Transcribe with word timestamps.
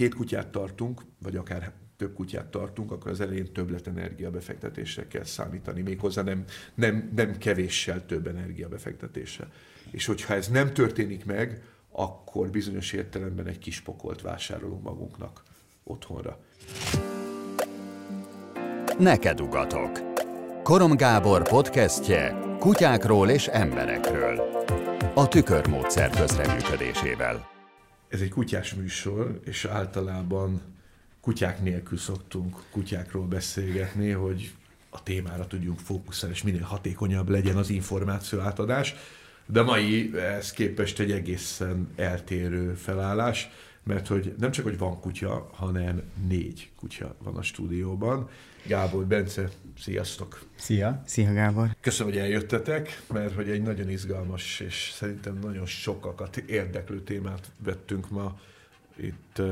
két 0.00 0.14
kutyát 0.14 0.48
tartunk, 0.48 1.02
vagy 1.22 1.36
akár 1.36 1.72
több 1.96 2.14
kutyát 2.14 2.46
tartunk, 2.46 2.92
akkor 2.92 3.10
az 3.10 3.20
elején 3.20 3.52
többlet 3.52 3.86
energiabefektetésre 3.86 5.06
kell 5.06 5.24
számítani, 5.24 5.82
méghozzá 5.82 6.22
nem, 6.22 6.44
nem, 6.74 7.10
nem 7.16 7.38
kevéssel 7.38 8.06
több 8.06 8.26
energiabefektetésre. 8.26 9.48
És 9.90 10.06
hogyha 10.06 10.34
ez 10.34 10.48
nem 10.48 10.72
történik 10.72 11.24
meg, 11.24 11.62
akkor 11.90 12.50
bizonyos 12.50 12.92
értelemben 12.92 13.46
egy 13.46 13.58
kis 13.58 13.80
pokolt 13.80 14.20
vásárolunk 14.20 14.82
magunknak 14.82 15.42
otthonra. 15.84 16.38
Neked 18.98 19.40
ugatok. 19.40 20.00
Korom 20.62 20.96
Gábor 20.96 21.48
podcastje 21.48 22.40
kutyákról 22.58 23.30
és 23.30 23.46
emberekről. 23.46 24.64
A 25.14 25.28
tükörmódszer 25.28 26.10
közreműködésével. 26.10 27.59
Ez 28.10 28.20
egy 28.20 28.30
kutyás 28.30 28.74
műsor, 28.74 29.40
és 29.44 29.64
általában 29.64 30.60
kutyák 31.20 31.62
nélkül 31.62 31.98
szoktunk 31.98 32.62
kutyákról 32.70 33.26
beszélgetni, 33.26 34.10
hogy 34.10 34.52
a 34.90 35.02
témára 35.02 35.46
tudjunk 35.46 35.78
fókuszálni, 35.78 36.34
és 36.34 36.42
minél 36.42 36.62
hatékonyabb 36.62 37.28
legyen 37.28 37.56
az 37.56 37.70
információ 37.70 38.38
átadás. 38.38 38.94
De 39.46 39.62
mai 39.62 40.16
ez 40.16 40.52
képest 40.52 41.00
egy 41.00 41.10
egészen 41.10 41.88
eltérő 41.96 42.74
felállás, 42.74 43.48
mert 43.82 44.06
hogy 44.06 44.34
nem 44.38 44.50
csak, 44.50 44.64
hogy 44.64 44.78
van 44.78 45.00
kutya, 45.00 45.50
hanem 45.52 46.02
négy 46.28 46.70
kutya 46.76 47.16
van 47.22 47.36
a 47.36 47.42
stúdióban. 47.42 48.28
Gábor, 48.66 49.06
Bence, 49.06 49.48
sziasztok! 49.78 50.42
Szia! 50.54 51.02
Szia, 51.06 51.32
Gábor! 51.32 51.76
Köszönöm, 51.80 52.12
hogy 52.12 52.22
eljöttetek, 52.22 53.02
mert 53.12 53.34
hogy 53.34 53.50
egy 53.50 53.62
nagyon 53.62 53.88
izgalmas 53.88 54.60
és 54.60 54.90
szerintem 54.94 55.38
nagyon 55.42 55.66
sokakat 55.66 56.36
érdeklő 56.36 57.02
témát 57.02 57.50
vettünk 57.64 58.10
ma 58.10 58.40
itt 58.96 59.42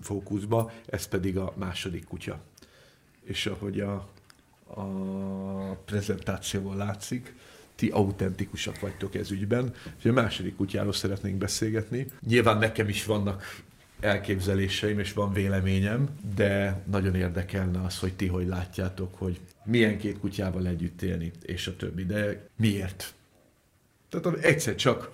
fókuszba, 0.00 0.72
ez 0.86 1.06
pedig 1.06 1.38
a 1.38 1.52
második 1.56 2.04
kutya. 2.04 2.40
És 3.24 3.46
ahogy 3.46 3.80
a, 3.80 4.08
a 4.64 4.84
prezentációval 5.84 6.76
látszik, 6.76 7.34
ti 7.74 7.88
autentikusak 7.88 8.80
vagytok 8.80 9.14
ez 9.14 9.30
ügyben. 9.30 9.74
És 9.98 10.04
a 10.04 10.12
második 10.12 10.56
kutyáról 10.56 10.92
szeretnénk 10.92 11.36
beszélgetni. 11.36 12.06
Nyilván 12.26 12.58
nekem 12.58 12.88
is 12.88 13.04
vannak 13.04 13.62
elképzeléseim, 14.04 14.98
és 14.98 15.12
van 15.12 15.32
véleményem, 15.32 16.08
de 16.36 16.82
nagyon 16.90 17.14
érdekelne 17.14 17.80
az, 17.80 17.98
hogy 17.98 18.14
ti 18.14 18.26
hogy 18.26 18.46
látjátok, 18.46 19.14
hogy 19.18 19.40
milyen 19.64 19.98
két 19.98 20.18
kutyával 20.18 20.66
együtt 20.66 21.02
élni, 21.02 21.30
és 21.42 21.66
a 21.66 21.76
többi. 21.76 22.04
De 22.04 22.48
miért? 22.56 23.14
Tehát 24.08 24.44
egyszer 24.44 24.74
csak 24.74 25.10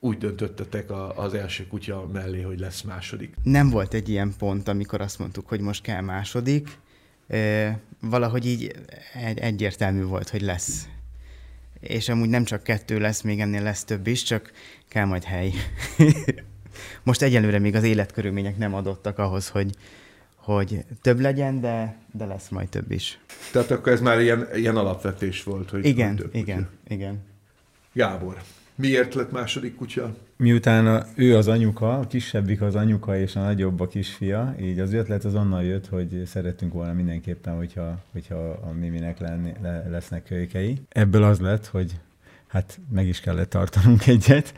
úgy 0.00 0.18
döntöttetek 0.18 0.90
az 1.14 1.34
első 1.34 1.66
kutya 1.66 2.08
mellé, 2.12 2.40
hogy 2.40 2.58
lesz 2.58 2.82
második. 2.82 3.34
Nem 3.42 3.70
volt 3.70 3.94
egy 3.94 4.08
ilyen 4.08 4.34
pont, 4.38 4.68
amikor 4.68 5.00
azt 5.00 5.18
mondtuk, 5.18 5.48
hogy 5.48 5.60
most 5.60 5.82
kell 5.82 6.00
második. 6.00 6.68
E, 7.28 7.78
valahogy 8.00 8.46
így 8.46 8.74
egy, 9.24 9.38
egyértelmű 9.38 10.02
volt, 10.02 10.28
hogy 10.28 10.42
lesz. 10.42 10.88
És 11.80 12.08
amúgy 12.08 12.28
nem 12.28 12.44
csak 12.44 12.62
kettő 12.62 12.98
lesz, 12.98 13.20
még 13.20 13.40
ennél 13.40 13.62
lesz 13.62 13.84
több 13.84 14.06
is, 14.06 14.22
csak 14.22 14.52
kell 14.88 15.04
majd 15.04 15.24
hely. 15.24 15.52
most 17.02 17.22
egyelőre 17.22 17.58
még 17.58 17.74
az 17.74 17.82
életkörülmények 17.82 18.58
nem 18.58 18.74
adottak 18.74 19.18
ahhoz, 19.18 19.48
hogy, 19.48 19.70
hogy 20.34 20.84
több 21.02 21.20
legyen, 21.20 21.60
de, 21.60 21.96
de 22.12 22.24
lesz 22.26 22.48
majd 22.48 22.68
több 22.68 22.90
is. 22.90 23.18
Tehát 23.52 23.70
akkor 23.70 23.92
ez 23.92 24.00
már 24.00 24.20
ilyen, 24.20 24.48
ilyen 24.54 24.76
alapvetés 24.76 25.42
volt, 25.42 25.70
hogy 25.70 25.84
Igen, 25.84 26.16
több 26.16 26.34
igen, 26.34 26.56
kutya. 26.56 26.94
igen. 26.94 27.22
Gábor, 27.92 28.42
miért 28.74 29.14
lett 29.14 29.32
második 29.32 29.76
kutya? 29.76 30.14
Miután 30.36 30.86
a, 30.86 31.06
ő 31.14 31.36
az 31.36 31.48
anyuka, 31.48 31.98
a 31.98 32.06
kisebbik 32.06 32.60
az 32.60 32.74
anyuka 32.74 33.18
és 33.18 33.36
a 33.36 33.40
nagyobb 33.40 33.80
a 33.80 33.86
kisfia, 33.86 34.54
így 34.60 34.78
az 34.78 34.92
ötlet 34.92 35.24
az 35.24 35.34
onnan 35.34 35.62
jött, 35.62 35.86
hogy 35.88 36.22
szerettünk 36.26 36.72
volna 36.72 36.92
mindenképpen, 36.92 37.56
hogyha, 37.56 37.98
hogyha 38.12 38.36
a 38.50 38.72
Miminek 38.72 39.18
lenni, 39.18 39.52
le, 39.62 39.88
lesznek 39.90 40.24
kölykei. 40.24 40.80
Ebből 40.88 41.22
az 41.22 41.40
lett, 41.40 41.66
hogy 41.66 41.92
hát 42.54 42.80
meg 42.90 43.06
is 43.06 43.20
kellett 43.20 43.50
tartanunk 43.50 44.06
egyet. 44.16 44.54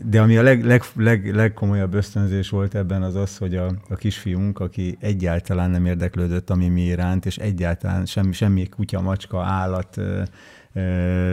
De 0.00 0.20
ami 0.20 0.36
a 0.36 0.42
leg, 0.42 0.64
leg, 0.64 0.82
leg, 0.96 1.34
legkomolyabb 1.34 1.94
ösztönzés 1.94 2.48
volt 2.48 2.74
ebben 2.74 3.02
az 3.02 3.14
az, 3.14 3.36
hogy 3.36 3.56
a, 3.56 3.72
a 3.88 3.94
kisfiunk, 3.94 4.60
aki 4.60 4.96
egyáltalán 5.00 5.70
nem 5.70 5.86
érdeklődött 5.86 6.50
a 6.50 6.54
Mimi 6.54 6.82
iránt, 6.82 7.26
és 7.26 7.36
egyáltalán 7.36 8.06
semmi, 8.06 8.32
semmi 8.32 8.68
kutya, 8.68 9.00
macska, 9.00 9.42
állat 9.42 10.00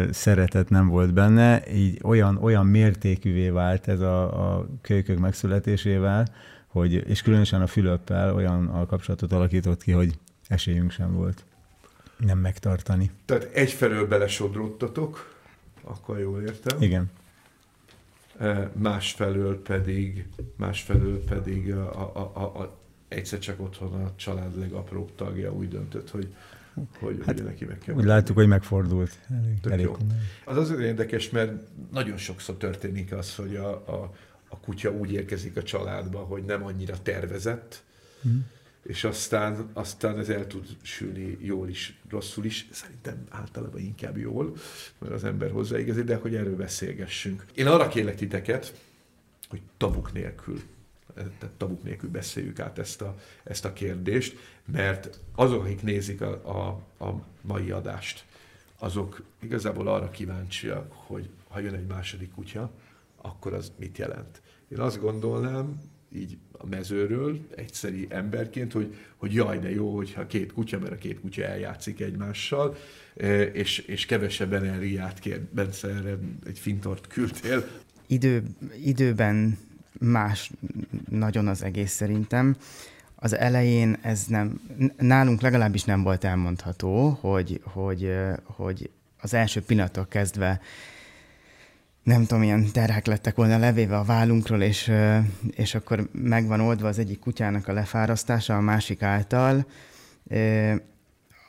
szeretet 0.10 0.70
nem 0.70 0.88
volt 0.88 1.14
benne, 1.14 1.74
így 1.74 2.00
olyan, 2.04 2.38
olyan 2.38 2.66
mértékűvé 2.66 3.50
vált 3.50 3.88
ez 3.88 4.00
a, 4.00 4.56
a 4.58 4.68
kölykök 4.82 5.20
megszületésével, 5.20 6.28
hogy, 6.68 6.94
és 6.94 7.22
különösen 7.22 7.62
a 7.62 7.68
Fülöppel 7.68 8.34
olyan 8.34 8.68
a 8.68 8.86
kapcsolatot 8.86 9.32
alakított 9.32 9.84
ki, 9.84 9.92
hogy 9.92 10.20
esélyünk 10.48 10.92
sem 10.92 11.14
volt 11.14 11.46
nem 12.18 12.38
megtartani. 12.38 13.12
Tehát 13.26 13.44
egyfelől 13.44 14.08
belesodródtatok, 14.08 15.36
akkor 15.84 16.20
jól 16.20 16.42
értem. 16.42 16.82
Igen. 16.82 17.12
Másfelől 18.74 19.62
pedig, 19.62 20.28
másfelől 20.56 21.24
pedig 21.24 21.74
a, 21.74 22.12
a, 22.16 22.32
a, 22.34 22.62
a, 22.62 22.78
egyszer 23.08 23.40
csak 23.40 23.62
otthon 23.62 23.94
a 23.94 24.12
család 24.16 24.60
legapróbb 24.60 25.16
tagja 25.16 25.54
úgy 25.54 25.68
döntött, 25.68 26.10
hogy 26.10 26.34
hogy 27.00 27.22
hát, 27.26 27.44
neki 27.44 27.66
meg 27.66 27.78
kell. 27.78 27.96
Úgy 27.96 28.04
láttuk, 28.04 28.36
hogy 28.36 28.48
megfordult. 28.48 29.20
Elég, 29.30 29.58
elég 29.64 29.86
jó. 29.86 29.98
Az 30.46 30.58
azért 30.58 30.80
érdekes, 30.80 31.30
mert 31.30 31.52
nagyon 31.92 32.18
sokszor 32.18 32.56
történik 32.56 33.12
az, 33.12 33.36
hogy 33.36 33.56
a, 33.56 33.70
a, 33.70 34.14
a 34.48 34.60
kutya 34.60 34.92
úgy 34.92 35.12
érkezik 35.12 35.58
a 35.58 35.64
családba, 35.64 36.20
hogy 36.20 36.44
nem 36.44 36.64
annyira 36.64 37.02
tervezett, 37.02 37.84
mm 38.28 38.40
és 38.84 39.04
aztán, 39.04 39.70
aztán 39.74 40.20
ez 40.20 40.30
el 40.30 40.48
tud 40.48 40.78
sülni 40.82 41.38
jól 41.42 41.70
is, 41.70 42.00
rosszul 42.10 42.46
is, 42.46 42.68
szerintem 42.72 43.24
általában 43.30 43.80
inkább 43.80 44.18
jól, 44.18 44.56
mert 45.00 45.14
az 45.14 45.24
ember 45.24 45.52
hozzáigazít, 45.52 46.04
de 46.04 46.16
hogy 46.16 46.36
erről 46.36 46.56
beszélgessünk. 46.56 47.46
Én 47.56 47.68
arra 47.68 47.88
kérlek 47.88 48.16
titeket, 48.16 48.80
hogy 49.50 49.62
tabuk 49.78 50.14
nélkül, 50.14 50.62
tehát 51.14 51.56
tabuk 51.58 51.84
nélkül 51.84 52.10
beszéljük 52.10 52.60
át 52.60 52.80
ezt 52.80 53.02
a, 53.02 53.16
ezt 53.44 53.66
a 53.66 53.74
kérdést, 53.74 54.38
mert 54.66 55.20
azok, 55.36 55.64
akik 55.64 55.82
nézik 55.82 56.22
a, 56.22 56.32
a, 56.32 56.68
a 57.06 57.24
mai 57.42 57.72
adást, 57.72 58.26
azok 58.78 59.24
igazából 59.40 59.88
arra 59.88 60.10
kíváncsiak, 60.10 60.92
hogy 60.92 61.30
ha 61.48 61.60
jön 61.60 61.74
egy 61.74 61.88
második 61.88 62.32
kutya, 62.32 62.72
akkor 63.22 63.54
az 63.54 63.72
mit 63.76 63.98
jelent. 63.98 64.42
Én 64.68 64.80
azt 64.80 65.00
gondolnám, 65.00 65.82
így 66.16 66.38
a 66.52 66.66
mezőről, 66.66 67.40
egyszeri 67.56 68.08
emberként, 68.10 68.72
hogy, 68.72 68.96
hogy 69.18 69.34
jaj, 69.34 69.60
de 69.60 69.72
jó, 69.72 69.96
hogyha 69.96 70.28
két 70.28 70.54
kutya, 70.54 70.80
mert 70.80 70.92
a 70.92 70.98
két 70.98 71.20
kutya 71.20 71.44
eljátszik 71.44 72.00
egymással, 72.00 72.76
e, 73.18 73.42
és, 73.42 73.78
és 73.78 74.06
kevesebb 74.06 74.54
energiát 74.54 75.20
kér. 75.20 75.42
Bence, 75.52 75.88
erre 75.88 76.18
egy 76.46 76.60
fintort 76.60 77.08
küldtél. 77.08 77.68
Idő, 78.08 78.44
időben 78.84 79.58
más 80.00 80.52
nagyon 81.10 81.48
az 81.48 81.64
egész 81.64 81.92
szerintem. 81.92 82.56
Az 83.16 83.36
elején 83.36 83.98
ez 84.02 84.26
nem, 84.26 84.62
nálunk 84.98 85.42
legalábbis 85.42 85.84
nem 85.84 86.04
volt 86.04 86.24
elmondható, 86.24 87.10
hogy, 87.10 87.62
hogy, 87.64 88.14
hogy 88.44 88.90
az 89.22 89.34
első 89.34 89.62
pillanattól 89.62 90.08
kezdve 90.10 90.62
nem 92.04 92.26
tudom, 92.26 92.44
ilyen 92.44 92.72
terhek 92.72 93.06
lettek 93.06 93.36
volna 93.36 93.58
levéve 93.58 93.98
a 93.98 94.04
vállunkról, 94.04 94.62
és, 94.62 94.92
és 95.52 95.76
akkor 95.76 96.10
megvan 96.12 96.60
oldva 96.60 96.88
az 96.88 97.00
egyik 97.00 97.20
kutyának 97.20 97.68
a 97.68 97.74
lefárasztása 97.74 98.58
a 98.58 98.62
másik 98.62 99.02
által. 99.02 99.66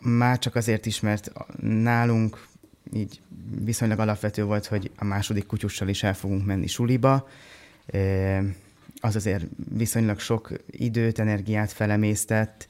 Már 0.00 0.38
csak 0.38 0.54
azért 0.54 0.87
is, 0.87 1.00
mert 1.00 1.32
nálunk 1.60 2.47
így 2.92 3.20
viszonylag 3.65 3.98
alapvető 3.98 4.44
volt, 4.44 4.66
hogy 4.66 4.91
a 4.97 5.04
második 5.04 5.47
kutyussal 5.47 5.88
is 5.88 6.03
el 6.03 6.15
fogunk 6.15 6.47
menni 6.47 6.66
suliba. 6.66 7.28
Az 9.00 9.16
azért 9.16 9.44
viszonylag 9.75 10.19
sok 10.19 10.53
időt, 10.71 11.18
energiát 11.18 11.72
felemésztett, 11.72 12.66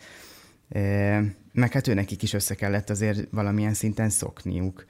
meg 1.52 1.72
hát 1.72 1.88
ő 1.88 1.94
nekik 1.94 2.22
is 2.22 2.32
össze 2.32 2.54
kellett 2.54 2.90
azért 2.90 3.28
valamilyen 3.30 3.74
szinten 3.74 4.10
szokniuk 4.10 4.84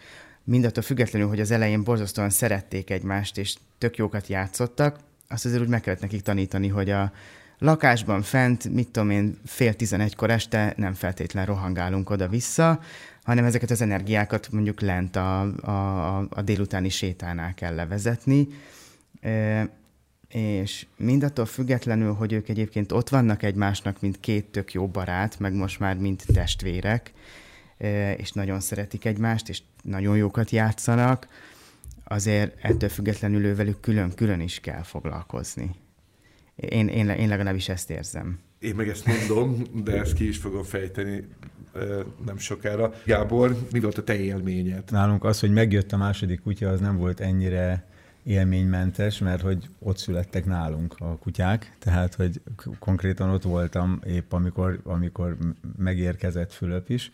mindattól 0.44 0.82
függetlenül, 0.82 1.28
hogy 1.28 1.40
az 1.40 1.50
elején 1.50 1.82
borzasztóan 1.82 2.30
szerették 2.30 2.90
egymást, 2.90 3.38
és 3.38 3.54
tök 3.78 3.96
jókat 3.96 4.26
játszottak, 4.26 4.98
azt 5.28 5.44
azért 5.44 5.62
úgy 5.62 5.68
meg 5.68 5.80
kellett 5.80 6.00
nekik 6.00 6.22
tanítani, 6.22 6.68
hogy 6.68 6.90
a 6.90 7.12
lakásban 7.58 8.22
fent, 8.22 8.68
mit 8.68 8.88
tudom 8.88 9.10
én, 9.10 9.38
fél 9.44 9.74
tizenegykor 9.74 10.30
este 10.30 10.74
nem 10.76 10.92
feltétlen 10.92 11.46
rohangálunk 11.46 12.10
oda-vissza, 12.10 12.80
hanem 13.22 13.44
ezeket 13.44 13.70
az 13.70 13.80
energiákat 13.80 14.48
mondjuk 14.50 14.80
lent 14.80 15.16
a, 15.16 15.40
a, 15.40 16.18
a 16.30 16.42
délutáni 16.42 16.88
sétánál 16.88 17.54
kell 17.54 17.74
levezetni. 17.74 18.48
E, 19.20 19.68
és 20.28 20.86
mindattól 20.96 21.46
függetlenül, 21.46 22.12
hogy 22.12 22.32
ők 22.32 22.48
egyébként 22.48 22.92
ott 22.92 23.08
vannak 23.08 23.42
egymásnak, 23.42 24.00
mint 24.00 24.20
két 24.20 24.44
tök 24.44 24.72
jó 24.72 24.86
barát, 24.86 25.38
meg 25.38 25.52
most 25.52 25.78
már 25.78 25.96
mint 25.96 26.24
testvérek, 26.32 27.12
és 28.16 28.32
nagyon 28.32 28.60
szeretik 28.60 29.04
egymást, 29.04 29.48
és 29.48 29.62
nagyon 29.82 30.16
jókat 30.16 30.50
játszanak, 30.50 31.28
azért 32.04 32.64
ettől 32.64 32.88
függetlenül 32.88 33.44
ővelük 33.44 33.80
külön-külön 33.80 34.40
is 34.40 34.60
kell 34.60 34.82
foglalkozni. 34.82 35.70
Én, 36.56 36.88
én, 36.88 37.08
én 37.08 37.28
legalábbis 37.28 37.68
ezt 37.68 37.90
érzem. 37.90 38.38
Én 38.58 38.74
meg 38.74 38.88
ezt 38.88 39.06
mondom, 39.06 39.62
de 39.84 39.92
ezt 39.92 40.12
ki 40.12 40.28
is 40.28 40.36
fogom 40.38 40.62
fejteni 40.62 41.24
nem 42.26 42.38
sokára. 42.38 42.92
Gábor, 43.04 43.56
mi 43.72 43.80
volt 43.80 43.98
a 43.98 44.04
te 44.04 44.18
élményed? 44.18 44.82
Nálunk 44.90 45.24
az, 45.24 45.40
hogy 45.40 45.52
megjött 45.52 45.92
a 45.92 45.96
második 45.96 46.42
kutya, 46.42 46.68
az 46.68 46.80
nem 46.80 46.96
volt 46.96 47.20
ennyire 47.20 47.86
élménymentes, 48.22 49.18
mert 49.18 49.42
hogy 49.42 49.68
ott 49.78 49.96
születtek 49.96 50.44
nálunk 50.44 50.94
a 50.98 51.16
kutyák, 51.18 51.76
tehát 51.78 52.14
hogy 52.14 52.40
konkrétan 52.78 53.30
ott 53.30 53.42
voltam 53.42 54.00
épp, 54.06 54.32
amikor, 54.32 54.80
amikor 54.84 55.36
megérkezett 55.76 56.52
Fülöp 56.52 56.90
is, 56.90 57.10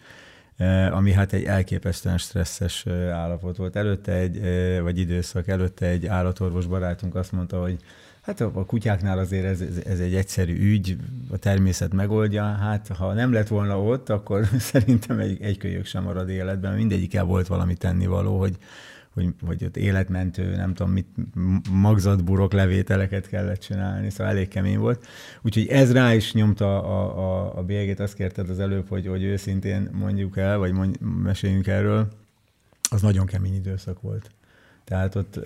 ami 0.90 1.12
hát 1.12 1.32
egy 1.32 1.44
elképesztően 1.44 2.18
stresszes 2.18 2.86
állapot 3.12 3.56
volt. 3.56 3.76
Előtte 3.76 4.12
egy, 4.12 4.40
vagy 4.82 4.98
időszak 4.98 5.48
előtte 5.48 5.86
egy 5.86 6.06
állatorvos 6.06 6.66
barátunk 6.66 7.14
azt 7.14 7.32
mondta, 7.32 7.60
hogy 7.60 7.78
Hát 8.20 8.40
a 8.40 8.50
kutyáknál 8.50 9.18
azért 9.18 9.44
ez, 9.44 9.60
ez 9.86 10.00
egy 10.00 10.14
egyszerű 10.14 10.72
ügy, 10.72 10.96
a 11.30 11.36
természet 11.36 11.92
megoldja. 11.92 12.44
Hát 12.44 12.88
ha 12.88 13.12
nem 13.12 13.32
lett 13.32 13.48
volna 13.48 13.82
ott, 13.82 14.08
akkor 14.08 14.48
szerintem 14.72 15.18
egy, 15.18 15.42
egy 15.42 15.58
kölyök 15.58 15.84
sem 15.84 16.02
marad 16.02 16.28
életben. 16.28 16.74
Mindegyikkel 16.74 17.24
volt 17.24 17.46
valami 17.46 17.74
tennivaló, 17.74 18.38
hogy, 18.38 18.56
hogy, 19.14 19.34
hogy 19.46 19.64
ott 19.64 19.76
életmentő, 19.76 20.56
nem 20.56 20.74
tudom 20.74 20.92
mit, 20.92 21.06
magzatburok 21.70 22.52
levételeket 22.52 23.28
kellett 23.28 23.60
csinálni, 23.60 24.10
szóval 24.10 24.32
elég 24.32 24.48
kemény 24.48 24.78
volt. 24.78 25.06
Úgyhogy 25.42 25.66
ez 25.66 25.92
rá 25.92 26.14
is 26.14 26.32
nyomta 26.32 26.82
a, 26.82 27.18
a, 27.18 27.58
a 27.58 27.62
bélyegét, 27.62 28.00
azt 28.00 28.14
kérted 28.14 28.50
az 28.50 28.60
előbb, 28.60 28.88
hogy, 28.88 29.06
hogy 29.06 29.22
őszintén 29.22 29.88
mondjuk 29.92 30.36
el, 30.36 30.58
vagy 30.58 30.72
mondj, 30.72 30.98
meséljünk 31.22 31.66
erről. 31.66 32.08
Az 32.90 33.02
nagyon 33.02 33.26
kemény 33.26 33.54
időszak 33.54 34.00
volt. 34.00 34.30
Tehát 34.84 35.14
ott 35.14 35.40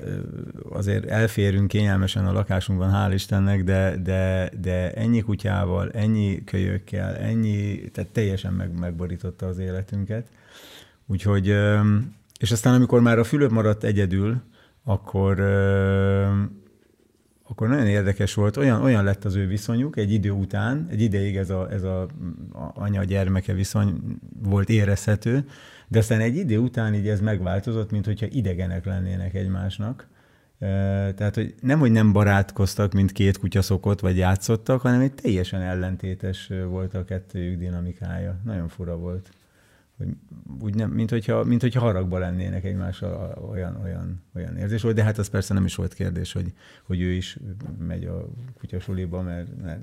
azért 0.71 1.05
elférünk 1.05 1.69
kényelmesen 1.69 2.27
a 2.27 2.33
lakásunkban, 2.33 2.91
hál' 2.95 3.15
Istennek, 3.15 3.65
de, 3.65 3.97
de, 3.97 4.51
de 4.61 4.93
ennyi 4.93 5.21
kutyával, 5.21 5.91
ennyi 5.91 6.45
kölyökkel, 6.45 7.17
ennyi, 7.17 7.91
tehát 7.91 8.11
teljesen 8.11 8.53
meg, 8.53 8.79
megborította 8.79 9.47
az 9.47 9.59
életünket. 9.59 10.29
Úgyhogy, 11.07 11.55
és 12.41 12.51
aztán 12.53 12.75
amikor 12.75 13.01
már 13.01 13.19
a 13.19 13.25
Fülöp 13.25 13.51
maradt 13.51 13.85
egyedül, 13.85 14.43
akkor, 14.85 15.41
akkor 17.43 17.69
nagyon 17.69 17.87
érdekes 17.87 18.35
volt, 18.35 18.57
olyan, 18.57 18.83
olyan 18.83 19.05
lett 19.05 19.25
az 19.25 19.35
ő 19.35 19.47
viszonyuk 19.47 19.97
egy 19.97 20.13
idő 20.13 20.31
után, 20.31 20.87
egy 20.91 21.01
ideig 21.01 21.37
ez 21.37 21.51
a, 21.51 21.71
ez 21.71 21.83
a, 21.83 22.09
anya-gyermeke 22.75 23.53
viszony 23.53 24.01
volt 24.43 24.69
érezhető, 24.69 25.47
de 25.89 25.99
aztán 25.99 26.21
egy 26.21 26.37
idő 26.37 26.59
után 26.59 26.95
így 26.95 27.09
ez 27.09 27.21
megváltozott, 27.21 27.91
mint 27.91 28.05
hogyha 28.05 28.27
idegenek 28.31 28.85
lennének 28.85 29.35
egymásnak. 29.35 30.09
Tehát, 31.15 31.35
hogy 31.35 31.55
nem, 31.61 31.79
hogy 31.79 31.93
nem 31.93 32.13
barátkoztak, 32.13 32.93
mint 32.93 33.13
két 33.13 33.39
kutya 33.39 33.63
szokott, 33.63 34.01
vagy 34.01 34.17
játszottak, 34.17 34.81
hanem 34.81 35.01
egy 35.01 35.15
teljesen 35.15 35.61
ellentétes 35.61 36.51
volt 36.69 36.95
a 36.95 37.05
kettőjük 37.05 37.59
dinamikája. 37.59 38.41
Nagyon 38.45 38.69
fura 38.69 38.97
volt 38.97 39.31
hogy 39.97 40.09
úgy 40.61 40.75
nem, 40.75 40.91
mint 40.91 41.11
hogyha, 41.11 41.45
mint 41.45 41.61
hogyha 41.61 41.81
haragba 41.81 42.19
lennének 42.19 42.65
egymással, 42.65 43.45
olyan, 43.51 43.81
olyan, 43.85 44.23
olyan 44.35 44.57
érzés 44.57 44.83
volt, 44.83 44.95
de 44.95 45.03
hát 45.03 45.19
az 45.19 45.29
persze 45.29 45.55
nem 45.55 45.65
is 45.65 45.75
volt 45.75 45.95
kérdés, 45.95 46.33
hogy, 46.33 46.53
hogy 46.83 47.01
ő 47.01 47.11
is 47.11 47.39
megy 47.79 48.05
a 48.05 48.29
kutyasuliba, 48.59 49.23
mert, 49.23 49.63
mert 49.63 49.81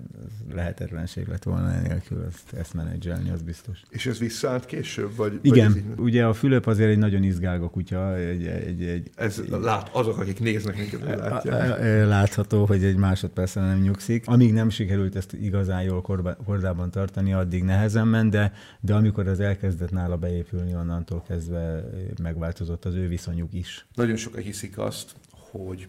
lehetetlenség 0.54 1.28
lett 1.28 1.44
volna 1.44 1.80
nélkül 1.80 2.26
ezt, 2.28 2.54
ezt 2.54 2.74
menedzselni, 2.74 3.30
az 3.30 3.42
biztos. 3.42 3.82
És 3.90 4.06
ez 4.06 4.20
visszaállt 4.20 4.66
később? 4.66 5.16
Vagy, 5.16 5.40
Igen, 5.42 5.72
vagy 5.74 6.00
ugye 6.00 6.26
a 6.26 6.34
Fülöp 6.34 6.66
azért 6.66 6.90
egy 6.90 6.98
nagyon 6.98 7.24
izgálga 7.24 7.70
kutya. 7.70 8.18
Egy, 8.18 8.46
egy, 8.46 8.84
egy, 8.84 9.10
ez 9.16 9.44
lát, 9.50 9.90
azok, 9.94 10.18
akik 10.18 10.40
néznek 10.40 10.78
minket, 10.78 11.20
látják. 11.20 11.80
Látható, 12.08 12.66
hogy 12.66 12.84
egy 12.84 12.98
másodpercen 12.98 13.64
nem 13.64 13.80
nyugszik. 13.80 14.28
Amíg 14.28 14.54
nem 14.54 14.70
sikerült 14.70 15.16
ezt 15.16 15.34
igazán 15.34 15.84
jól 15.84 16.02
kordában 16.46 16.92
tartani, 16.92 17.34
addig 17.34 17.64
nehezen 17.64 18.08
ment, 18.08 18.32
de, 18.32 18.54
de 18.80 18.94
amikor 18.94 19.28
az 19.28 19.40
elkezdett 19.40 19.92
nála 20.02 20.18
beépülni, 20.18 20.76
onnantól 20.76 21.24
kezdve 21.28 21.84
megváltozott 22.22 22.86
az 22.86 22.96
ő 22.96 23.08
viszonyuk 23.08 23.54
is. 23.54 23.86
Nagyon 23.94 24.16
sokan 24.16 24.42
hiszik 24.42 24.78
azt, 24.78 25.16
hogy, 25.32 25.88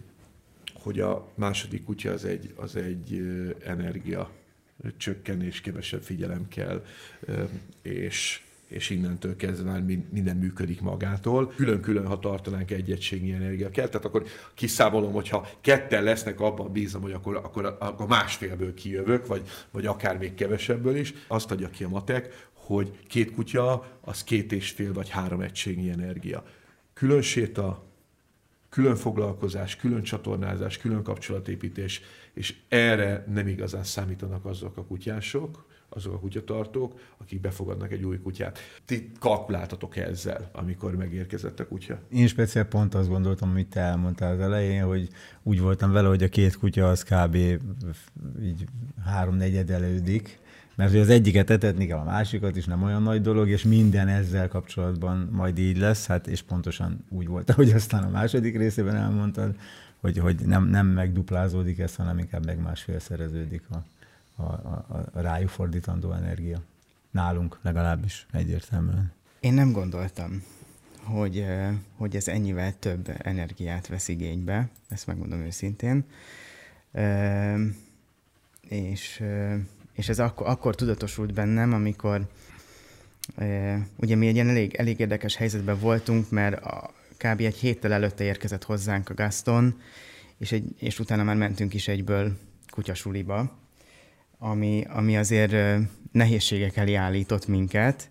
hogy 0.73 0.99
a 0.99 1.27
második 1.35 1.83
kutya 1.83 2.11
az 2.11 2.25
egy, 2.25 2.53
az 2.55 2.75
egy 2.75 3.21
energia 3.65 4.29
csökkenés, 4.97 5.61
kevesebb 5.61 6.01
figyelem 6.01 6.47
kell, 6.47 6.83
és 7.81 8.41
és 8.67 8.89
innentől 8.89 9.35
kezdve 9.35 9.71
már 9.71 9.81
minden 10.09 10.37
működik 10.37 10.81
magától. 10.81 11.53
Külön-külön, 11.55 12.07
ha 12.07 12.19
tartanánk 12.19 12.71
egy 12.71 12.91
egységnyi 12.91 13.31
energia 13.31 13.69
kell, 13.69 13.87
tehát 13.87 14.05
akkor 14.05 14.23
kiszámolom, 14.53 15.11
hogyha 15.11 15.47
ketten 15.61 16.03
lesznek, 16.03 16.39
abban 16.39 16.71
bízom, 16.71 17.01
hogy 17.01 17.11
akkor, 17.11 17.35
akkor, 17.35 17.77
akkor 17.79 18.07
másfélből 18.07 18.73
kijövök, 18.73 19.27
vagy, 19.27 19.41
vagy 19.71 19.85
akár 19.85 20.17
még 20.17 20.33
kevesebből 20.33 20.95
is. 20.95 21.13
Azt 21.27 21.51
adja 21.51 21.69
ki 21.69 21.83
a 21.83 21.89
matek, 21.89 22.49
hogy 22.65 22.99
két 23.07 23.33
kutya 23.33 23.97
az 24.01 24.23
két 24.23 24.51
és 24.51 24.69
fél 24.69 24.93
vagy 24.93 25.09
három 25.09 25.41
egységnyi 25.41 25.89
energia. 25.89 26.43
Külön 26.93 27.21
séta, 27.21 27.83
külön 28.69 28.95
foglalkozás, 28.95 29.75
külön 29.75 30.03
csatornázás, 30.03 30.77
külön 30.77 31.03
kapcsolatépítés, 31.03 32.01
és 32.33 32.55
erre 32.67 33.25
nem 33.33 33.47
igazán 33.47 33.83
számítanak 33.83 34.45
azok 34.45 34.77
a 34.77 34.83
kutyások, 34.83 35.65
azok 35.89 36.13
a 36.13 36.19
kutyatartók, 36.19 36.99
akik 37.17 37.41
befogadnak 37.41 37.91
egy 37.91 38.03
új 38.03 38.19
kutyát. 38.19 38.59
Ti 38.85 39.11
kalkuláltatok 39.19 39.95
ezzel, 39.95 40.49
amikor 40.53 40.95
megérkezett 40.95 41.59
a 41.59 41.67
kutya? 41.67 41.99
Én 42.11 42.27
speciál 42.27 42.65
pont 42.65 42.93
azt 42.93 43.09
gondoltam, 43.09 43.49
amit 43.49 43.69
te 43.69 43.79
elmondtál 43.79 44.33
az 44.33 44.39
elején, 44.39 44.83
hogy 44.83 45.07
úgy 45.43 45.59
voltam 45.59 45.91
vele, 45.91 46.07
hogy 46.07 46.23
a 46.23 46.29
két 46.29 46.57
kutya 46.57 46.89
az 46.89 47.03
kb. 47.03 47.35
így 48.41 48.65
háromnegyed 49.05 49.69
elődik, 49.69 50.39
mert 50.75 50.91
hogy 50.91 50.99
az 50.99 51.09
egyiket 51.09 51.49
etetni 51.49 51.85
kell, 51.85 51.97
a 51.97 52.03
másikat 52.03 52.55
is 52.55 52.65
nem 52.65 52.83
olyan 52.83 53.01
nagy 53.01 53.21
dolog, 53.21 53.49
és 53.49 53.63
minden 53.63 54.07
ezzel 54.07 54.47
kapcsolatban 54.47 55.29
majd 55.31 55.57
így 55.57 55.77
lesz, 55.77 56.05
hát 56.05 56.27
és 56.27 56.41
pontosan 56.41 57.05
úgy 57.09 57.27
volt, 57.27 57.49
ahogy 57.49 57.71
aztán 57.71 58.03
a 58.03 58.09
második 58.09 58.57
részében 58.57 58.95
elmondtad, 58.95 59.55
hogy, 59.99 60.17
hogy 60.17 60.45
nem, 60.45 60.65
nem 60.65 60.87
megduplázódik 60.87 61.79
ez, 61.79 61.95
hanem 61.95 62.17
inkább 62.17 62.45
meg 62.45 62.61
másfélszereződik 62.61 63.63
a, 63.69 63.83
a, 64.41 64.43
a, 64.43 64.85
a 65.13 65.19
rájuk 65.19 65.49
fordítandó 65.49 66.11
energia. 66.11 66.61
Nálunk 67.11 67.59
legalábbis 67.61 68.25
egyértelműen. 68.31 69.11
Én 69.39 69.53
nem 69.53 69.71
gondoltam, 69.71 70.43
hogy, 71.03 71.45
hogy 71.95 72.15
ez 72.15 72.27
ennyivel 72.27 72.79
több 72.79 73.15
energiát 73.17 73.87
vesz 73.87 74.07
igénybe, 74.07 74.69
ezt 74.89 75.07
megmondom 75.07 75.39
őszintén. 75.39 76.05
És 78.61 79.23
és 79.93 80.09
ez 80.09 80.19
akkor, 80.19 80.47
akkor 80.47 80.75
tudatosult 80.75 81.33
bennem, 81.33 81.73
amikor 81.73 82.21
e, 83.35 83.79
ugye 83.95 84.15
mi 84.15 84.27
egy 84.27 84.33
ilyen 84.33 84.49
elég, 84.49 84.73
elég 84.75 84.99
érdekes 84.99 85.35
helyzetben 85.35 85.79
voltunk, 85.79 86.29
mert 86.29 86.63
a, 86.63 86.93
kb. 87.17 87.39
egy 87.39 87.55
héttel 87.55 87.93
előtte 87.93 88.23
érkezett 88.23 88.63
hozzánk 88.63 89.09
a 89.09 89.13
Gaston, 89.13 89.81
és, 90.37 90.51
egy, 90.51 90.65
és 90.77 90.99
utána 90.99 91.23
már 91.23 91.35
mentünk 91.35 91.73
is 91.73 91.87
egyből 91.87 92.37
kutyasuliba, 92.69 93.57
ami, 94.37 94.85
ami 94.89 95.17
azért 95.17 95.81
nehézségek 96.11 96.77
elé 96.77 96.93
állított 96.93 97.47
minket, 97.47 98.09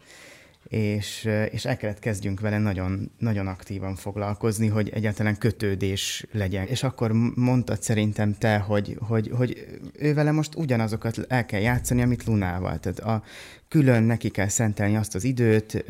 és, 0.72 1.28
és 1.50 1.64
el 1.64 1.76
kellett 1.76 1.98
kezdjünk 1.98 2.40
vele 2.40 2.58
nagyon, 2.58 3.10
nagyon 3.18 3.46
aktívan 3.46 3.94
foglalkozni, 3.94 4.66
hogy 4.66 4.88
egyáltalán 4.88 5.38
kötődés 5.38 6.26
legyen. 6.32 6.66
És 6.66 6.82
akkor 6.82 7.12
mondtad 7.34 7.82
szerintem 7.82 8.34
te, 8.38 8.58
hogy, 8.58 8.96
hogy, 9.00 9.30
hogy 9.32 9.66
ő 9.98 10.14
vele 10.14 10.30
most 10.30 10.54
ugyanazokat 10.54 11.18
el 11.28 11.46
kell 11.46 11.60
játszani, 11.60 12.02
amit 12.02 12.24
Lunával. 12.24 12.78
Tehát 12.78 12.98
a, 12.98 13.22
külön 13.68 14.02
neki 14.02 14.28
kell 14.28 14.48
szentelni 14.48 14.96
azt 14.96 15.14
az 15.14 15.24
időt, 15.24 15.84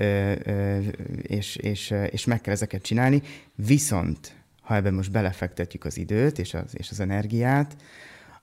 és, 1.22 1.56
és, 1.56 1.94
és 2.10 2.24
meg 2.24 2.40
kell 2.40 2.52
ezeket 2.52 2.82
csinálni, 2.82 3.22
viszont 3.54 4.34
ha 4.60 4.74
ebben 4.74 4.94
most 4.94 5.10
belefektetjük 5.10 5.84
az 5.84 5.96
időt 5.96 6.38
és 6.38 6.54
az, 6.54 6.72
és 6.72 6.90
az 6.90 7.00
energiát, 7.00 7.76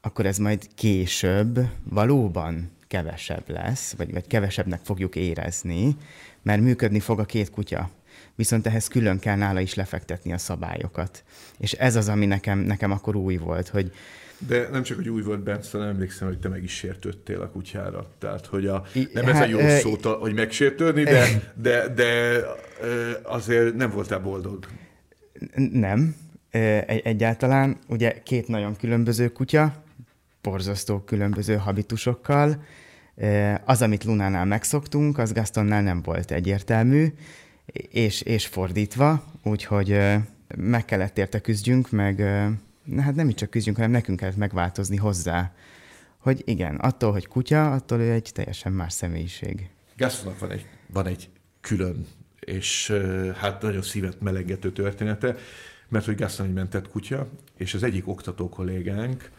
akkor 0.01 0.25
ez 0.25 0.38
majd 0.38 0.67
később 0.75 1.60
valóban 1.84 2.72
kevesebb 2.89 3.50
lesz, 3.50 3.93
vagy, 3.98 4.12
vagy 4.13 4.27
kevesebbnek 4.27 4.79
fogjuk 4.84 5.15
érezni, 5.15 5.96
mert 6.41 6.62
működni 6.62 7.00
fog 7.00 7.19
a 7.19 7.25
két 7.25 7.50
kutya. 7.50 7.89
Viszont 8.36 8.67
ehhez 8.67 8.88
külön 8.88 9.19
kell 9.19 9.36
nála 9.36 9.60
is 9.60 9.74
lefektetni 9.74 10.34
a 10.34 10.38
szabályokat. 10.38 11.24
És 11.58 11.72
ez 11.72 11.96
az, 11.96 12.10
ami 12.10 12.25
nekem, 12.25 12.60
nekem 12.60 12.91
akkor 12.91 13.15
új 13.15 13.38
volt, 13.38 13.67
hogy, 13.67 13.91
de 14.48 14.67
nem 14.72 14.84
csak, 14.84 14.98
hogy 14.98 15.10
új 15.10 15.22
volt 15.22 15.43
Bence, 15.43 15.69
hanem 15.72 15.88
emlékszem, 15.93 16.27
hogy 16.27 16.39
te 16.39 16.50
meg 16.50 16.63
is 16.63 16.72
sértődtél 16.72 17.41
a 17.41 17.50
kutyára. 17.50 18.08
Tehát, 18.19 18.46
hogy 18.46 18.67
a, 18.67 18.86
nem 19.13 19.25
hát, 19.25 19.36
ez 19.36 19.39
a 19.39 19.46
jó 19.46 19.58
e, 19.58 19.79
szó, 19.79 19.98
hogy 20.19 20.34
megsértődni, 20.34 21.03
de, 21.03 21.25
de, 21.62 21.88
de 21.88 22.41
azért 23.24 23.75
nem 23.75 23.89
voltál 23.89 24.19
boldog. 24.19 24.65
Nem, 25.72 26.15
egyáltalán. 27.03 27.77
Ugye 27.88 28.22
két 28.24 28.48
nagyon 28.48 28.75
különböző 28.75 29.27
kutya, 29.27 29.84
borzasztó 30.41 31.00
különböző 31.00 31.55
habitusokkal, 31.55 32.63
az, 33.66 33.82
amit 33.82 34.04
Lunánál 34.04 34.46
megszoktunk, 34.46 35.18
az 35.18 35.34
Gastonnál 35.34 35.82
nem 35.82 36.02
volt 36.02 36.32
egyértelmű, 36.32 37.14
és, 37.90 38.22
és 38.22 38.48
fordítva, 38.48 39.24
úgyhogy 39.44 40.00
meg 40.56 40.86
kellett 40.86 41.18
érte 41.18 41.40
küzdjünk, 41.40 41.92
meg 41.92 42.20
hát 42.98 43.16
nem 43.16 43.28
is 43.28 43.36
csak 43.36 43.50
küzdjünk, 43.50 43.78
hanem 43.78 43.92
nekünk 43.92 44.20
kellett 44.20 44.38
megváltozni 44.38 44.96
hozzá, 44.96 45.54
hogy 46.18 46.42
igen, 46.46 46.76
attól, 46.76 47.12
hogy 47.12 47.28
kutya, 47.28 47.72
attól 47.72 48.00
ő 48.00 48.12
egy 48.12 48.32
teljesen 48.34 48.72
más 48.72 48.94
személyiség. 48.94 49.70
Gastonnak 49.98 50.40
van 50.40 50.52
egy, 50.52 50.66
van 50.88 51.06
egy 51.06 51.30
külön 51.62 52.06
és 52.50 52.94
hát 53.36 53.62
nagyon 53.62 53.82
szívet 53.82 54.22
melegető 54.22 54.72
története, 54.72 55.36
mert 55.88 56.06
hogy 56.06 56.16
Gaston 56.16 56.46
egy 56.46 56.54
mentett 56.54 56.90
kutya, 56.90 57.30
és 57.58 57.74
az 57.74 57.84
egyik 57.84 58.08
oktató 58.08 58.50
kollégánk, 58.50 59.32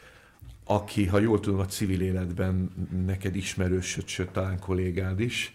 aki, 0.71 1.07
ha 1.07 1.19
jól 1.19 1.41
tudom, 1.41 1.59
a 1.59 1.67
civil 1.67 2.01
életben 2.01 2.71
neked 3.07 3.37
ismerős, 3.37 3.87
sőt, 3.87 4.07
sőt 4.07 4.31
talán 4.31 4.59
kollégád 4.59 5.21
is, 5.21 5.55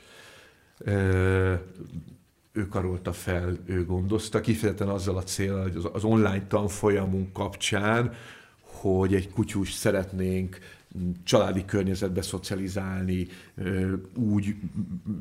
ő 2.51 2.67
karolta 2.69 3.13
fel, 3.13 3.57
ő 3.65 3.85
gondozta, 3.85 4.41
kifejezetten 4.41 4.89
azzal 4.89 5.17
a 5.17 5.23
célral, 5.23 5.61
hogy 5.61 5.89
az 5.93 6.03
online 6.03 6.47
tanfolyamunk 6.47 7.33
kapcsán, 7.33 8.13
hogy 8.61 9.15
egy 9.15 9.29
kutyus 9.29 9.71
szeretnénk 9.71 10.59
családi 11.23 11.65
környezetbe 11.65 12.21
szocializálni, 12.21 13.27
úgy 14.15 14.55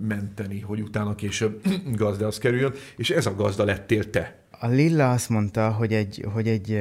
menteni, 0.01 0.61
hogy 0.61 0.81
utána 0.81 1.15
később 1.15 1.63
gazdához 2.03 2.39
kerüljön, 2.39 2.73
és 2.97 3.11
ez 3.11 3.27
a 3.27 3.35
gazda 3.35 3.65
lettél 3.65 4.11
te. 4.11 4.43
A 4.51 4.67
Lilla 4.67 5.11
azt 5.11 5.29
mondta, 5.29 5.71
hogy 5.73 5.93
egy, 5.93 6.25
hogy 6.33 6.49
egy 6.49 6.81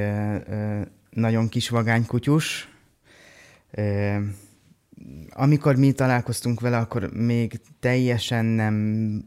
nagyon 1.10 1.50
kis 1.50 1.70
vagány 1.70 2.06
kutyus, 2.06 2.73
amikor 5.30 5.76
mi 5.76 5.92
találkoztunk 5.92 6.60
vele, 6.60 6.78
akkor 6.78 7.14
még 7.14 7.60
teljesen 7.80 8.46
nem 8.46 9.18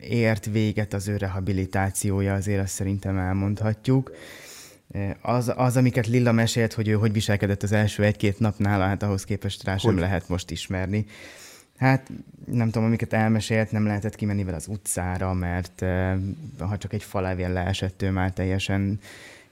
ért 0.00 0.46
véget 0.46 0.92
az 0.94 1.08
ő 1.08 1.16
rehabilitációja, 1.16 2.34
azért 2.34 2.62
azt 2.62 2.74
szerintem 2.74 3.18
elmondhatjuk. 3.18 4.12
Az, 5.20 5.52
az, 5.56 5.76
amiket 5.76 6.06
Lilla 6.06 6.32
mesélt, 6.32 6.72
hogy 6.72 6.88
ő 6.88 6.92
hogy 6.92 7.12
viselkedett 7.12 7.62
az 7.62 7.72
első 7.72 8.02
egy-két 8.02 8.38
napnál, 8.38 8.80
hát 8.80 9.02
ahhoz 9.02 9.24
képest 9.24 9.64
rá 9.64 9.76
sem 9.76 9.92
hogy? 9.92 10.00
lehet 10.00 10.28
most 10.28 10.50
ismerni. 10.50 11.06
Hát 11.76 12.10
nem 12.44 12.70
tudom, 12.70 12.84
amiket 12.84 13.12
elmesélt, 13.12 13.70
nem 13.72 13.86
lehetett 13.86 14.14
kimenni 14.14 14.44
vele 14.44 14.56
az 14.56 14.68
utcára, 14.68 15.32
mert 15.32 15.84
ha 16.58 16.78
csak 16.78 16.92
egy 16.92 17.02
falávél 17.02 17.52
leesett, 17.52 18.02
ő 18.02 18.10
már 18.10 18.32
teljesen, 18.32 19.00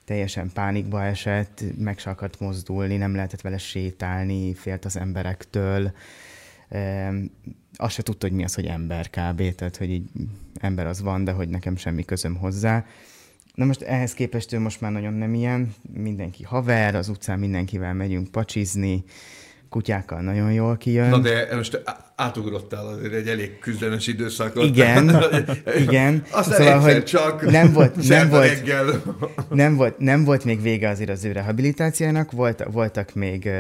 teljesen 0.05 0.51
pánikba 0.53 1.05
esett, 1.05 1.65
meg 1.79 1.99
se 1.99 2.11
akart 2.11 2.41
mozdulni, 2.41 2.97
nem 2.97 3.15
lehetett 3.15 3.41
vele 3.41 3.59
sétálni, 3.59 4.55
félt 4.55 4.85
az 4.85 4.97
emberektől. 4.97 5.93
Azt 7.77 7.95
se 7.95 8.03
tudta, 8.03 8.27
hogy 8.27 8.37
mi 8.37 8.45
az, 8.45 8.55
hogy 8.55 8.67
ember 8.67 9.11
kb. 9.11 9.55
Tehát, 9.55 9.77
hogy 9.77 9.91
így 9.91 10.09
ember 10.55 10.87
az 10.87 11.03
van, 11.03 11.25
de 11.25 11.33
hogy 11.33 11.49
nekem 11.49 11.77
semmi 11.77 12.05
közöm 12.05 12.37
hozzá. 12.37 12.85
Na 13.55 13.65
most 13.65 13.83
ehhez 13.83 14.15
képest 14.15 14.53
ő 14.53 14.59
most 14.59 14.81
már 14.81 14.93
nagyon 14.93 15.13
nem 15.13 15.35
ilyen, 15.35 15.75
mindenki 15.93 16.43
haver, 16.43 16.95
az 16.95 17.09
utcán 17.09 17.39
mindenkivel 17.39 17.95
megyünk 17.95 18.31
pacsizni, 18.31 19.05
kutyákkal 19.75 20.21
nagyon 20.21 20.53
jól 20.53 20.77
kijön. 20.77 21.09
Na 21.09 21.19
de 21.19 21.49
most 21.55 21.83
átugrottál 22.17 22.87
azért 22.87 23.13
egy 23.13 23.29
elég 23.29 23.59
küzdelmes 23.59 24.07
időszakot. 24.07 24.65
Igen, 24.65 25.25
igen. 25.87 26.23
Aztán 26.31 26.57
szóval, 26.57 26.79
hogy 26.79 27.05
csak 27.05 27.51
nem 27.51 27.73
volt, 27.73 27.97
nem 28.09 28.29
volt, 28.29 28.63
nem, 29.49 29.77
volt, 29.77 29.99
nem 29.99 30.25
volt 30.25 30.45
még 30.45 30.63
vége 30.63 30.89
azért 30.89 31.11
az 31.11 31.25
ő 31.25 31.33
rehabilitációjának, 31.33 32.33
volt, 32.33 32.65
voltak 32.73 33.15
még, 33.15 33.51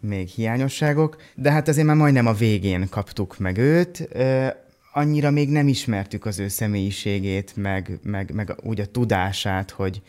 még 0.00 0.28
hiányosságok, 0.28 1.16
de 1.34 1.50
hát 1.50 1.68
azért 1.68 1.86
már 1.86 1.96
majdnem 1.96 2.26
a 2.26 2.32
végén 2.32 2.88
kaptuk 2.88 3.38
meg 3.38 3.58
őt 3.58 4.08
annyira 4.92 5.30
még 5.30 5.48
nem 5.48 5.68
ismertük 5.68 6.26
az 6.26 6.38
ő 6.38 6.48
személyiségét, 6.48 7.52
meg, 7.56 7.98
meg, 8.02 8.30
meg 8.34 8.54
úgy 8.62 8.80
a 8.80 8.86
tudását, 8.86 9.70
hogy, 9.70 10.02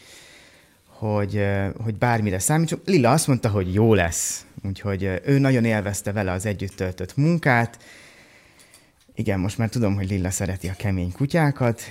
hogy, 0.88 1.46
hogy 1.84 1.96
bármire 1.96 2.40
számítsunk. 2.40 2.82
Lila 2.86 3.12
azt 3.12 3.28
mondta, 3.28 3.50
hogy 3.50 3.74
jó 3.74 3.94
lesz, 3.94 4.45
úgyhogy 4.66 5.22
ő 5.26 5.40
nagyon 5.40 5.66
élvezte 5.66 6.12
vele 6.12 6.32
az 6.32 6.46
együtt 6.46 6.76
töltött 6.76 7.18
munkát. 7.18 7.84
Igen, 9.16 9.40
most 9.40 9.58
már 9.58 9.70
tudom, 9.70 9.96
hogy 9.96 10.10
Lilla 10.10 10.30
szereti 10.30 10.68
a 10.68 10.74
kemény 10.78 11.12
kutyákat. 11.12 11.82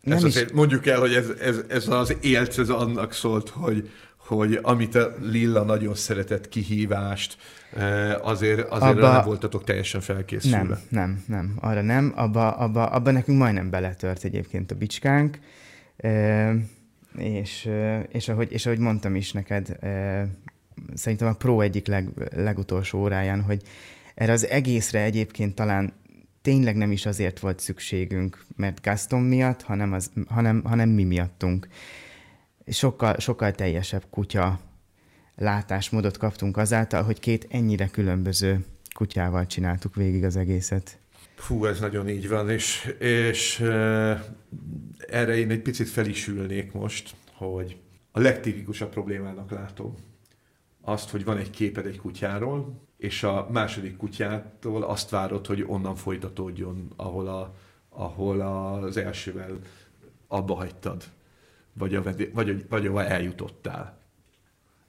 Nem 0.00 0.16
ez 0.16 0.24
is... 0.24 0.34
azért 0.34 0.52
mondjuk 0.52 0.86
el, 0.86 0.98
hogy 0.98 1.14
ez, 1.14 1.28
ez, 1.40 1.60
ez 1.68 1.88
az 1.88 2.16
élc, 2.20 2.58
ez 2.58 2.68
annak 2.68 3.12
szólt, 3.12 3.48
hogy, 3.48 3.90
hogy 4.16 4.58
amit 4.62 4.94
a 4.94 5.14
Lilla 5.20 5.62
nagyon 5.62 5.94
szeretett 5.94 6.48
kihívást, 6.48 7.36
azért, 8.22 8.68
azért 8.68 8.96
abba, 8.96 9.12
nem 9.12 9.24
voltatok 9.24 9.64
teljesen 9.64 10.00
felkészülve. 10.00 10.58
Nem, 10.58 10.78
nem, 10.88 11.24
nem, 11.26 11.56
arra 11.60 11.82
nem. 11.82 12.12
Abba, 12.16 12.50
abba, 12.50 12.86
abba 12.86 13.10
nekünk 13.10 13.38
majdnem 13.38 13.70
beletört 13.70 14.24
egyébként 14.24 14.70
a 14.70 14.74
bicskánk, 14.74 15.38
és, 17.16 17.68
és, 18.08 18.28
ahogy, 18.28 18.52
és 18.52 18.66
ahogy 18.66 18.78
mondtam 18.78 19.14
is 19.14 19.32
neked, 19.32 19.78
szerintem 20.94 21.28
a 21.28 21.32
Pro 21.32 21.60
egyik 21.60 21.86
leg, 21.86 22.08
legutolsó 22.34 22.98
óráján, 22.98 23.42
hogy 23.42 23.62
erre 24.14 24.32
az 24.32 24.46
egészre 24.46 25.02
egyébként 25.02 25.54
talán 25.54 25.92
tényleg 26.42 26.76
nem 26.76 26.92
is 26.92 27.06
azért 27.06 27.38
volt 27.38 27.60
szükségünk, 27.60 28.44
mert 28.56 28.82
Gaston 28.82 29.22
miatt, 29.22 29.62
hanem, 29.62 29.92
az, 29.92 30.10
hanem, 30.28 30.62
hanem 30.64 30.88
mi 30.88 31.04
miattunk 31.04 31.68
sokkal, 32.66 33.18
sokkal 33.18 33.52
teljesebb 33.52 34.04
kutya 34.10 34.60
látásmódot 35.36 36.16
kaptunk 36.16 36.56
azáltal, 36.56 37.02
hogy 37.02 37.20
két 37.20 37.46
ennyire 37.50 37.86
különböző 37.86 38.64
kutyával 38.94 39.46
csináltuk 39.46 39.94
végig 39.94 40.24
az 40.24 40.36
egészet. 40.36 40.98
Fú, 41.34 41.64
ez 41.64 41.80
nagyon 41.80 42.08
így 42.08 42.28
van, 42.28 42.50
és, 42.50 42.94
és 42.98 43.60
uh, 43.60 44.20
erre 45.08 45.36
én 45.36 45.50
egy 45.50 45.62
picit 45.62 45.88
felisülnék 45.88 46.72
most, 46.72 47.14
hogy 47.32 47.76
a 48.10 48.20
legtipikusabb 48.20 48.90
problémának 48.90 49.50
látom 49.50 49.94
azt, 50.88 51.10
hogy 51.10 51.24
van 51.24 51.36
egy 51.36 51.50
képed 51.50 51.86
egy 51.86 51.98
kutyáról, 51.98 52.86
és 52.96 53.22
a 53.22 53.48
második 53.50 53.96
kutyától 53.96 54.82
azt 54.82 55.10
várod, 55.10 55.46
hogy 55.46 55.64
onnan 55.66 55.94
folytatódjon, 55.94 56.92
ahol, 56.96 57.28
a, 57.28 57.54
ahol 57.88 58.40
az 58.40 58.96
elsővel 58.96 59.58
abba 60.26 60.54
hagytad 60.54 61.04
vagy, 61.72 61.94
a, 61.94 62.02
vagy, 62.32 62.68
vagy 62.68 62.86
ahova 62.86 63.04
eljutottál. 63.04 63.98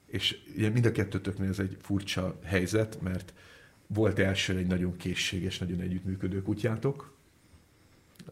És 0.06 0.38
ugye 0.56 0.68
mind 0.68 0.86
a 0.86 0.92
kettőtöknél 0.92 1.48
ez 1.48 1.58
egy 1.58 1.76
furcsa 1.80 2.38
helyzet, 2.44 3.00
mert 3.00 3.32
volt 3.86 4.18
első 4.18 4.56
egy 4.56 4.66
nagyon 4.66 4.96
készséges, 4.96 5.58
nagyon 5.58 5.80
együttműködő 5.80 6.42
kutyátok, 6.42 7.12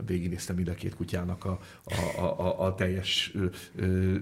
végignéztem 0.07 0.57
mind 0.57 0.69
a 0.69 0.75
két 0.75 0.95
kutyának 0.95 1.45
a, 1.45 1.61
a, 1.85 2.23
a, 2.23 2.67
a 2.67 2.75
teljes 2.75 3.33
ö, 3.77 4.15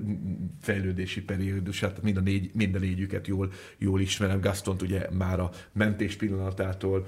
fejlődési 0.60 1.22
periódusát, 1.22 2.02
mind 2.02 2.16
a, 2.16 2.20
négy, 2.20 2.50
mind 2.54 2.74
a 2.74 2.78
négyüket 2.78 3.26
jól, 3.26 3.52
jól 3.78 4.00
ismerem. 4.00 4.40
Gastont 4.40 4.82
ugye 4.82 5.10
már 5.10 5.40
a 5.40 5.50
mentés 5.72 6.16
pillanatától, 6.16 7.06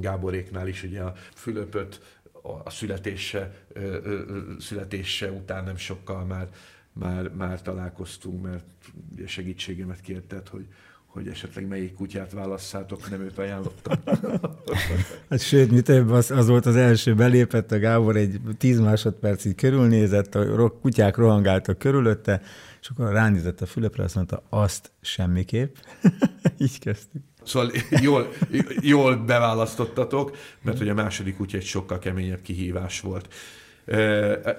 Gáboréknál 0.00 0.68
is 0.68 0.82
ugye 0.82 1.02
a 1.02 1.14
Fülöpöt, 1.34 2.18
a 2.64 2.70
születése, 2.70 3.66
születése 4.58 5.30
után 5.30 5.64
nem 5.64 5.76
sokkal 5.76 6.24
már, 6.24 6.48
már, 6.92 7.28
már 7.28 7.62
találkoztunk, 7.62 8.42
mert 8.42 8.64
segítségemet 9.26 10.00
kérted, 10.00 10.48
hogy, 10.48 10.66
hogy 11.12 11.28
esetleg 11.28 11.68
melyik 11.68 11.94
kutyát 11.94 12.32
válasszátok, 12.32 13.10
nem 13.10 13.20
őt 13.20 13.38
ajánlottam. 13.38 13.98
hát 15.30 15.40
sőt, 15.40 15.70
mi 15.70 15.80
több, 15.80 16.10
az, 16.10 16.30
az 16.30 16.48
volt 16.48 16.66
az 16.66 16.76
első, 16.76 17.14
belépett 17.14 17.72
a 17.72 17.78
Gábor, 17.78 18.16
egy 18.16 18.40
tíz 18.58 18.80
másodpercig 18.80 19.54
körülnézett, 19.54 20.34
a 20.34 20.70
kutyák 20.80 21.16
rohangáltak 21.16 21.78
körülötte, 21.78 22.42
és 22.80 22.88
akkor 22.88 23.12
ránézett 23.12 23.60
a 23.60 23.66
Fülöpre, 23.66 24.02
azt 24.02 24.14
mondta, 24.14 24.42
azt 24.48 24.90
semmiképp. 25.00 25.76
Így 26.58 26.78
kezdtük. 26.78 27.22
Szóval 27.44 27.70
jól, 28.00 28.32
jól 28.80 29.16
beválasztottatok, 29.16 30.36
mert 30.62 30.78
hogy 30.78 30.88
a 30.88 30.94
második 30.94 31.36
kutya 31.36 31.56
egy 31.56 31.64
sokkal 31.64 31.98
keményebb 31.98 32.42
kihívás 32.42 33.00
volt. 33.00 33.34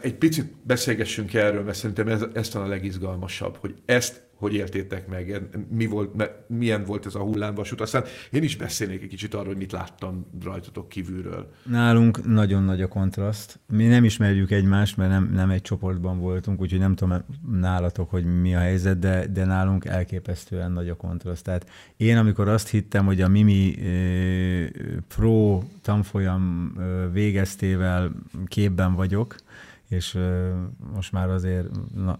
Egy 0.02 0.16
picit 0.16 0.54
beszélgessünk 0.64 1.34
erről, 1.34 1.64
mert 1.64 1.78
szerintem 1.78 2.08
ez, 2.08 2.26
ez 2.34 2.50
talán 2.50 2.68
a 2.68 2.70
legizgalmasabb, 2.70 3.58
hogy 3.60 3.76
ezt 3.86 4.30
hogy 4.42 4.54
éltétek 4.54 5.08
meg, 5.08 5.42
mi 5.70 5.86
volt, 5.86 6.30
milyen 6.48 6.84
volt 6.84 7.06
ez 7.06 7.16
a 7.16 7.20
hullámvasút. 7.20 7.82
Aztán 7.82 8.04
én 8.32 8.44
is 8.44 8.56
beszélnék 8.58 9.02
egy 9.02 9.10
kicsit 9.10 9.34
arról, 9.34 9.46
hogy 9.46 9.58
mit 9.58 9.72
láttam 9.72 10.26
rajtatok 10.44 10.90
kívülről. 10.90 11.52
Nálunk 11.64 12.26
nagyon 12.26 12.64
nagy 12.64 12.82
a 12.82 12.88
kontraszt. 12.88 13.60
Mi 13.68 13.86
nem 13.86 14.04
ismerjük 14.04 14.52
egymást, 14.52 14.98
mert 14.98 15.10
nem, 15.10 15.32
nem 15.34 15.50
egy 15.50 15.62
csoportban 15.62 16.20
voltunk, 16.20 16.62
úgyhogy 16.62 16.80
nem 16.80 16.96
tudom 16.96 17.24
nálatok, 17.52 18.10
hogy 18.10 18.42
mi 18.42 18.56
a 18.56 18.60
helyzet, 18.60 19.00
de, 19.00 19.28
de 19.28 19.46
nálunk 19.46 19.86
elképesztően 19.86 20.72
nagy 20.72 20.90
a 20.90 20.96
kontraszt. 20.96 21.44
Tehát 21.44 21.70
én, 21.98 22.18
amikor 22.18 22.48
azt 22.48 22.70
hittem, 22.70 23.06
hogy 23.06 23.22
a 23.22 23.28
Mimi 23.28 23.76
Pro 25.08 25.62
tanfolyam 25.82 26.74
végeztével 27.12 28.12
képben 28.48 28.96
vagyok, 28.96 29.36
és 29.92 30.18
most 30.94 31.12
már 31.12 31.30
azért 31.30 31.68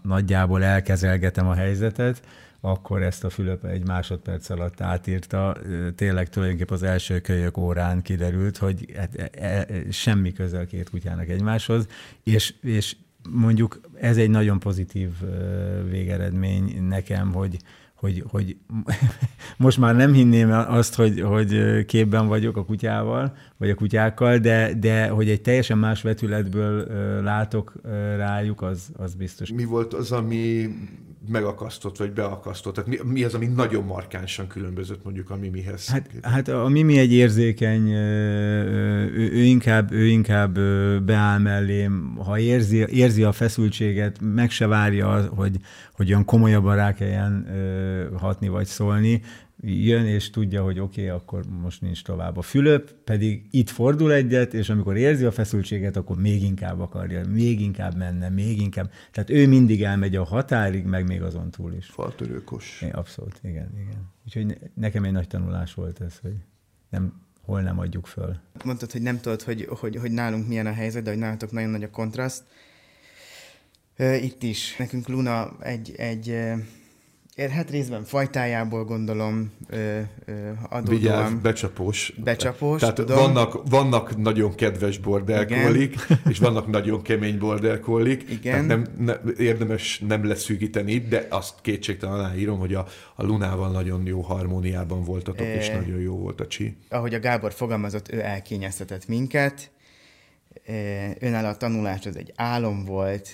nagyjából 0.02 0.62
elkezelgetem 0.62 1.46
a 1.46 1.54
helyzetet, 1.54 2.22
akkor 2.64 3.02
ezt 3.02 3.24
a 3.24 3.30
Fülöp 3.30 3.64
egy 3.64 3.86
másodperc 3.86 4.50
alatt 4.50 4.80
átírta. 4.80 5.56
Tényleg 5.96 6.28
tulajdonképpen 6.28 6.74
az 6.74 6.82
első 6.82 7.20
kölyök 7.20 7.56
órán 7.56 8.02
kiderült, 8.02 8.56
hogy 8.56 8.92
hát, 8.96 9.16
e, 9.16 9.44
e, 9.44 9.66
semmi 9.90 10.32
közel 10.32 10.66
két 10.66 10.90
kutyának 10.90 11.28
egymáshoz, 11.28 11.86
és, 12.22 12.54
és 12.60 12.96
mondjuk 13.30 13.80
ez 14.00 14.16
egy 14.16 14.30
nagyon 14.30 14.58
pozitív 14.58 15.10
végeredmény 15.90 16.82
nekem, 16.88 17.32
hogy, 17.32 17.56
hogy, 17.94 18.24
hogy 18.28 18.56
most 19.56 19.78
már 19.78 19.96
nem 19.96 20.12
hinném 20.12 20.50
azt, 20.50 20.94
hogy, 20.94 21.20
hogy 21.20 21.84
képben 21.84 22.26
vagyok 22.26 22.56
a 22.56 22.64
kutyával, 22.64 23.36
vagy 23.62 23.70
a 23.70 23.74
kutyákkal, 23.74 24.38
de, 24.38 24.72
de 24.80 25.08
hogy 25.08 25.28
egy 25.28 25.40
teljesen 25.40 25.78
más 25.78 26.02
vetületből 26.02 26.86
látok 27.22 27.72
rájuk, 28.16 28.62
az, 28.62 28.90
az 28.96 29.14
biztos. 29.14 29.52
Mi 29.52 29.64
volt 29.64 29.94
az, 29.94 30.12
ami 30.12 30.68
megakasztott, 31.28 31.96
vagy 31.96 32.12
beakasztott? 32.12 32.74
Tehát 32.74 32.90
mi, 32.90 32.98
mi 33.12 33.24
az, 33.24 33.34
ami 33.34 33.46
nagyon 33.46 33.84
markánsan 33.84 34.46
különbözött 34.46 35.04
mondjuk 35.04 35.30
a 35.30 35.36
Mimihez? 35.36 35.88
Hát, 35.88 36.10
hát 36.22 36.48
a 36.48 36.68
Mimi 36.68 36.98
egy 36.98 37.12
érzékeny, 37.12 37.88
ő, 37.88 39.30
ő, 39.32 39.42
inkább, 39.42 39.92
ő 39.92 40.06
inkább 40.06 40.58
beáll 41.04 41.38
mellém, 41.38 42.16
ha 42.24 42.38
érzi, 42.38 42.86
érzi 42.88 43.22
a 43.22 43.32
feszültséget, 43.32 44.18
meg 44.20 44.50
se 44.50 44.66
várja, 44.66 45.28
hogy, 45.34 45.56
hogy 45.92 46.08
olyan 46.08 46.24
komolyabban 46.24 46.76
rá 46.76 46.94
kelljen 46.94 47.46
hatni 48.18 48.48
vagy 48.48 48.66
szólni, 48.66 49.22
jön 49.62 50.06
és 50.06 50.30
tudja, 50.30 50.62
hogy 50.62 50.78
oké, 50.78 51.04
okay, 51.04 51.16
akkor 51.16 51.44
most 51.46 51.80
nincs 51.80 52.02
tovább. 52.02 52.36
A 52.36 52.42
Fülöp 52.42 52.92
pedig 53.04 53.46
itt 53.50 53.70
fordul 53.70 54.12
egyet, 54.12 54.54
és 54.54 54.68
amikor 54.68 54.96
érzi 54.96 55.24
a 55.24 55.32
feszültséget, 55.32 55.96
akkor 55.96 56.16
még 56.16 56.42
inkább 56.42 56.80
akarja, 56.80 57.26
még 57.26 57.60
inkább 57.60 57.96
menne, 57.96 58.28
még 58.28 58.60
inkább. 58.60 58.90
Tehát 59.10 59.30
ő 59.30 59.48
mindig 59.48 59.82
elmegy 59.82 60.16
a 60.16 60.24
határig, 60.24 60.84
meg 60.84 61.06
még 61.06 61.22
azon 61.22 61.50
túl 61.50 61.72
is. 61.72 61.86
Faltörőkos. 61.86 62.84
Abszolút, 62.92 63.40
igen, 63.42 63.70
igen. 63.74 64.10
Úgyhogy 64.24 64.58
nekem 64.74 65.04
egy 65.04 65.12
nagy 65.12 65.28
tanulás 65.28 65.74
volt 65.74 66.00
ez, 66.00 66.18
hogy 66.22 66.34
nem, 66.90 67.20
hol 67.42 67.60
nem 67.60 67.78
adjuk 67.78 68.06
föl. 68.06 68.36
Mondtad, 68.64 68.92
hogy 68.92 69.02
nem 69.02 69.20
tudod, 69.20 69.42
hogy, 69.42 69.66
hogy, 69.70 69.96
hogy 69.96 70.12
nálunk 70.12 70.48
milyen 70.48 70.66
a 70.66 70.72
helyzet, 70.72 71.02
de 71.02 71.10
hogy 71.10 71.18
nálatok 71.18 71.50
nagyon 71.50 71.70
nagy 71.70 71.82
a 71.82 71.90
kontraszt. 71.90 72.44
Itt 74.22 74.42
is. 74.42 74.76
Nekünk 74.76 75.08
Luna 75.08 75.56
egy, 75.60 75.94
egy 75.96 76.52
Hát 77.36 77.70
részben 77.70 78.04
fajtájából 78.04 78.84
gondolom 78.84 79.52
ö, 79.68 80.00
ö, 80.24 80.50
adódóan. 80.68 80.98
Vigyázz, 80.98 81.32
becsapós. 81.32 82.14
Becsapós, 82.24 82.80
Tehát 82.80 82.94
tudom. 82.94 83.16
Vannak, 83.16 83.68
vannak 83.68 84.16
nagyon 84.16 84.54
kedves 84.54 84.98
border 84.98 85.46
collie 85.46 85.90
és 86.28 86.38
vannak 86.38 86.66
nagyon 86.66 87.02
kemény 87.02 87.38
border 87.38 87.80
collie 87.80 88.16
Igen. 88.28 88.64
nem, 88.64 88.86
ne, 88.98 89.14
érdemes 89.38 90.02
nem 90.08 90.26
leszűkíteni, 90.26 90.98
de 90.98 91.26
azt 91.30 91.54
kétségtelen 91.60 92.38
írom, 92.38 92.58
hogy 92.58 92.74
a, 92.74 92.86
a 93.14 93.24
Lunával 93.24 93.70
nagyon 93.70 94.06
jó 94.06 94.20
harmóniában 94.20 95.04
voltatok, 95.04 95.46
e, 95.46 95.54
és 95.54 95.68
nagyon 95.68 96.00
jó 96.00 96.16
volt 96.16 96.40
a 96.40 96.46
csi. 96.46 96.76
Ahogy 96.88 97.14
a 97.14 97.20
Gábor 97.20 97.52
fogalmazott, 97.52 98.12
ő 98.12 98.20
elkényeztetett 98.20 99.08
minket, 99.08 99.70
önálló 101.18 101.48
a 101.48 101.56
tanulás 101.56 102.06
az 102.06 102.16
egy 102.16 102.32
álom 102.36 102.84
volt, 102.84 103.28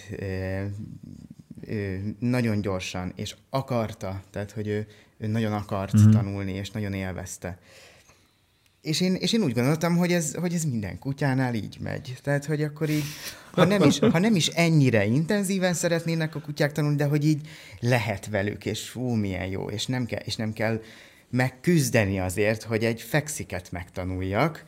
nagyon 2.19 2.61
gyorsan, 2.61 3.13
és 3.17 3.37
akarta, 3.51 4.23
tehát 4.31 4.51
hogy 4.51 4.67
ő, 4.69 4.87
ő 5.19 5.27
nagyon 5.27 5.53
akart 5.53 5.97
mm-hmm. 5.97 6.11
tanulni, 6.11 6.53
és 6.53 6.71
nagyon 6.71 6.93
élvezte. 6.93 7.59
És 8.81 9.01
én, 9.01 9.15
és 9.15 9.33
én 9.33 9.43
úgy 9.43 9.53
gondoltam, 9.53 9.97
hogy 9.97 10.13
ez, 10.13 10.35
hogy 10.35 10.55
ez 10.55 10.65
minden 10.65 10.99
kutyánál 10.99 11.55
így 11.55 11.77
megy. 11.81 12.17
Tehát, 12.23 12.45
hogy 12.45 12.63
akkor 12.63 12.91
így, 12.91 13.05
ha 13.53 13.65
nem, 13.65 13.83
is, 13.83 13.99
ha 13.99 14.19
nem 14.19 14.35
is 14.35 14.47
ennyire 14.47 15.07
intenzíven 15.07 15.75
szeretnének 15.75 16.35
a 16.35 16.41
kutyák 16.41 16.73
tanulni, 16.73 16.97
de 16.97 17.05
hogy 17.05 17.27
így 17.27 17.49
lehet 17.81 18.27
velük, 18.27 18.67
és 18.67 18.89
fú, 18.89 19.09
milyen 19.09 19.47
jó, 19.47 19.71
és 19.71 19.87
nem 19.87 20.07
kell, 20.07 20.23
és 20.25 20.37
nem 20.37 20.53
kell 20.53 20.83
megküzdeni 21.31 22.21
azért, 22.21 22.63
hogy 22.63 22.85
egy 22.85 23.03
fexiket 23.03 23.73
megtanuljak. 23.73 24.65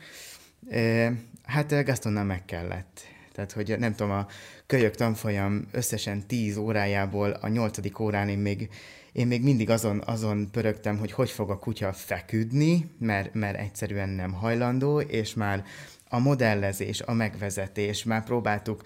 Hát 1.43 1.83
Gastonnal 1.85 2.23
meg 2.23 2.45
kellett. 2.45 3.01
Tehát, 3.33 3.51
hogy 3.51 3.75
nem 3.79 3.95
tudom, 3.95 4.11
a 4.11 4.27
kölyök 4.71 4.95
tanfolyam 4.95 5.67
összesen 5.71 6.27
10 6.27 6.57
órájából 6.57 7.31
a 7.31 7.47
nyolcadik 7.47 7.99
órán 7.99 8.29
én 8.29 8.37
még, 8.37 8.69
én 9.11 9.27
még 9.27 9.43
mindig 9.43 9.69
azon, 9.69 10.01
azon 10.05 10.51
pörögtem, 10.51 10.97
hogy 10.97 11.11
hogy 11.11 11.29
fog 11.29 11.49
a 11.49 11.57
kutya 11.57 11.93
feküdni, 11.93 12.91
mert, 12.99 13.33
mert 13.33 13.57
egyszerűen 13.57 14.09
nem 14.09 14.33
hajlandó, 14.33 14.99
és 14.99 15.33
már 15.33 15.63
a 16.09 16.19
modellezés, 16.19 17.01
a 17.01 17.13
megvezetés, 17.13 18.03
már 18.03 18.23
próbáltuk 18.23 18.81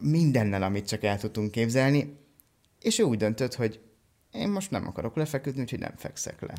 mindennel, 0.00 0.62
amit 0.62 0.88
csak 0.88 1.04
el 1.04 1.18
tudtunk 1.18 1.50
képzelni, 1.50 2.16
és 2.80 2.98
ő 2.98 3.02
úgy 3.02 3.18
döntött, 3.18 3.54
hogy 3.54 3.80
én 4.32 4.48
most 4.48 4.70
nem 4.70 4.86
akarok 4.86 5.16
lefeküdni, 5.16 5.60
úgyhogy 5.60 5.78
nem 5.78 5.94
fekszek 5.96 6.40
le. 6.40 6.54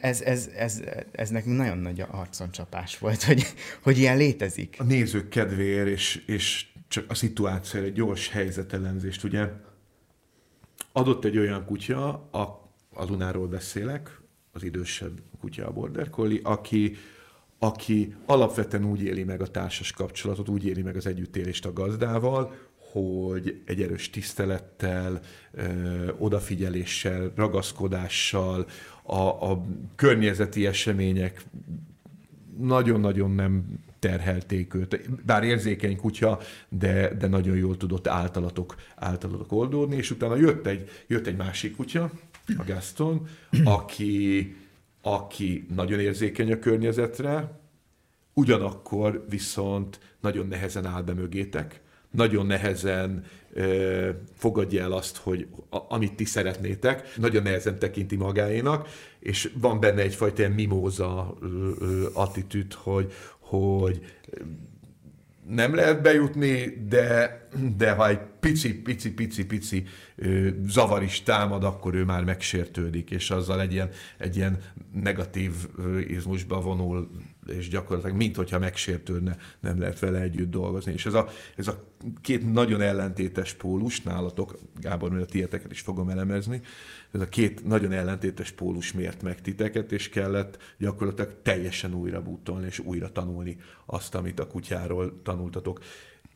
Ez, 0.00 0.20
ez, 0.20 0.50
ez, 0.56 0.82
ez 1.12 1.30
nekünk 1.30 1.56
nagyon 1.56 1.78
nagy 1.78 2.04
arconcsapás 2.10 2.98
volt, 2.98 3.22
hogy, 3.22 3.42
hogy 3.82 3.98
ilyen 3.98 4.16
létezik. 4.16 4.76
A 4.78 4.84
nézők 4.84 5.28
kedvéért, 5.28 5.88
és, 5.88 6.22
és 6.26 6.66
csak 6.88 7.04
a 7.08 7.14
szituáció 7.14 7.82
egy 7.82 7.92
gyors 7.92 8.28
helyzetelenzést, 8.28 9.24
ugye 9.24 9.48
adott 10.92 11.24
egy 11.24 11.38
olyan 11.38 11.64
kutya, 11.64 12.08
a, 12.30 12.40
a 12.94 13.04
Lunáról 13.04 13.46
beszélek, 13.46 14.20
az 14.52 14.62
idősebb 14.62 15.20
kutya 15.40 15.66
a 15.66 15.72
Border 15.72 16.10
Collie, 16.10 16.40
aki, 16.42 16.96
aki 17.58 18.14
alapvetően 18.26 18.84
úgy 18.84 19.02
éli 19.02 19.24
meg 19.24 19.40
a 19.40 19.46
társas 19.46 19.92
kapcsolatot, 19.92 20.48
úgy 20.48 20.66
éli 20.66 20.82
meg 20.82 20.96
az 20.96 21.06
együttélést 21.06 21.66
a 21.66 21.72
gazdával, 21.72 22.54
hogy 22.92 23.62
egy 23.64 23.82
erős 23.82 24.10
tisztelettel, 24.10 25.20
ö, 25.52 25.62
odafigyeléssel, 26.18 27.32
ragaszkodással, 27.34 28.66
a, 29.02 29.50
a 29.50 29.66
környezeti 29.96 30.66
események 30.66 31.44
nagyon-nagyon 32.58 33.30
nem 33.30 33.78
terhelték 33.98 34.74
őt. 34.74 35.24
Bár 35.24 35.44
érzékeny 35.44 35.96
kutya, 35.96 36.38
de, 36.68 37.14
de 37.14 37.26
nagyon 37.26 37.56
jól 37.56 37.76
tudott 37.76 38.06
általatok, 38.06 38.74
általatok 38.96 39.52
oldódni, 39.52 39.96
és 39.96 40.10
utána 40.10 40.36
jött 40.36 40.66
egy, 40.66 40.88
jött 41.06 41.26
egy 41.26 41.36
másik 41.36 41.76
kutya, 41.76 42.10
a 42.58 42.64
Gaston, 42.66 43.28
aki, 43.64 44.56
aki 45.02 45.66
nagyon 45.74 46.00
érzékeny 46.00 46.52
a 46.52 46.58
környezetre, 46.58 47.60
ugyanakkor 48.34 49.24
viszont 49.28 50.00
nagyon 50.20 50.46
nehezen 50.46 50.86
áll 50.86 51.02
be 51.02 51.12
mögétek, 51.12 51.80
nagyon 52.10 52.46
nehezen 52.46 53.24
ö, 53.52 54.10
fogadja 54.36 54.82
el 54.82 54.92
azt, 54.92 55.16
hogy 55.16 55.46
amit 55.88 56.14
ti 56.14 56.24
szeretnétek, 56.24 57.16
nagyon 57.16 57.42
nehezen 57.42 57.78
tekinti 57.78 58.16
magáénak, 58.16 58.88
és 59.20 59.52
van 59.60 59.80
benne 59.80 60.02
egyfajta 60.02 60.40
ilyen 60.40 60.52
mimóza 60.52 61.38
attitűd, 62.12 62.72
hogy, 62.72 63.12
hogy 63.38 64.00
nem 65.50 65.74
lehet 65.74 66.02
bejutni, 66.02 66.84
de, 66.88 67.38
de 67.76 67.92
ha 67.92 68.08
egy 68.08 68.20
pici, 68.40 68.74
pici, 68.74 69.14
pici, 69.14 69.46
pici 69.46 69.84
ö, 70.16 70.48
zavar 70.66 71.02
is 71.02 71.22
támad, 71.22 71.64
akkor 71.64 71.94
ő 71.94 72.04
már 72.04 72.24
megsértődik, 72.24 73.10
és 73.10 73.30
azzal 73.30 73.60
egy 73.60 73.72
ilyen, 73.72 73.88
egy 74.18 74.36
ilyen 74.36 74.58
negatív 74.92 75.52
izmusba 76.08 76.60
vonul, 76.60 77.10
és 77.46 77.68
gyakorlatilag 77.68 78.16
mint 78.16 78.36
hogyha 78.36 78.58
megsértődne, 78.58 79.36
nem 79.60 79.80
lehet 79.80 79.98
vele 79.98 80.20
együtt 80.20 80.50
dolgozni. 80.50 80.92
És 80.92 81.06
ez 81.06 81.14
a, 81.14 81.28
ez 81.56 81.68
a 81.68 81.84
két 82.20 82.52
nagyon 82.52 82.80
ellentétes 82.80 83.54
pólus 83.54 84.02
nálatok, 84.02 84.58
Gábor, 84.80 85.10
mert 85.10 85.24
a 85.24 85.26
tieteket 85.26 85.72
is 85.72 85.80
fogom 85.80 86.08
elemezni, 86.08 86.60
ez 87.12 87.20
a 87.20 87.28
két 87.28 87.66
nagyon 87.66 87.92
ellentétes 87.92 88.50
pólus 88.50 88.92
mért 88.92 89.22
meg 89.22 89.40
titeket, 89.40 89.92
és 89.92 90.08
kellett 90.08 90.58
gyakorlatilag 90.78 91.34
teljesen 91.42 91.94
újra 91.94 92.22
bútolni, 92.22 92.66
és 92.66 92.78
újra 92.78 93.12
tanulni 93.12 93.56
azt, 93.86 94.14
amit 94.14 94.40
a 94.40 94.46
kutyáról 94.46 95.20
tanultatok. 95.22 95.80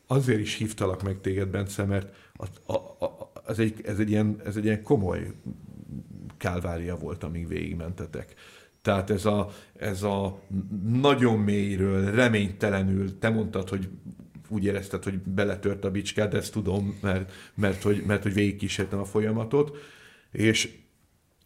Azért 0.07 0.41
is 0.41 0.55
hívtalak 0.55 1.03
meg 1.03 1.21
téged, 1.21 1.49
Bence, 1.49 1.85
mert 1.85 2.15
a, 2.37 2.73
a, 2.73 3.05
a, 3.05 3.33
ez, 3.47 3.59
egy, 3.59 3.81
ez, 3.85 3.99
egy 3.99 4.11
ilyen, 4.11 4.41
ez 4.45 4.57
egy 4.57 4.65
ilyen 4.65 4.83
komoly 4.83 5.33
kálvária 6.37 6.97
volt, 6.97 7.25
amíg 7.25 7.49
végigmentetek. 7.49 8.35
Tehát 8.83 9.11
ez 9.11 9.25
a, 9.25 9.51
ez 9.77 10.03
a 10.03 10.41
nagyon 10.93 11.39
mélyről, 11.39 12.11
reménytelenül, 12.11 13.19
te 13.19 13.29
mondtad, 13.29 13.69
hogy 13.69 13.89
úgy 14.49 14.65
érezted, 14.65 15.05
hogy 15.05 15.19
beletört 15.19 15.85
a 15.85 15.91
bicskád, 15.91 16.35
ezt 16.35 16.53
tudom, 16.53 16.99
mert, 17.01 17.33
mert, 17.55 17.83
hogy, 17.83 18.03
mert 18.07 18.23
hogy 18.23 18.35
végigkísértem 18.35 18.99
a 18.99 19.05
folyamatot, 19.05 19.77
és 20.35 20.69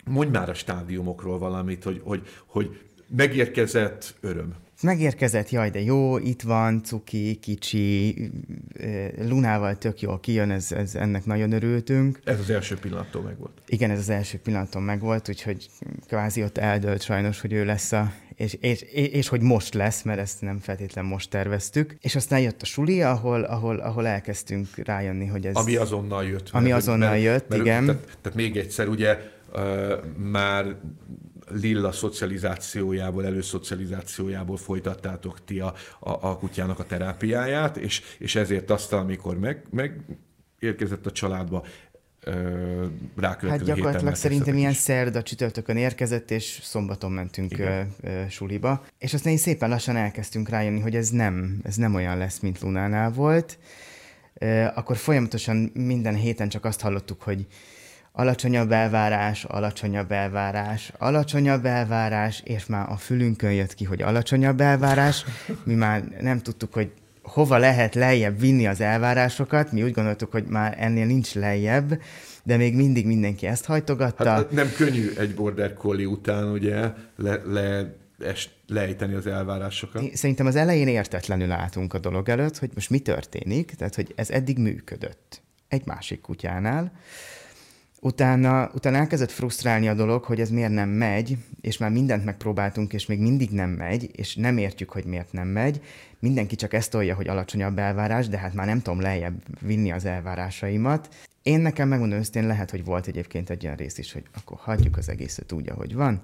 mondj 0.04 0.30
már 0.30 0.48
a 0.48 0.54
stádiumokról 0.54 1.38
valamit, 1.38 1.84
hogy, 1.84 2.00
hogy, 2.04 2.22
hogy 2.46 2.80
megérkezett 3.16 4.14
öröm. 4.20 4.54
Megérkezett, 4.82 5.50
jaj, 5.50 5.70
de 5.70 5.80
jó, 5.80 6.18
itt 6.18 6.42
van, 6.42 6.82
cuki, 6.82 7.38
kicsi, 7.42 8.14
Lunával 9.18 9.78
tök 9.78 10.00
jól 10.00 10.20
kijön, 10.20 10.50
ez, 10.50 10.72
ez, 10.72 10.94
ennek 10.94 11.24
nagyon 11.24 11.52
örültünk. 11.52 12.20
Ez 12.24 12.40
az 12.40 12.50
első 12.50 12.76
pillanattól 12.76 13.22
megvolt. 13.22 13.62
Igen, 13.66 13.90
ez 13.90 13.98
az 13.98 14.08
első 14.08 14.38
pillanattól 14.38 14.82
megvolt, 14.82 15.28
úgyhogy 15.28 15.70
kvázi 16.06 16.42
ott 16.42 16.58
eldőlt 16.58 17.02
sajnos, 17.02 17.40
hogy 17.40 17.52
ő 17.52 17.64
lesz 17.64 17.92
a, 17.92 18.12
és, 18.38 18.56
és, 18.60 18.80
és, 18.82 19.06
és 19.06 19.28
hogy 19.28 19.40
most 19.40 19.74
lesz, 19.74 20.02
mert 20.02 20.18
ezt 20.18 20.40
nem 20.40 20.58
feltétlen 20.58 21.04
most 21.04 21.30
terveztük. 21.30 21.96
És 22.00 22.16
aztán 22.16 22.40
jött 22.40 22.62
a 22.62 22.64
suli, 22.64 23.02
ahol, 23.02 23.42
ahol, 23.42 23.78
ahol 23.78 24.06
elkezdtünk 24.06 24.76
rájönni, 24.76 25.26
hogy 25.26 25.46
ez... 25.46 25.54
Ami 25.54 25.76
azonnal 25.76 26.24
jött. 26.24 26.48
Ami 26.52 26.68
mert, 26.68 26.80
azonnal 26.80 27.10
mert, 27.10 27.22
jött, 27.22 27.48
mert, 27.48 27.62
igen. 27.62 27.84
Tehát, 27.84 28.18
tehát 28.20 28.38
még 28.38 28.56
egyszer, 28.56 28.88
ugye 28.88 29.18
uh, 29.52 30.04
már 30.16 30.76
Lilla 31.50 31.92
szocializációjából, 31.92 33.24
előszocializációjából 33.24 34.56
folytattátok 34.56 35.44
ti 35.44 35.60
a, 35.60 35.74
a, 35.98 36.10
a 36.10 36.36
kutyának 36.36 36.78
a 36.78 36.84
terápiáját, 36.84 37.76
és, 37.76 38.02
és 38.18 38.34
ezért 38.34 38.70
azt, 38.70 38.92
amikor 38.92 39.38
meg, 39.38 39.66
meg 39.70 40.00
érkezett 40.58 41.06
a 41.06 41.12
családba, 41.12 41.64
Hát 43.50 43.64
gyakorlatilag 43.64 44.14
szerintem 44.14 44.56
ilyen 44.56 44.72
szerda 44.72 45.22
csütörtökön 45.22 45.76
érkezett, 45.76 46.30
és 46.30 46.60
szombaton 46.62 47.12
mentünk 47.12 47.52
Igen. 47.52 47.94
suliba. 48.28 48.84
És 48.98 49.14
aztán 49.14 49.32
így 49.32 49.38
szépen 49.38 49.68
lassan 49.68 49.96
elkezdtünk 49.96 50.48
rájönni, 50.48 50.80
hogy 50.80 50.96
ez 50.96 51.08
nem, 51.08 51.60
ez 51.62 51.76
nem 51.76 51.94
olyan 51.94 52.18
lesz, 52.18 52.38
mint 52.38 52.60
Lunánál 52.60 53.10
volt. 53.10 53.58
Akkor 54.74 54.96
folyamatosan 54.96 55.70
minden 55.74 56.14
héten 56.14 56.48
csak 56.48 56.64
azt 56.64 56.80
hallottuk, 56.80 57.22
hogy 57.22 57.46
alacsonyabb 58.12 58.72
elvárás, 58.72 59.44
alacsonyabb 59.44 60.12
elvárás, 60.12 60.92
alacsonyabb 60.98 61.64
elvárás, 61.64 62.42
és 62.44 62.66
már 62.66 62.90
a 62.90 62.96
fülünkön 62.96 63.52
jött 63.52 63.74
ki, 63.74 63.84
hogy 63.84 64.02
alacsonyabb 64.02 64.60
elvárás. 64.60 65.24
Mi 65.64 65.74
már 65.74 66.02
nem 66.20 66.38
tudtuk, 66.38 66.72
hogy 66.72 66.92
hova 67.28 67.56
lehet 67.58 67.94
lejjebb 67.94 68.40
vinni 68.40 68.66
az 68.66 68.80
elvárásokat. 68.80 69.72
Mi 69.72 69.82
úgy 69.82 69.92
gondoltuk, 69.92 70.32
hogy 70.32 70.44
már 70.44 70.76
ennél 70.78 71.06
nincs 71.06 71.34
lejjebb, 71.34 72.00
de 72.42 72.56
még 72.56 72.74
mindig 72.74 73.06
mindenki 73.06 73.46
ezt 73.46 73.64
hajtogatta. 73.64 74.30
Hát 74.30 74.50
nem 74.50 74.72
könnyű 74.76 75.10
egy 75.18 75.34
border 75.34 75.74
collie 75.74 76.06
után 76.06 76.50
ugye 76.50 76.92
le, 77.16 77.42
le 77.46 77.96
est, 78.18 78.50
lejteni 78.66 79.14
az 79.14 79.26
elvárásokat. 79.26 80.16
Szerintem 80.16 80.46
az 80.46 80.56
elején 80.56 80.88
értetlenül 80.88 81.50
álltunk 81.50 81.94
a 81.94 81.98
dolog 81.98 82.28
előtt, 82.28 82.58
hogy 82.58 82.70
most 82.74 82.90
mi 82.90 82.98
történik, 82.98 83.70
tehát 83.70 83.94
hogy 83.94 84.12
ez 84.16 84.30
eddig 84.30 84.58
működött 84.58 85.42
egy 85.68 85.86
másik 85.86 86.20
kutyánál, 86.20 86.92
Utána, 88.00 88.70
utána 88.74 88.96
elkezdett 88.96 89.30
frusztrálni 89.30 89.88
a 89.88 89.94
dolog, 89.94 90.24
hogy 90.24 90.40
ez 90.40 90.50
miért 90.50 90.72
nem 90.72 90.88
megy, 90.88 91.36
és 91.60 91.78
már 91.78 91.90
mindent 91.90 92.24
megpróbáltunk, 92.24 92.92
és 92.92 93.06
még 93.06 93.20
mindig 93.20 93.50
nem 93.50 93.70
megy, 93.70 94.10
és 94.12 94.34
nem 94.34 94.58
értjük, 94.58 94.90
hogy 94.90 95.04
miért 95.04 95.32
nem 95.32 95.48
megy. 95.48 95.82
Mindenki 96.18 96.56
csak 96.56 96.72
ezt 96.72 96.90
tolja, 96.90 97.14
hogy 97.14 97.28
alacsonyabb 97.28 97.78
elvárás, 97.78 98.28
de 98.28 98.38
hát 98.38 98.54
már 98.54 98.66
nem 98.66 98.82
tudom 98.82 99.00
lejjebb 99.00 99.42
vinni 99.60 99.92
az 99.92 100.04
elvárásaimat. 100.04 101.08
Én 101.42 101.60
nekem 101.60 101.88
megmondom 101.88 102.18
őszintén, 102.18 102.46
lehet, 102.46 102.70
hogy 102.70 102.84
volt 102.84 103.06
egyébként 103.06 103.50
egy 103.50 103.64
olyan 103.64 103.76
rész 103.76 103.98
is, 103.98 104.12
hogy 104.12 104.24
akkor 104.34 104.58
hagyjuk 104.60 104.96
az 104.96 105.08
egészet 105.08 105.52
úgy, 105.52 105.68
ahogy 105.68 105.94
van. 105.94 106.20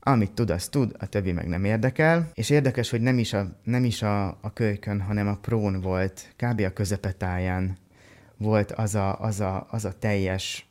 Amit 0.00 0.32
tud, 0.32 0.50
az 0.50 0.68
tud, 0.68 0.94
a 0.98 1.06
többi 1.06 1.32
meg 1.32 1.46
nem 1.46 1.64
érdekel. 1.64 2.30
És 2.34 2.50
érdekes, 2.50 2.90
hogy 2.90 3.00
nem 3.00 3.18
is 3.18 3.32
a, 3.32 3.58
nem 3.64 3.84
is 3.84 4.02
a, 4.02 4.26
a 4.26 4.52
kölykön, 4.52 5.00
hanem 5.00 5.28
a 5.28 5.38
prón 5.40 5.80
volt, 5.80 6.34
kb. 6.36 6.60
a 6.60 6.72
közepetáján 6.72 7.78
volt 8.36 8.72
az 8.72 8.94
a, 8.94 9.20
az 9.20 9.40
a, 9.40 9.66
az 9.70 9.84
a 9.84 9.98
teljes 9.98 10.65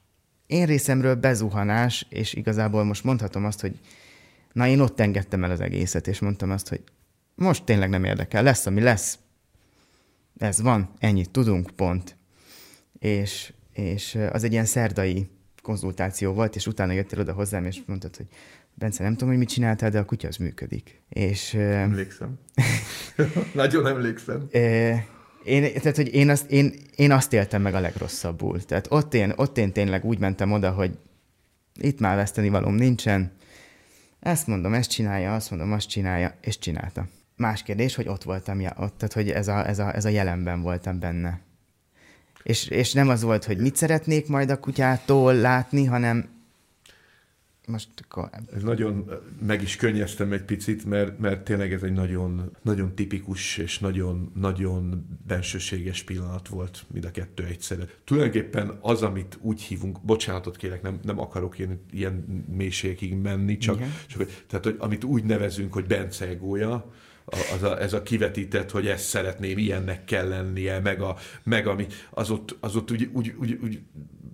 én 0.47 0.65
részemről 0.65 1.15
bezuhanás, 1.15 2.05
és 2.09 2.33
igazából 2.33 2.83
most 2.83 3.03
mondhatom 3.03 3.45
azt, 3.45 3.61
hogy 3.61 3.79
na 4.53 4.67
én 4.67 4.79
ott 4.79 4.99
engedtem 4.99 5.43
el 5.43 5.51
az 5.51 5.61
egészet, 5.61 6.07
és 6.07 6.19
mondtam 6.19 6.51
azt, 6.51 6.69
hogy 6.69 6.83
most 7.35 7.63
tényleg 7.63 7.89
nem 7.89 8.03
érdekel, 8.03 8.43
lesz, 8.43 8.65
ami 8.65 8.81
lesz. 8.81 9.19
Ez 10.37 10.61
van, 10.61 10.89
ennyit 10.99 11.29
tudunk, 11.29 11.69
pont. 11.75 12.15
És, 12.99 13.53
és 13.73 14.17
az 14.31 14.43
egy 14.43 14.51
ilyen 14.51 14.65
szerdai 14.65 15.29
konzultáció 15.61 16.33
volt, 16.33 16.55
és 16.55 16.67
utána 16.67 16.91
jöttél 16.91 17.19
oda 17.19 17.33
hozzám, 17.33 17.65
és 17.65 17.79
mondtad, 17.85 18.15
hogy 18.15 18.27
Bence, 18.77 19.03
nem 19.03 19.11
tudom, 19.11 19.29
hogy 19.29 19.37
mit 19.37 19.49
csináltál, 19.49 19.89
de 19.89 19.99
a 19.99 20.05
kutya 20.05 20.27
az 20.27 20.37
működik. 20.37 21.01
És, 21.09 21.53
emlékszem. 21.53 22.39
Nagyon 23.53 23.87
emlékszem. 23.87 24.47
Én, 25.45 25.73
tehát, 25.73 25.95
hogy 25.95 26.13
én 26.13 26.29
azt, 26.29 26.51
én, 26.51 26.73
én 26.95 27.11
azt 27.11 27.33
éltem 27.33 27.61
meg 27.61 27.73
a 27.73 27.79
legrosszabbul. 27.79 28.65
Tehát 28.65 28.87
ott 28.89 29.13
én, 29.13 29.33
ott 29.35 29.57
én 29.57 29.71
tényleg 29.71 30.05
úgy 30.05 30.19
mentem 30.19 30.51
oda, 30.51 30.71
hogy 30.71 30.97
itt 31.79 31.99
már 31.99 32.15
veszteni 32.15 32.49
valóm 32.49 32.75
nincsen. 32.75 33.31
Ezt 34.19 34.47
mondom, 34.47 34.73
ezt 34.73 34.89
csinálja, 34.89 35.35
azt 35.35 35.49
mondom, 35.49 35.71
azt 35.71 35.89
csinálja, 35.89 36.37
és 36.41 36.59
csinálta. 36.59 37.07
Más 37.35 37.63
kérdés, 37.63 37.95
hogy 37.95 38.07
ott 38.07 38.23
voltam, 38.23 38.61
ja, 38.61 38.75
ott, 38.79 38.97
tehát 38.97 39.13
hogy 39.13 39.29
ez 39.29 39.47
a, 39.47 39.67
ez, 39.67 39.79
a, 39.79 39.95
ez 39.95 40.05
a 40.05 40.09
jelenben 40.09 40.61
voltam 40.61 40.99
benne. 40.99 41.39
És, 42.43 42.67
és 42.67 42.93
nem 42.93 43.09
az 43.09 43.21
volt, 43.21 43.45
hogy 43.45 43.57
mit 43.57 43.75
szeretnék 43.75 44.27
majd 44.27 44.49
a 44.49 44.59
kutyától 44.59 45.33
látni, 45.33 45.85
hanem 45.85 46.34
most 47.67 47.89
akkor... 48.03 48.29
Ez 48.55 48.63
nagyon 48.63 49.09
meg 49.45 49.61
is 49.61 49.75
könnyeztem 49.75 50.31
egy 50.31 50.43
picit, 50.43 50.85
mert, 50.85 51.19
mert 51.19 51.43
tényleg 51.43 51.73
ez 51.73 51.83
egy 51.83 51.93
nagyon, 51.93 52.57
nagyon 52.61 52.95
tipikus 52.95 53.57
és 53.57 53.79
nagyon, 53.79 54.31
nagyon 54.35 55.07
bensőséges 55.27 56.03
pillanat 56.03 56.47
volt 56.47 56.85
mind 56.87 57.05
a 57.05 57.11
kettő 57.11 57.43
egyszerre. 57.43 57.83
Tulajdonképpen 58.03 58.77
az, 58.81 59.01
amit 59.01 59.37
úgy 59.41 59.61
hívunk, 59.61 60.01
bocsánatot 60.01 60.57
kérek, 60.57 60.81
nem, 60.81 60.99
nem 61.03 61.19
akarok 61.19 61.59
én 61.59 61.79
ilyen 61.91 62.45
mélységig 62.55 63.15
menni, 63.15 63.57
csak, 63.57 63.81
csak 64.07 64.43
tehát, 64.47 64.65
hogy 64.65 64.75
amit 64.79 65.03
úgy 65.03 65.23
nevezünk, 65.23 65.73
hogy 65.73 65.85
Bence 65.85 66.27
egója, 66.27 66.91
az 67.25 67.63
a, 67.63 67.81
ez 67.81 67.93
a 67.93 68.03
kivetített, 68.03 68.71
hogy 68.71 68.87
ezt 68.87 69.05
szeretném, 69.05 69.57
ilyennek 69.57 70.05
kell 70.05 70.27
lennie, 70.27 70.79
meg, 70.79 71.01
a, 71.01 71.15
meg 71.43 71.67
ami, 71.67 71.87
az 72.09 72.29
ott, 72.29 72.57
az 72.59 72.75
ott 72.75 72.91
úgy, 72.91 73.09
úgy, 73.13 73.35
úgy, 73.39 73.59
úgy 73.63 73.81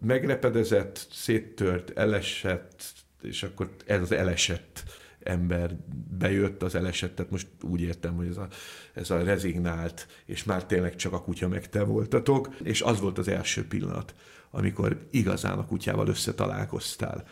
megrepedezett, 0.02 1.08
széttört, 1.12 1.98
elesett, 1.98 2.84
és 3.23 3.43
akkor 3.43 3.69
ez 3.86 4.01
az 4.01 4.12
elesett 4.12 4.84
ember 5.23 5.75
bejött, 6.17 6.63
az 6.63 6.75
elesett, 6.75 7.15
tehát 7.15 7.31
most 7.31 7.47
úgy 7.62 7.81
értem, 7.81 8.15
hogy 8.15 8.27
ez 8.27 8.38
a, 8.38 8.47
ez 8.93 9.10
a 9.10 9.23
rezignált, 9.23 10.07
és 10.25 10.43
már 10.43 10.65
tényleg 10.65 10.95
csak 10.95 11.13
a 11.13 11.21
kutya 11.21 11.47
meg 11.47 11.69
te 11.69 11.84
voltatok, 11.84 12.55
és 12.63 12.81
az 12.81 12.99
volt 12.99 13.17
az 13.17 13.27
első 13.27 13.67
pillanat, 13.67 14.15
amikor 14.51 15.07
igazán 15.12 15.57
a 15.57 15.65
kutyával 15.65 16.07
összetalálkoztál. 16.07 17.23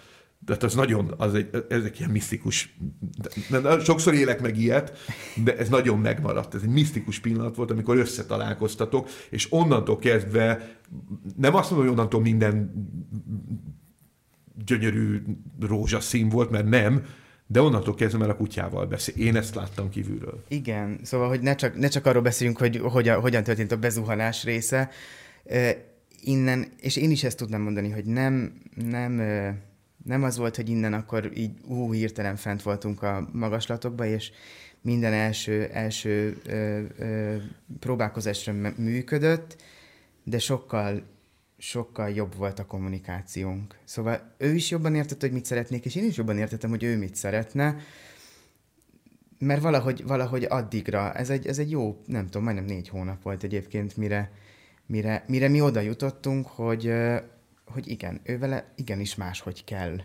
De 0.45 0.54
hát 0.54 0.63
az 0.63 0.73
nagyon, 0.73 1.13
az 1.17 1.34
egy, 1.34 1.49
ez 1.69 1.84
egy 1.84 1.99
ilyen 1.99 2.12
misztikus, 2.12 2.78
de 3.49 3.80
sokszor 3.80 4.13
élek 4.13 4.41
meg 4.41 4.58
ilyet, 4.58 4.97
de 5.43 5.58
ez 5.58 5.69
nagyon 5.69 5.99
megmaradt. 5.99 6.56
Ez 6.56 6.62
egy 6.62 6.69
misztikus 6.69 7.19
pillanat 7.19 7.56
volt, 7.56 7.71
amikor 7.71 7.97
összetalálkoztatok, 7.97 9.10
és 9.30 9.47
onnantól 9.49 9.97
kezdve, 9.97 10.78
nem 11.38 11.56
azt 11.56 11.69
mondom, 11.69 11.88
hogy 11.88 11.97
onnantól 11.97 12.21
minden 12.21 12.71
gyönyörű 14.65 15.22
rózsaszín 15.60 16.30
volt, 16.30 16.50
mert 16.50 16.69
nem, 16.69 17.06
de 17.48 17.62
onnantól 17.62 17.95
kezdve 17.95 18.19
már 18.19 18.30
a 18.30 18.36
kutyával 18.36 18.86
beszél. 18.86 19.15
Én 19.15 19.36
ezt 19.36 19.56
láttam 19.56 19.89
kívülről. 19.89 20.43
Igen, 20.48 21.00
szóval, 21.04 21.28
hogy 21.28 21.41
ne 21.41 21.56
csak, 21.56 21.78
ne 21.78 21.88
csak 21.88 22.06
arról 22.06 22.22
beszéljünk, 22.22 22.60
hogy 22.60 22.78
hogyan, 22.78 23.22
hogyan 23.22 23.43
történt 23.43 23.72
a 23.72 23.78
bezuhanás 23.78 24.43
része, 24.43 24.89
innen, 26.22 26.67
és 26.80 26.95
én 26.95 27.12
is 27.12 27.24
ezt 27.24 27.38
tudnám 27.38 27.62
mondani, 27.62 27.89
hogy 27.89 28.06
nem, 28.06 28.62
nem, 28.76 29.13
nem 30.06 30.24
az 30.24 30.38
volt, 30.38 30.56
hogy 30.56 30.69
innen 30.69 30.93
akkor 30.93 31.32
így 31.34 31.52
ú, 31.67 31.93
hirtelen 31.93 32.36
fent 32.36 32.62
voltunk 32.62 33.04
a 33.04 33.30
magaslatokba, 33.32 34.06
és 34.06 34.32
minden 34.82 35.13
első, 35.13 35.69
első 35.74 36.38
ö, 36.45 36.82
ö, 36.98 37.36
próbálkozásra 37.80 38.54
működött, 38.78 39.62
de 40.24 40.39
sokkal 40.39 41.04
sokkal 41.60 42.10
jobb 42.10 42.36
volt 42.36 42.60
a 42.60 42.65
kommunikációnk. 42.65 43.78
Szóval 43.84 44.36
ő 44.38 44.54
is 44.54 44.69
jobban 44.69 44.95
értette, 44.95 45.26
hogy 45.26 45.36
mit 45.36 45.45
szeretnék, 45.45 45.86
és 45.86 45.95
én 45.95 46.06
is 46.06 46.17
jobban 46.17 46.38
értettem, 46.38 46.69
hogy 46.69 46.84
ő 46.84 46.98
mit 46.98 47.15
szeretne, 47.15 47.76
mert 49.39 49.62
valahogy, 49.62 50.04
valahogy 50.06 50.43
addigra, 50.43 51.13
ez 51.13 51.30
egy, 51.30 51.48
ez 51.48 51.60
egy 51.60 51.72
jó, 51.72 52.02
nem 52.06 52.26
tudom, 52.26 52.43
majdnem 52.43 52.65
négy 52.65 52.89
hónap 52.89 53.24
volt 53.24 53.43
egyébként, 53.43 53.98
mire, 53.98 54.32
mire, 54.86 55.24
mire 55.28 55.48
mi 55.48 55.62
oda 55.62 55.80
jutottunk, 55.80 56.48
hogy, 56.48 56.93
hogy 57.65 57.88
igen, 57.88 58.19
ő 58.24 58.38
vele 58.38 58.72
igenis 58.76 59.15
máshogy 59.15 59.63
kell 59.63 60.02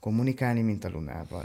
kommunikálni, 0.00 0.62
mint 0.62 0.84
a 0.84 0.88
Lunával. 0.88 1.44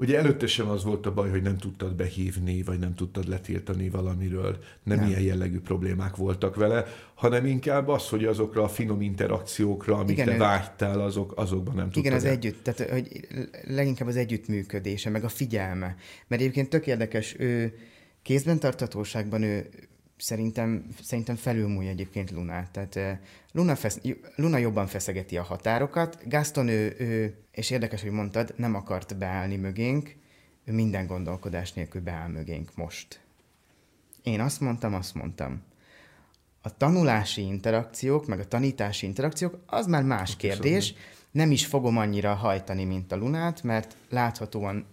Ugye 0.00 0.18
előtte 0.18 0.46
sem 0.46 0.68
az 0.68 0.84
volt 0.84 1.06
a 1.06 1.12
baj, 1.12 1.30
hogy 1.30 1.42
nem 1.42 1.56
tudtad 1.56 1.94
behívni, 1.94 2.62
vagy 2.62 2.78
nem 2.78 2.94
tudtad 2.94 3.28
letiltani 3.28 3.88
valamiről, 3.88 4.58
nem, 4.82 4.98
nem. 4.98 5.08
ilyen 5.08 5.20
jellegű 5.20 5.60
problémák 5.60 6.16
voltak 6.16 6.56
vele, 6.56 6.86
hanem 7.14 7.46
inkább 7.46 7.88
az, 7.88 8.08
hogy 8.08 8.24
azokra 8.24 8.62
a 8.62 8.68
finom 8.68 9.00
interakciókra, 9.00 9.96
amit 9.96 10.10
Igen, 10.10 10.26
te 10.26 10.36
vágytál, 10.36 11.00
azok, 11.00 11.32
azokban 11.36 11.74
nem 11.74 11.84
tudtad. 11.84 12.04
Igen, 12.04 12.16
az 12.16 12.24
el. 12.24 12.30
együtt, 12.30 12.62
tehát 12.62 12.90
hogy 12.90 13.26
leginkább 13.66 14.08
az 14.08 14.16
együttműködése, 14.16 15.10
meg 15.10 15.24
a 15.24 15.28
figyelme. 15.28 15.96
Mert 16.28 16.42
egyébként 16.42 16.68
tök 16.68 16.86
érdekes, 16.86 17.34
ő 17.38 17.74
kézben 18.22 18.58
tartatóságban 18.58 19.42
ő 19.42 19.68
szerintem, 20.20 20.86
szerintem 21.02 21.36
felülmúlja 21.36 21.90
egyébként 21.90 22.30
Lunát. 22.30 22.70
Tehát 22.70 23.20
Luna, 23.52 23.76
fesz, 23.76 24.00
Luna 24.36 24.56
jobban 24.56 24.86
feszegeti 24.86 25.36
a 25.36 25.42
határokat. 25.42 26.28
Gaston, 26.28 26.68
ő, 26.68 26.94
ő, 26.98 27.34
és 27.50 27.70
érdekes, 27.70 28.02
hogy 28.02 28.10
mondtad, 28.10 28.54
nem 28.56 28.74
akart 28.74 29.16
beállni 29.16 29.56
mögénk, 29.56 30.16
ő 30.64 30.72
minden 30.72 31.06
gondolkodás 31.06 31.72
nélkül 31.72 32.00
beáll 32.00 32.28
mögénk 32.28 32.76
most. 32.76 33.20
Én 34.22 34.40
azt 34.40 34.60
mondtam, 34.60 34.94
azt 34.94 35.14
mondtam. 35.14 35.62
A 36.62 36.76
tanulási 36.76 37.42
interakciók, 37.42 38.26
meg 38.26 38.40
a 38.40 38.48
tanítási 38.48 39.06
interakciók, 39.06 39.58
az 39.66 39.86
már 39.86 40.02
más 40.02 40.36
kérdés. 40.36 40.94
Nem 41.30 41.50
is 41.50 41.66
fogom 41.66 41.98
annyira 41.98 42.34
hajtani, 42.34 42.84
mint 42.84 43.12
a 43.12 43.16
Lunát, 43.16 43.62
mert 43.62 43.96
láthatóan 44.08 44.86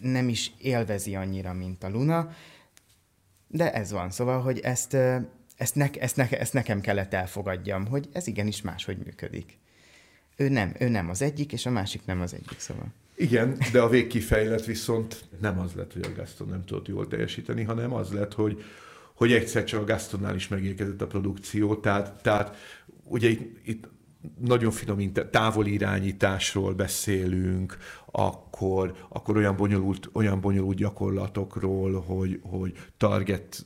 nem 0.00 0.28
is 0.28 0.52
élvezi 0.58 1.14
annyira, 1.14 1.52
mint 1.52 1.84
a 1.84 1.88
Luna, 1.88 2.30
de 3.52 3.72
ez 3.72 3.90
van, 3.92 4.10
szóval, 4.10 4.40
hogy 4.40 4.58
ezt, 4.58 4.94
ezt, 5.56 5.74
ne, 5.74 5.90
ezt, 5.90 6.16
ne, 6.16 6.28
ezt 6.28 6.52
nekem 6.52 6.80
kellett 6.80 7.14
elfogadjam, 7.14 7.86
hogy 7.86 8.08
ez 8.12 8.26
igenis 8.26 8.62
máshogy 8.62 8.96
működik. 9.04 9.58
Ő 10.36 10.48
nem, 10.48 10.74
ő 10.78 10.88
nem 10.88 11.08
az 11.08 11.22
egyik, 11.22 11.52
és 11.52 11.66
a 11.66 11.70
másik 11.70 12.04
nem 12.04 12.20
az 12.20 12.34
egyik, 12.34 12.58
szóval. 12.58 12.86
Igen, 13.14 13.58
de 13.72 13.80
a 13.80 13.88
végkifejlet 13.88 14.64
viszont 14.64 15.24
nem 15.40 15.58
az 15.58 15.72
lett, 15.72 15.92
hogy 15.92 16.04
a 16.04 16.16
Gaston 16.16 16.48
nem 16.48 16.64
tudott 16.64 16.88
jól 16.88 17.08
teljesíteni, 17.08 17.62
hanem 17.62 17.92
az 17.92 18.12
lett, 18.12 18.34
hogy, 18.34 18.64
hogy 19.14 19.32
egyszer 19.32 19.64
csak 19.64 19.80
a 19.80 19.84
Gastonnál 19.84 20.34
is 20.34 20.48
megérkezett 20.48 21.02
a 21.02 21.06
produkció, 21.06 21.74
tehát, 21.74 22.22
tehát 22.22 22.56
ugye 23.04 23.28
itt, 23.28 23.66
itt 23.66 23.88
nagyon 24.40 24.70
finom 24.70 25.12
távoli 25.12 25.72
irányításról 25.72 26.74
beszélünk, 26.74 27.76
akkor, 28.06 28.94
akkor 29.08 29.36
olyan, 29.36 29.56
bonyolult, 29.56 30.10
olyan 30.12 30.40
bonyolult 30.40 30.76
gyakorlatokról, 30.76 32.00
hogy, 32.00 32.40
hogy 32.42 32.72
target, 32.96 33.64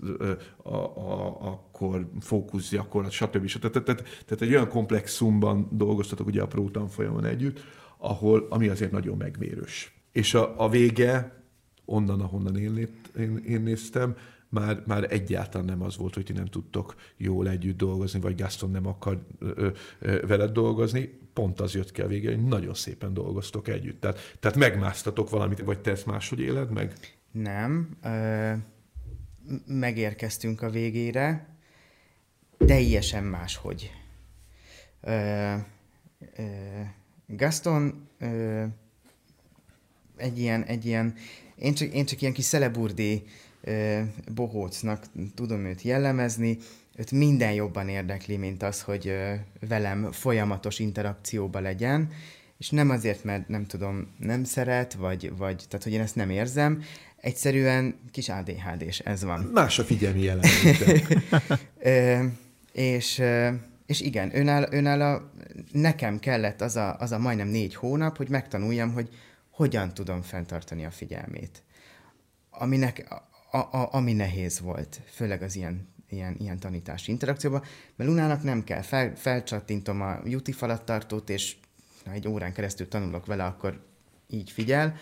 a, 0.63 0.75
a, 0.75 1.43
akkor 1.43 2.09
fókusz 2.21 2.71
gyakorlat, 2.71 3.11
stb. 3.11 3.47
stb. 3.47 3.71
Tehát, 3.71 3.87
tehát, 3.87 4.03
tehát 4.03 4.43
egy 4.43 4.55
olyan 4.55 4.69
komplexumban 4.69 5.69
dolgoztatok 5.73 6.27
ugye 6.27 6.43
a 6.43 6.47
Pro 6.47 6.69
tanfolyamon 6.71 7.25
együtt, 7.25 7.61
ahol, 7.99 8.47
ami 8.51 8.69
azért 8.69 8.91
nagyon 8.91 9.17
megmérős. 9.17 9.95
És 10.13 10.35
a, 10.35 10.55
a 10.65 10.69
vége, 10.69 11.43
onnan, 11.85 12.21
ahonnan 12.21 12.57
én, 12.57 12.89
én, 13.19 13.37
én 13.47 13.61
néztem, 13.61 14.17
már, 14.49 14.83
már 14.87 15.13
egyáltalán 15.13 15.67
nem 15.67 15.83
az 15.83 15.97
volt, 15.97 16.15
hogy 16.15 16.25
ti 16.25 16.33
nem 16.33 16.47
tudtok 16.47 16.95
jól 17.17 17.49
együtt 17.49 17.77
dolgozni, 17.77 18.21
vagy 18.21 18.41
Gaston 18.41 18.71
nem 18.71 18.87
akar 18.87 19.27
ö, 19.39 19.69
ö, 19.99 20.27
veled 20.27 20.51
dolgozni. 20.51 21.19
Pont 21.33 21.61
az 21.61 21.75
jött 21.75 21.93
ki 21.93 22.01
a 22.01 22.07
végén, 22.07 22.35
hogy 22.35 22.49
nagyon 22.49 22.75
szépen 22.75 23.15
dolgoztok 23.15 23.69
együtt. 23.69 24.01
Tehát, 24.01 24.37
tehát 24.41 24.57
megmásztatok 24.57 25.31
valamit, 25.31 25.61
vagy 25.61 25.81
te 25.81 25.91
ezt 25.91 26.07
máshogy 26.07 26.41
éled 26.41 26.71
meg? 26.71 26.93
Nem. 27.33 27.97
Ö, 28.03 28.53
megérkeztünk 29.67 30.63
a 30.63 30.71
végére, 30.71 31.57
teljesen 32.59 33.25
máshogy. 33.25 33.93
Ö, 35.01 35.55
Gaston 37.27 38.09
ö, 38.19 38.65
egy 40.17 40.39
ilyen, 40.39 40.63
egy 40.63 40.87
ilyen 40.87 41.15
én 41.57 41.75
csak, 41.75 41.93
én 41.93 42.07
csak 42.07 42.21
ilyen 42.21 42.33
kis 42.33 42.45
szeleburdi 42.45 43.25
bohócnak 44.35 45.05
tudom 45.35 45.65
őt 45.65 45.83
jellemezni, 45.83 46.59
őt 46.97 47.11
minden 47.11 47.53
jobban 47.53 47.89
érdekli, 47.89 48.37
mint 48.37 48.63
az, 48.63 48.83
hogy 48.83 49.15
velem 49.69 50.13
folyamatos 50.13 50.79
interakcióba 50.79 51.61
legyen, 51.61 52.11
és 52.59 52.71
nem 52.71 52.91
azért, 52.91 53.25
mert 53.25 53.49
nem 53.49 53.67
tudom, 53.67 54.15
nem 54.19 54.45
szeret, 54.45 54.95
vagy, 54.95 55.33
vagy 55.37 55.65
tehát, 55.69 55.85
hogy 55.85 55.93
én 55.93 56.01
ezt 56.01 56.17
nem 56.17 56.31
érzem, 56.31 56.83
egyszerűen 57.17 57.99
kis 58.11 58.29
adhd 58.29 58.83
és 58.83 58.99
ez 58.99 59.25
van. 59.25 59.41
Más 59.41 59.79
a 59.79 59.85
figyelmi 59.85 60.23
jelen. 60.23 60.45
és, 62.73 63.23
és 63.87 64.01
igen, 64.01 64.37
őnála, 64.37 64.73
őnála 64.73 65.31
nekem 65.73 66.19
kellett 66.19 66.61
az 66.61 66.77
a, 66.77 66.97
az 66.99 67.13
a 67.13 67.19
majdnem 67.19 67.49
négy 67.49 67.75
hónap, 67.75 68.17
hogy 68.17 68.29
megtanuljam, 68.29 68.93
hogy 68.93 69.09
hogyan 69.51 69.95
tudom 69.95 70.23
fenntartani 70.23 70.85
a 70.85 70.91
figyelmét. 70.91 71.63
Aminek, 72.51 73.07
a, 73.57 73.69
a, 73.73 73.89
ami 73.93 74.13
nehéz 74.13 74.61
volt, 74.61 75.01
főleg 75.07 75.43
az 75.43 75.57
ilyen, 75.57 75.89
ilyen, 76.09 76.37
ilyen 76.39 76.59
tanítási 76.59 77.11
interakcióban, 77.11 77.63
mert 77.97 78.11
Lunának 78.11 78.43
nem 78.43 78.65
kell, 78.65 78.83
fel, 78.83 79.17
felcsattintom 79.17 80.01
a 80.01 80.19
Juti 80.25 80.53
falattartót, 80.53 81.31
és 81.31 81.57
ha 82.05 82.13
egy 82.13 82.29
órán 82.29 82.53
keresztül 82.53 82.89
tanulok 82.89 83.27
vele, 83.27 83.45
akkor 83.45 83.85
így 84.29 84.51
figyel, 84.51 84.97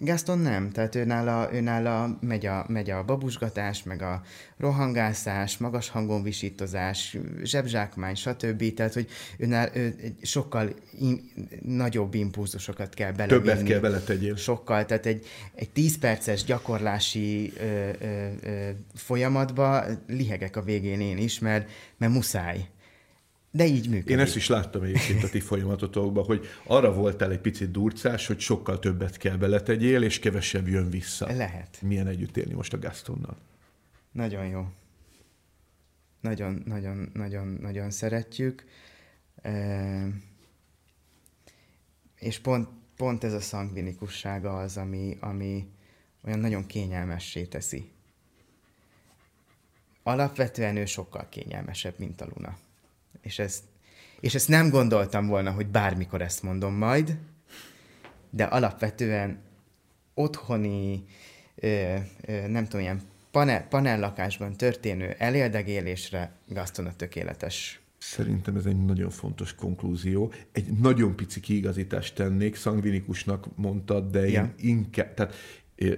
Gaston 0.00 0.38
nem, 0.38 0.70
tehát 0.70 0.94
őnála, 0.94 1.48
őnála 1.52 2.18
megy, 2.20 2.46
a, 2.46 2.64
megy 2.68 2.90
a 2.90 3.04
babusgatás, 3.04 3.82
meg 3.82 4.02
a 4.02 4.22
rohangászás, 4.56 5.58
magas 5.58 5.88
hangon 5.88 6.22
visítozás, 6.22 7.16
zsebzsákmány, 7.42 8.14
stb. 8.14 8.74
Tehát, 8.74 8.94
hogy 8.94 9.08
őnál 9.38 9.70
ő, 9.74 9.94
sokkal 10.22 10.74
in, 10.98 11.30
nagyobb 11.62 12.14
impulzusokat 12.14 12.94
kell 12.94 13.12
belevinni. 13.12 13.40
Többet 13.40 13.62
kell 13.62 13.80
beletegyél. 13.80 14.36
Sokkal, 14.36 14.84
tehát 14.84 15.06
egy, 15.06 15.26
egy 15.54 15.70
10 15.70 15.98
perces 15.98 16.44
gyakorlási 16.44 17.52
ö, 17.56 17.90
ö, 18.00 18.28
ö, 18.42 18.70
folyamatba 18.94 19.84
lihegek 20.06 20.56
a 20.56 20.62
végén 20.62 21.00
én 21.00 21.18
is, 21.18 21.38
mert, 21.38 21.70
mert 21.96 22.12
muszáj. 22.12 22.68
De 23.58 23.66
így 23.66 23.88
működik. 23.88 24.10
Én 24.10 24.18
ezt 24.18 24.36
is 24.36 24.48
láttam 24.48 24.82
egyébként 24.82 25.22
a 25.22 25.28
ti 25.28 25.40
folyamatotokban, 25.40 26.24
hogy 26.24 26.46
arra 26.64 26.92
voltál 26.92 27.30
egy 27.30 27.40
picit 27.40 27.70
durcás, 27.70 28.26
hogy 28.26 28.40
sokkal 28.40 28.78
többet 28.78 29.16
kell 29.16 29.36
beletegyél, 29.36 30.02
és 30.02 30.18
kevesebb 30.18 30.68
jön 30.68 30.90
vissza. 30.90 31.36
Lehet. 31.36 31.78
Milyen 31.82 32.06
együtt 32.06 32.36
élni 32.36 32.54
most 32.54 32.72
a 32.72 32.78
Gastonnal? 32.78 33.36
Nagyon 34.12 34.46
jó. 34.46 34.66
Nagyon, 36.20 36.62
nagyon, 36.66 37.10
nagyon, 37.14 37.46
nagyon 37.46 37.90
szeretjük. 37.90 38.64
E- 39.42 40.08
és 42.18 42.38
pont, 42.38 42.68
pont 42.96 43.24
ez 43.24 43.32
a 43.32 43.40
szangvinikussága 43.40 44.58
az, 44.58 44.76
ami, 44.76 45.16
ami 45.20 45.68
olyan 46.24 46.38
nagyon 46.38 46.66
kényelmessé 46.66 47.44
teszi. 47.44 47.90
Alapvetően 50.02 50.76
ő 50.76 50.84
sokkal 50.84 51.28
kényelmesebb, 51.28 51.94
mint 51.98 52.20
a 52.20 52.28
Luna. 52.34 52.58
És 53.28 53.38
ezt, 53.38 53.62
és 54.20 54.34
ezt 54.34 54.48
nem 54.48 54.70
gondoltam 54.70 55.26
volna, 55.26 55.50
hogy 55.50 55.66
bármikor 55.66 56.22
ezt 56.22 56.42
mondom 56.42 56.74
majd, 56.74 57.18
de 58.30 58.44
alapvetően 58.44 59.38
otthoni, 60.14 61.04
ö, 61.54 61.94
ö, 62.26 62.46
nem 62.46 62.64
tudom, 62.64 62.80
ilyen 62.80 63.00
panel, 63.30 63.66
panellakásban 63.68 64.56
történő 64.56 65.14
eléldegélésre 65.18 66.32
Gaston 66.46 66.86
a 66.86 66.96
tökéletes. 66.96 67.80
Szerintem 67.98 68.56
ez 68.56 68.66
egy 68.66 68.84
nagyon 68.84 69.10
fontos 69.10 69.54
konklúzió. 69.54 70.32
Egy 70.52 70.72
nagyon 70.72 71.16
pici 71.16 71.40
kiigazítást 71.40 72.14
tennék, 72.14 72.56
szangvinikusnak 72.56 73.56
mondtad, 73.56 74.10
de 74.10 74.26
én 74.26 74.32
ja. 74.32 74.52
inkább, 74.56 75.14
tehát 75.14 75.34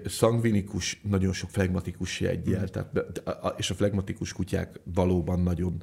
szangvinikus, 0.05 1.01
nagyon 1.03 1.33
sok 1.33 1.51
flegmatikus 1.51 2.21
jegyjel, 2.21 2.63
mm. 2.63 2.65
tehát, 2.65 3.23
és 3.57 3.71
a 3.71 3.75
flegmatikus 3.75 4.33
kutyák 4.33 4.81
valóban 4.85 5.41
nagyon 5.41 5.83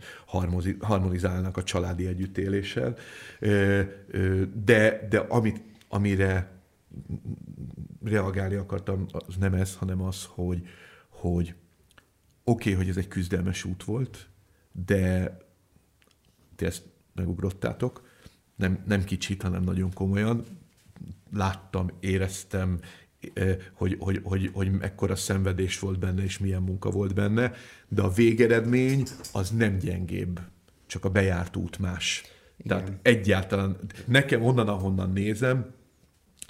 harmonizálnak 0.80 1.58
a 1.58 1.64
családi 1.64 2.08
együttéléssel, 2.08 2.98
de, 4.64 5.08
de 5.10 5.18
amit, 5.18 5.62
amire 5.88 6.62
reagálni 8.04 8.56
akartam, 8.56 9.06
az 9.12 9.36
nem 9.40 9.54
ez, 9.54 9.76
hanem 9.76 10.02
az, 10.02 10.26
hogy, 10.30 10.68
hogy 11.10 11.56
oké, 12.44 12.72
okay, 12.72 12.74
hogy 12.74 12.90
ez 12.90 12.98
egy 12.98 13.08
küzdelmes 13.08 13.64
út 13.64 13.84
volt, 13.84 14.30
de 14.72 15.38
ti 16.56 16.66
ezt 16.66 16.84
megugrottátok, 17.14 18.06
nem, 18.56 18.84
nem 18.88 19.04
kicsit, 19.04 19.42
hanem 19.42 19.64
nagyon 19.64 19.94
komolyan. 19.94 20.44
Láttam, 21.34 21.90
éreztem, 22.00 22.80
hogy, 23.74 23.98
hogy, 24.00 24.20
hogy, 24.24 24.50
hogy 24.54 24.72
mekkora 24.72 25.16
szenvedés 25.16 25.80
volt 25.80 26.00
benne, 26.00 26.24
és 26.24 26.38
milyen 26.38 26.62
munka 26.62 26.90
volt 26.90 27.13
benne, 27.13 27.52
de 27.88 28.02
a 28.02 28.10
végeredmény 28.10 29.08
az 29.34 29.50
nem 29.50 29.78
gyengébb, 29.78 30.40
csak 30.86 31.06
a 31.06 31.10
bejárt 31.10 31.56
út 31.56 31.80
más. 31.80 32.24
Igen. 32.58 32.78
Tehát 32.78 33.00
egyáltalán, 33.02 33.78
nekem 34.06 34.44
onnan, 34.44 34.68
ahonnan 34.68 35.12
nézem, 35.12 35.74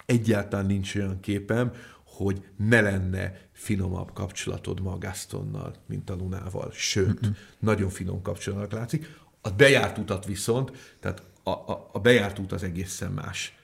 egyáltalán 0.06 0.66
nincs 0.66 0.96
olyan 0.96 1.20
képem, 1.20 1.72
hogy 2.04 2.46
ne 2.56 2.82
lenne 2.82 3.40
finomabb 3.52 4.14
kapcsolatod 4.14 4.82
ma 4.82 4.92
a 4.92 4.98
Gastonnal, 4.98 5.74
mint 5.86 6.10
a 6.10 6.16
Lunával. 6.16 6.72
Sőt, 6.72 7.20
nagyon 7.60 7.90
finom 7.90 8.22
kapcsolatnak 8.22 8.72
látszik. 8.72 9.20
A 9.42 9.50
bejárt 9.50 9.98
utat 9.98 10.26
viszont, 10.26 10.96
tehát 11.00 11.24
a, 11.44 11.50
a, 11.50 11.90
a 11.94 12.00
bejárt 12.00 12.40
út 12.40 12.52
az 12.52 12.64
egészen 12.64 13.12
más. 13.12 13.58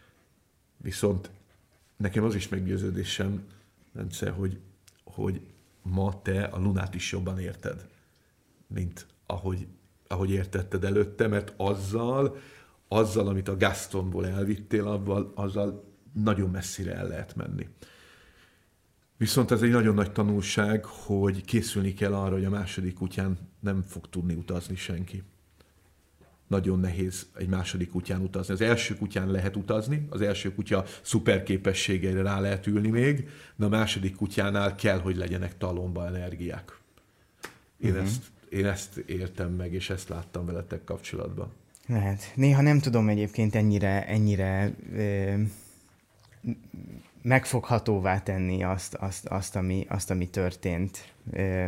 Viszont 0.78 1.30
nekem 2.03 2.23
az 2.23 2.35
is 2.35 2.49
meggyőződésem, 2.49 3.43
rendszer, 3.93 4.31
hogy, 4.31 4.59
hogy 5.03 5.41
ma 5.81 6.21
te 6.21 6.43
a 6.43 6.59
Lunát 6.59 6.95
is 6.95 7.11
jobban 7.11 7.39
érted, 7.39 7.87
mint 8.67 9.07
ahogy, 9.25 9.67
ahogy 10.07 10.31
értetted 10.31 10.83
előtte, 10.83 11.27
mert 11.27 11.53
azzal, 11.57 12.37
azzal, 12.87 13.27
amit 13.27 13.47
a 13.47 13.57
Gastonból 13.57 14.27
elvittél, 14.27 14.87
abban, 14.87 15.31
azzal 15.35 15.83
nagyon 16.13 16.49
messzire 16.49 16.95
el 16.95 17.07
lehet 17.07 17.35
menni. 17.35 17.67
Viszont 19.17 19.51
ez 19.51 19.61
egy 19.61 19.71
nagyon 19.71 19.93
nagy 19.93 20.11
tanulság, 20.11 20.85
hogy 20.85 21.45
készülni 21.45 21.93
kell 21.93 22.13
arra, 22.13 22.33
hogy 22.33 22.45
a 22.45 22.49
második 22.49 22.93
kutyán 22.93 23.37
nem 23.59 23.81
fog 23.81 24.09
tudni 24.09 24.33
utazni 24.33 24.75
senki 24.75 25.23
nagyon 26.53 26.79
nehéz 26.79 27.25
egy 27.37 27.47
második 27.47 27.89
kutyán 27.89 28.21
utazni. 28.21 28.53
Az 28.53 28.61
első 28.61 28.95
kutyán 28.95 29.31
lehet 29.31 29.55
utazni, 29.55 30.07
az 30.09 30.21
első 30.21 30.53
kutya 30.53 30.85
szuper 31.01 31.43
képességeire 31.43 32.21
rá 32.21 32.39
lehet 32.39 32.67
ülni 32.67 32.89
még, 32.89 33.29
de 33.55 33.65
a 33.65 33.69
második 33.69 34.15
kutyánál 34.15 34.75
kell, 34.75 34.99
hogy 34.99 35.15
legyenek 35.15 35.57
talomba 35.57 36.07
energiák. 36.07 36.77
Én, 37.77 37.89
uh-huh. 37.89 38.05
ezt, 38.05 38.31
én 38.49 38.65
ezt 38.65 38.97
értem 38.97 39.51
meg, 39.51 39.73
és 39.73 39.89
ezt 39.89 40.09
láttam 40.09 40.45
veletek 40.45 40.83
kapcsolatban. 40.83 41.51
Lehet. 41.87 42.31
Néha 42.35 42.61
nem 42.61 42.79
tudom 42.79 43.09
egyébként 43.09 43.55
ennyire, 43.55 44.07
ennyire 44.07 44.73
ö, 44.95 45.33
megfoghatóvá 47.21 48.19
tenni 48.19 48.63
azt, 48.63 48.93
azt, 48.93 49.25
azt, 49.25 49.55
ami, 49.55 49.85
azt, 49.89 50.09
ami 50.09 50.29
történt. 50.29 51.13
Ö, 51.31 51.65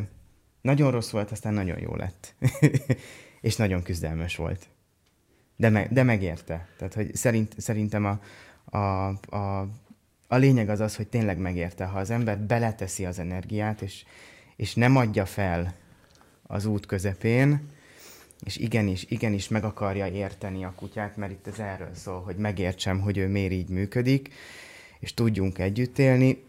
nagyon 0.62 0.92
rossz 0.92 1.10
volt, 1.10 1.32
aztán 1.32 1.54
nagyon 1.54 1.80
jó 1.80 1.96
lett. 1.96 2.36
és 3.46 3.56
nagyon 3.56 3.84
küzdelmes 3.84 4.36
volt. 4.36 4.68
De, 5.56 5.70
me, 5.70 5.88
de 5.92 6.04
megérte. 6.04 6.68
Tehát, 6.78 6.94
hogy 6.94 7.16
szerint, 7.16 7.54
szerintem 7.58 8.06
a, 8.06 8.20
a, 8.78 9.08
a, 9.36 9.68
a 10.28 10.36
lényeg 10.36 10.70
az 10.70 10.80
az, 10.80 10.96
hogy 10.96 11.08
tényleg 11.08 11.38
megérte. 11.38 11.86
Ha 11.86 12.00
az 12.00 12.10
ember 12.10 12.40
beleteszi 12.40 13.06
az 13.06 13.20
energiát, 13.20 13.82
és, 13.82 14.06
és 14.56 14.76
nem 14.76 14.96
adja 14.96 15.26
fel 15.26 15.76
az 16.44 16.66
út 16.66 16.86
közepén, 16.86 17.70
és 18.44 18.58
igenis, 18.58 19.06
igenis 19.10 19.48
meg 19.48 19.64
akarja 19.64 20.08
érteni 20.08 20.64
a 20.64 20.74
kutyát, 20.76 21.18
mert 21.18 21.32
itt 21.32 21.48
ez 21.48 21.60
erről 21.60 21.94
szól, 21.94 22.22
hogy 22.22 22.36
megértsem, 22.36 23.00
hogy 23.00 23.18
ő 23.18 23.28
miért 23.28 23.52
így 23.52 23.70
működik, 23.70 24.34
és 25.00 25.14
tudjunk 25.14 25.60
együtt 25.60 26.00
élni, 26.00 26.44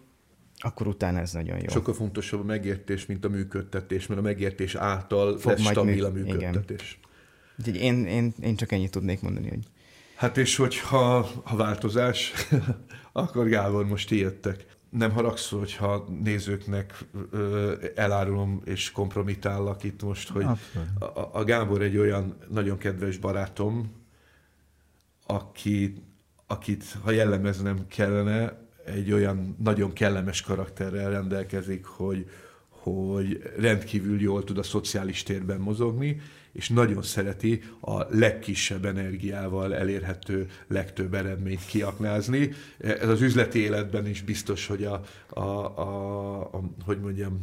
akkor 0.58 0.86
utána 0.86 1.18
ez 1.18 1.32
nagyon 1.32 1.58
jó. 1.58 1.68
Sokkal 1.68 1.94
fontosabb 1.94 2.40
a 2.40 2.44
megértés, 2.44 3.06
mint 3.06 3.24
a 3.24 3.28
működtetés, 3.28 4.06
mert 4.06 4.20
a 4.20 4.22
megértés 4.22 4.74
által 4.74 5.38
Fog 5.38 5.52
lesz 5.52 5.60
stabil 5.60 6.04
a 6.04 6.10
működtetés. 6.10 6.98
Igen. 6.98 7.05
Én, 7.64 8.06
én, 8.06 8.34
én 8.40 8.56
csak 8.56 8.72
ennyit 8.72 8.90
tudnék 8.90 9.20
mondani, 9.20 9.48
hogy... 9.48 9.64
Hát 10.14 10.36
és 10.36 10.56
hogyha 10.56 11.28
ha 11.44 11.56
változás, 11.56 12.32
akkor 13.12 13.48
Gábor, 13.48 13.86
most 13.86 14.08
ti 14.08 14.18
jöttek. 14.18 14.66
Nem 14.90 15.10
haragszol, 15.10 15.58
hogyha 15.58 16.08
nézőknek 16.22 17.04
ö, 17.30 17.72
elárulom 17.94 18.62
és 18.64 18.92
kompromitállak 18.92 19.84
itt 19.84 20.02
most, 20.02 20.28
hogy 20.28 20.44
a, 20.98 21.28
a 21.32 21.44
Gábor 21.44 21.82
egy 21.82 21.96
olyan 21.96 22.36
nagyon 22.48 22.78
kedves 22.78 23.16
barátom, 23.16 23.92
aki, 25.26 26.02
akit, 26.46 26.84
ha 27.02 27.10
jellemeznem 27.10 27.86
kellene, 27.88 28.66
egy 28.84 29.12
olyan 29.12 29.56
nagyon 29.58 29.92
kellemes 29.92 30.40
karakterrel 30.40 31.10
rendelkezik, 31.10 31.84
hogy, 31.84 32.30
hogy 32.68 33.42
rendkívül 33.58 34.20
jól 34.20 34.44
tud 34.44 34.58
a 34.58 34.62
szociális 34.62 35.22
térben 35.22 35.60
mozogni, 35.60 36.20
és 36.56 36.68
nagyon 36.68 37.02
szereti 37.02 37.62
a 37.80 38.16
legkisebb 38.16 38.84
energiával 38.84 39.74
elérhető 39.74 40.48
legtöbb 40.68 41.14
eredményt 41.14 41.66
kiaknázni. 41.66 42.52
Ez 42.78 43.08
az 43.08 43.20
üzleti 43.20 43.58
életben 43.58 44.06
is 44.06 44.22
biztos, 44.22 44.66
hogy 44.66 44.84
a, 44.84 45.02
a, 45.28 45.40
a, 45.40 46.40
a 46.40 46.62
hogy 46.84 47.00
mondjam, 47.00 47.40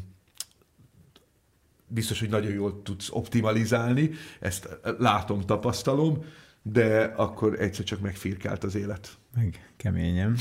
biztos, 1.88 2.20
hogy 2.20 2.30
nagyon 2.30 2.52
jól 2.52 2.82
tudsz 2.82 3.10
optimalizálni, 3.12 4.10
ezt 4.40 4.80
látom, 4.98 5.42
tapasztalom, 5.42 6.24
de 6.62 7.14
akkor 7.16 7.60
egyszer 7.60 7.86
csak 7.86 8.00
megfirkált 8.00 8.64
az 8.64 8.76
élet. 8.76 9.18
Meg 9.36 9.72
keményem. 9.78 10.36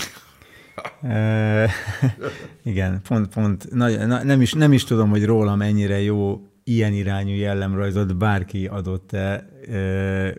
e, 1.02 1.70
igen, 2.62 3.02
pont, 3.02 3.28
pont, 3.28 3.70
na, 3.70 4.06
na, 4.06 4.22
nem, 4.22 4.40
is, 4.40 4.52
nem 4.52 4.72
is 4.72 4.85
tudom, 4.85 5.11
hogy 5.11 5.24
róla 5.24 5.56
mennyire 5.56 6.00
jó 6.00 6.46
ilyen 6.64 6.92
irányú 6.92 7.35
jellemrajzot 7.35 8.16
bárki 8.16 8.66
adott-e 8.66 9.48
e, 9.70 10.35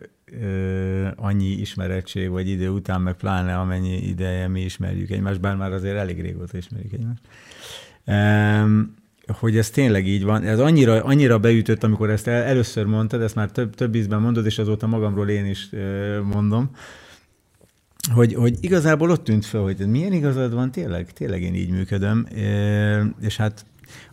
annyi 1.15 1.47
ismerettség 1.47 2.29
vagy 2.29 2.49
idő 2.49 2.69
után, 2.69 3.01
meg 3.01 3.13
pláne 3.13 3.57
amennyi 3.57 4.07
ideje 4.07 4.47
mi 4.47 4.61
ismerjük 4.61 5.09
egymást, 5.09 5.39
bár 5.39 5.55
már 5.55 5.71
azért 5.71 5.97
elég 5.97 6.21
régóta 6.21 6.57
ismerjük 6.57 6.93
egymást. 6.93 7.21
E, 8.05 8.65
hogy 9.27 9.57
ez 9.57 9.69
tényleg 9.69 10.07
így 10.07 10.23
van. 10.23 10.43
Ez 10.43 10.59
annyira, 10.59 11.03
annyira 11.03 11.39
beütött, 11.39 11.83
amikor 11.83 12.09
ezt 12.09 12.27
el, 12.27 12.43
először 12.43 12.85
mondtad, 12.85 13.21
ezt 13.21 13.35
már 13.35 13.51
több, 13.51 13.75
több 13.75 13.95
ízben 13.95 14.21
mondod, 14.21 14.45
és 14.45 14.59
azóta 14.59 14.87
magamról 14.87 15.29
én 15.29 15.45
is 15.45 15.69
mondom, 16.23 16.69
hogy, 18.13 18.33
hogy 18.33 18.57
igazából 18.61 19.09
ott 19.09 19.23
tűnt 19.23 19.45
fel, 19.45 19.61
hogy 19.61 19.87
milyen 19.87 20.13
igazad 20.13 20.53
van, 20.53 20.71
tényleg, 20.71 21.11
tényleg 21.11 21.41
én 21.41 21.53
így 21.53 21.69
működöm, 21.69 22.27
és 23.21 23.37
hát 23.37 23.65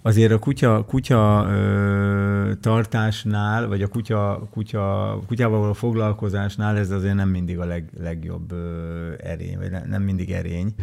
azért 0.03 0.33
a 0.33 0.39
kutya, 0.39 0.85
kutya 0.85 1.47
ö, 1.51 2.53
tartásnál, 2.61 3.69
vagy 3.69 3.83
a 3.83 3.89
kutya, 3.89 4.49
kutya, 4.51 5.19
kutyával 5.27 5.61
való 5.61 5.73
foglalkozásnál 5.73 6.79
ez 6.79 6.91
azért 6.91 7.15
nem 7.15 7.29
mindig 7.29 7.59
a 7.59 7.65
leg, 7.65 7.91
legjobb 8.01 8.53
ö, 8.53 9.13
erény, 9.23 9.59
vagy 9.59 9.71
nem 9.89 10.03
mindig 10.03 10.31
erény. 10.31 10.75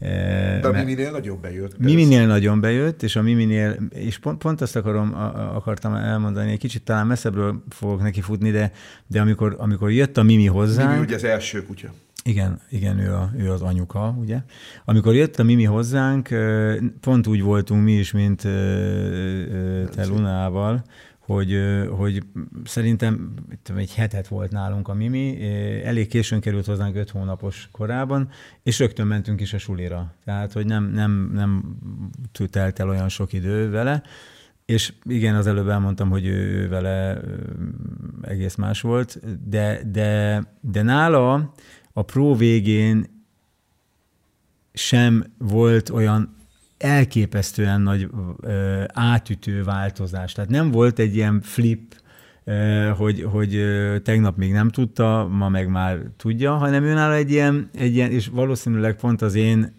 De 0.00 0.60
a 0.62 0.70
Miminél 0.70 1.10
nagyon 1.10 1.38
bejött. 1.40 1.78
Miminél 1.78 2.26
nagyon 2.26 2.60
bejött, 2.60 3.02
és 3.02 3.16
a 3.16 3.22
Miminél, 3.22 3.76
és 3.90 4.18
pont, 4.18 4.38
pont 4.38 4.60
azt 4.60 4.76
akarom, 4.76 5.14
akartam 5.54 5.94
elmondani, 5.94 6.50
egy 6.50 6.58
kicsit 6.58 6.82
talán 6.82 7.06
messzebbről 7.06 7.62
fogok 7.68 8.02
neki 8.02 8.20
futni, 8.20 8.50
de, 8.50 8.72
de 9.06 9.20
amikor, 9.20 9.54
amikor 9.58 9.90
jött 9.90 10.16
a 10.16 10.22
Mimi 10.22 10.46
hozzá. 10.46 10.88
Mimi 10.88 11.00
ugye 11.00 11.14
az 11.14 11.24
első 11.24 11.62
kutya. 11.62 11.92
Igen, 12.24 12.60
igen, 12.68 12.98
ő, 12.98 13.14
a, 13.14 13.30
ő 13.36 13.50
az 13.50 13.62
anyuka, 13.62 14.16
ugye. 14.18 14.38
Amikor 14.84 15.14
jött 15.14 15.38
a 15.38 15.42
Mimi 15.42 15.64
hozzánk, 15.64 16.28
pont 17.00 17.26
úgy 17.26 17.42
voltunk 17.42 17.84
mi 17.84 17.92
is, 17.92 18.12
mint 18.12 18.40
te 19.90 20.06
Lunával, 20.06 20.84
hogy, 21.18 21.60
hogy 21.90 22.22
szerintem 22.64 23.34
egy 23.76 23.94
hetet 23.94 24.28
volt 24.28 24.50
nálunk 24.50 24.88
a 24.88 24.94
Mimi, 24.94 25.44
elég 25.84 26.08
későn 26.08 26.40
került 26.40 26.66
hozzánk 26.66 26.96
öt 26.96 27.10
hónapos 27.10 27.68
korában, 27.72 28.28
és 28.62 28.78
rögtön 28.78 29.06
mentünk 29.06 29.40
is 29.40 29.52
a 29.52 29.58
sulira. 29.58 30.14
Tehát, 30.24 30.52
hogy 30.52 30.66
nem, 30.66 30.84
nem, 30.84 31.30
nem 31.34 31.78
telt 32.50 32.78
el 32.78 32.88
olyan 32.88 33.08
sok 33.08 33.32
idő 33.32 33.70
vele, 33.70 34.02
és 34.64 34.92
igen, 35.04 35.34
az 35.34 35.46
előbb 35.46 35.68
elmondtam, 35.68 36.10
hogy 36.10 36.26
ő 36.26 36.68
vele 36.68 37.20
egész 38.22 38.54
más 38.54 38.80
volt, 38.80 39.20
de, 39.48 39.80
de, 39.90 40.42
de 40.60 40.82
nála 40.82 41.52
a 41.92 42.02
Pro 42.02 42.34
végén 42.34 43.24
sem 44.72 45.24
volt 45.38 45.90
olyan 45.90 46.36
elképesztően 46.78 47.80
nagy 47.80 48.08
ö, 48.40 48.84
átütő 48.92 49.62
változás. 49.62 50.32
Tehát 50.32 50.50
nem 50.50 50.70
volt 50.70 50.98
egy 50.98 51.14
ilyen 51.14 51.40
flip, 51.40 51.94
hogy, 52.96 53.26
hogy 53.30 53.64
tegnap 54.02 54.36
még 54.36 54.52
nem 54.52 54.68
tudta, 54.68 55.28
ma 55.30 55.48
meg 55.48 55.68
már 55.68 55.98
tudja, 56.16 56.54
hanem 56.54 56.84
őnála 56.84 57.14
egy 57.14 57.30
ilyen, 57.30 57.70
egy 57.74 57.94
ilyen 57.94 58.10
és 58.10 58.28
valószínűleg 58.32 58.96
pont 58.96 59.22
az 59.22 59.34
én 59.34 59.78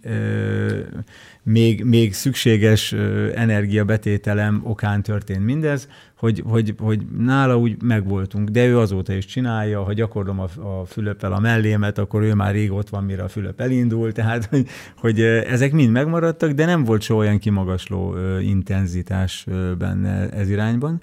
még, 1.43 1.83
még 1.83 2.13
szükséges 2.13 2.91
energiabetételem 3.35 4.61
okán 4.63 5.01
történt 5.01 5.45
mindez, 5.45 5.87
hogy, 6.17 6.43
hogy, 6.45 6.75
hogy 6.79 7.01
nála 7.17 7.57
úgy 7.57 7.81
megvoltunk, 7.83 8.49
de 8.49 8.65
ő 8.65 8.79
azóta 8.79 9.13
is 9.13 9.25
csinálja, 9.25 9.83
ha 9.83 9.93
gyakorlom 9.93 10.39
a, 10.39 10.47
a 10.79 10.85
Fülöppel 10.85 11.33
a 11.33 11.39
mellémet, 11.39 11.97
akkor 11.97 12.21
ő 12.21 12.33
már 12.33 12.53
rég 12.53 12.71
ott 12.71 12.89
van, 12.89 13.03
mire 13.03 13.23
a 13.23 13.27
Fülöp 13.27 13.61
elindul, 13.61 14.11
tehát 14.11 14.45
hogy, 14.45 14.67
hogy 14.97 15.21
ezek 15.21 15.71
mind 15.71 15.91
megmaradtak, 15.91 16.51
de 16.51 16.65
nem 16.65 16.83
volt 16.83 17.01
soha 17.01 17.19
olyan 17.19 17.39
kimagasló 17.39 18.15
intenzitás 18.41 19.45
benne 19.77 20.29
ez 20.29 20.49
irányban. 20.49 21.01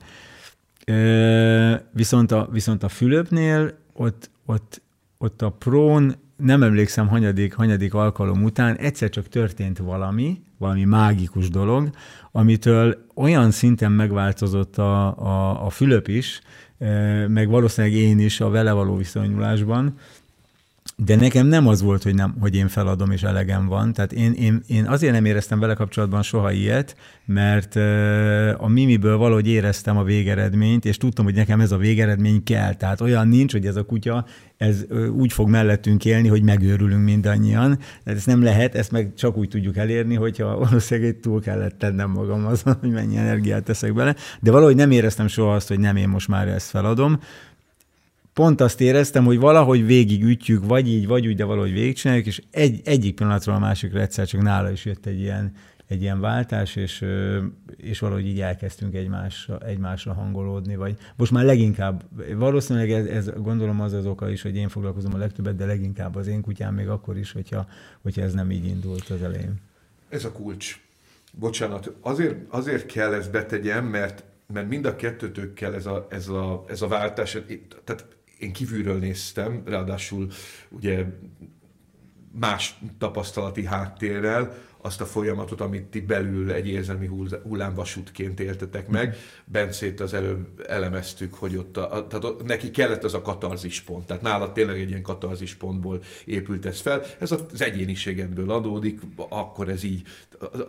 Viszont 1.93 2.33
a, 2.33 2.49
viszont 2.53 2.83
a 2.83 2.89
Fülöpnél 2.89 3.75
ott, 3.93 4.31
ott, 4.47 4.83
ott 5.19 5.43
a 5.43 5.51
prón 5.51 6.15
nem 6.37 6.63
emlékszem, 6.63 7.09
hanyadik, 7.09 7.55
hanyadik 7.55 7.95
alkalom 7.95 8.43
után 8.43 8.77
egyszer 8.77 9.09
csak 9.09 9.29
történt 9.29 9.79
valami, 9.79 10.43
valami 10.59 10.85
mágikus 10.85 11.51
dolog, 11.51 11.91
amitől 12.33 13.05
olyan 13.15 13.51
szinten 13.51 13.93
megváltozott 13.93 14.79
a, 14.79 15.19
a, 15.19 15.65
a 15.67 15.71
Fülöp 15.71 16.09
is, 16.09 16.41
meg 17.29 17.49
valószínűleg 17.49 17.97
én 17.97 18.19
is 18.19 18.41
a 18.41 18.51
vele 18.51 18.73
való 18.73 18.97
viszonyulásban, 18.97 19.95
de 21.05 21.17
nekem 21.17 21.47
nem 21.47 21.67
az 21.67 21.83
volt, 21.83 22.03
hogy, 22.03 22.15
nem, 22.15 22.37
hogy 22.41 22.55
én 22.55 22.69
feladom 22.69 23.11
és 23.11 23.23
elegem 23.23 23.67
van. 23.67 23.93
Tehát 23.93 24.13
én, 24.13 24.33
én, 24.33 24.63
én 24.67 24.87
azért 24.87 25.13
nem 25.13 25.25
éreztem 25.25 25.59
vele 25.59 25.75
kapcsolatban 25.75 26.23
soha 26.23 26.53
ilyet, 26.53 26.97
mert 27.25 27.77
a 28.61 28.69
Mimiből 28.69 29.17
valahogy 29.17 29.49
éreztem 29.49 29.97
a 29.97 30.03
végeredményt, 30.03 30.85
és 30.85 30.97
tudtam, 30.97 31.25
hogy 31.25 31.35
nekem 31.35 31.61
ez 31.61 31.73
a 31.73 31.77
végeredmény 31.77 32.43
kell. 32.43 32.75
Tehát 32.75 33.01
olyan 33.01 33.29
nincs, 33.29 33.53
hogy 33.53 33.67
ez 33.67 33.77
a 33.77 33.85
kutya 33.85 34.25
ez 34.59 34.85
úgy 35.13 35.33
fog 35.33 35.49
mellettünk 35.49 36.05
élni, 36.05 36.29
hogy 36.29 36.43
megőrülünk 36.43 37.05
mindannyian. 37.05 37.77
Tehát 37.77 38.19
ezt 38.19 38.27
nem 38.27 38.43
lehet, 38.43 38.75
ezt 38.75 38.91
meg 38.91 39.13
csak 39.15 39.37
úgy 39.37 39.49
tudjuk 39.49 39.77
elérni, 39.77 40.15
hogyha 40.15 40.59
valószínűleg 40.59 41.21
túl 41.21 41.41
kellett 41.41 41.79
tennem 41.79 42.11
magam 42.11 42.47
azon, 42.47 42.77
hogy 42.81 42.91
mennyi 42.91 43.17
energiát 43.17 43.65
teszek 43.65 43.95
bele. 43.95 44.15
De 44.41 44.51
valahogy 44.51 44.77
nem 44.77 44.91
éreztem 44.91 45.27
soha 45.27 45.55
azt, 45.55 45.69
hogy 45.69 45.79
nem 45.79 45.97
én 45.97 46.09
most 46.09 46.29
már 46.29 46.49
ezt 46.49 46.71
feladom 46.71 47.19
pont 48.39 48.61
azt 48.61 48.81
éreztem, 48.81 49.25
hogy 49.25 49.39
valahogy 49.39 49.87
végigütjük, 49.87 50.65
vagy 50.67 50.89
így, 50.89 51.07
vagy 51.07 51.27
úgy, 51.27 51.37
de 51.37 51.45
valahogy 51.45 51.73
végigcsináljuk, 51.73 52.27
és 52.27 52.43
egy, 52.51 52.81
egyik 52.85 53.15
pillanatról 53.15 53.55
a 53.55 53.59
másikra 53.59 54.01
egyszer 54.01 54.27
csak 54.27 54.43
nála 54.43 54.71
is 54.71 54.85
jött 54.85 55.07
egy 55.07 55.21
ilyen, 55.21 55.53
egy 55.87 56.03
ilyen 56.03 56.21
váltás, 56.21 56.77
és, 56.77 57.05
és 57.77 57.99
valahogy 57.99 58.27
így 58.27 58.41
elkezdtünk 58.41 58.95
egymásra, 58.95 59.59
egymásra 59.59 60.13
hangolódni, 60.13 60.77
vagy 60.77 60.97
most 61.17 61.33
már 61.33 61.45
leginkább, 61.45 62.05
valószínűleg 62.35 62.91
ez, 62.91 63.07
ez 63.07 63.31
gondolom 63.37 63.81
az 63.81 63.93
az 63.93 64.07
oka 64.07 64.31
is, 64.31 64.43
hogy 64.43 64.57
én 64.57 64.69
foglalkozom 64.69 65.15
a 65.15 65.19
legtöbbet, 65.19 65.57
de 65.57 65.67
leginkább 65.67 66.17
az 66.17 66.27
én 66.27 66.41
kutyám 66.41 66.75
még 66.75 66.89
akkor 66.89 67.17
is, 67.17 67.33
hogyha, 67.33 67.67
hogyha 68.03 68.23
ez 68.23 68.33
nem 68.33 68.51
így 68.51 68.67
indult 68.67 69.09
az 69.09 69.23
elején. 69.23 69.55
Ez 70.09 70.25
a 70.25 70.33
kulcs. 70.33 70.81
Bocsánat, 71.33 71.93
azért, 72.01 72.37
azért 72.49 72.87
kell 72.87 73.13
ezt 73.13 73.31
betegyem, 73.31 73.85
mert 73.85 74.25
mert 74.53 74.69
mind 74.69 74.85
a 74.85 74.97
kettőtökkel 74.97 75.75
ez 75.75 75.87
a, 75.87 76.07
ez 76.11 76.29
a, 76.29 76.65
ez 76.69 76.83
a 76.83 76.89
váltás, 76.89 77.39
tehát 77.85 78.07
én 78.39 78.53
kívülről 78.53 78.99
néztem, 78.99 79.63
ráadásul 79.67 80.31
ugye 80.71 81.05
más 82.33 82.79
tapasztalati 82.99 83.65
háttérrel, 83.65 84.67
azt 84.81 85.01
a 85.01 85.07
folyamatot, 85.07 85.61
amit 85.61 85.85
ti 85.85 86.01
belül 86.01 86.53
egy 86.53 86.69
érzelmi 86.69 87.07
hullámvasútként 87.43 88.41
éltetek 88.41 88.89
meg. 88.89 89.17
Bencét 89.45 90.01
az 90.01 90.15
előbb 90.15 90.65
elemeztük, 90.69 91.35
hogy 91.35 91.57
ott, 91.57 91.77
a, 91.77 92.07
tehát 92.07 92.43
neki 92.45 92.71
kellett 92.71 93.05
az 93.05 93.15
a 93.15 93.23
katarzis 93.23 93.81
pont. 93.81 94.07
Tehát 94.07 94.23
nála 94.23 94.53
tényleg 94.53 94.81
egy 94.81 94.89
ilyen 94.89 95.03
katarzis 95.03 95.55
pontból 95.55 96.03
épült 96.25 96.67
ez 96.67 96.81
fel. 96.81 97.03
Ez 97.19 97.33
az 97.33 97.61
egyéniségedből 97.61 98.51
adódik, 98.51 99.01
akkor 99.29 99.69
ez 99.69 99.83
így, 99.83 100.03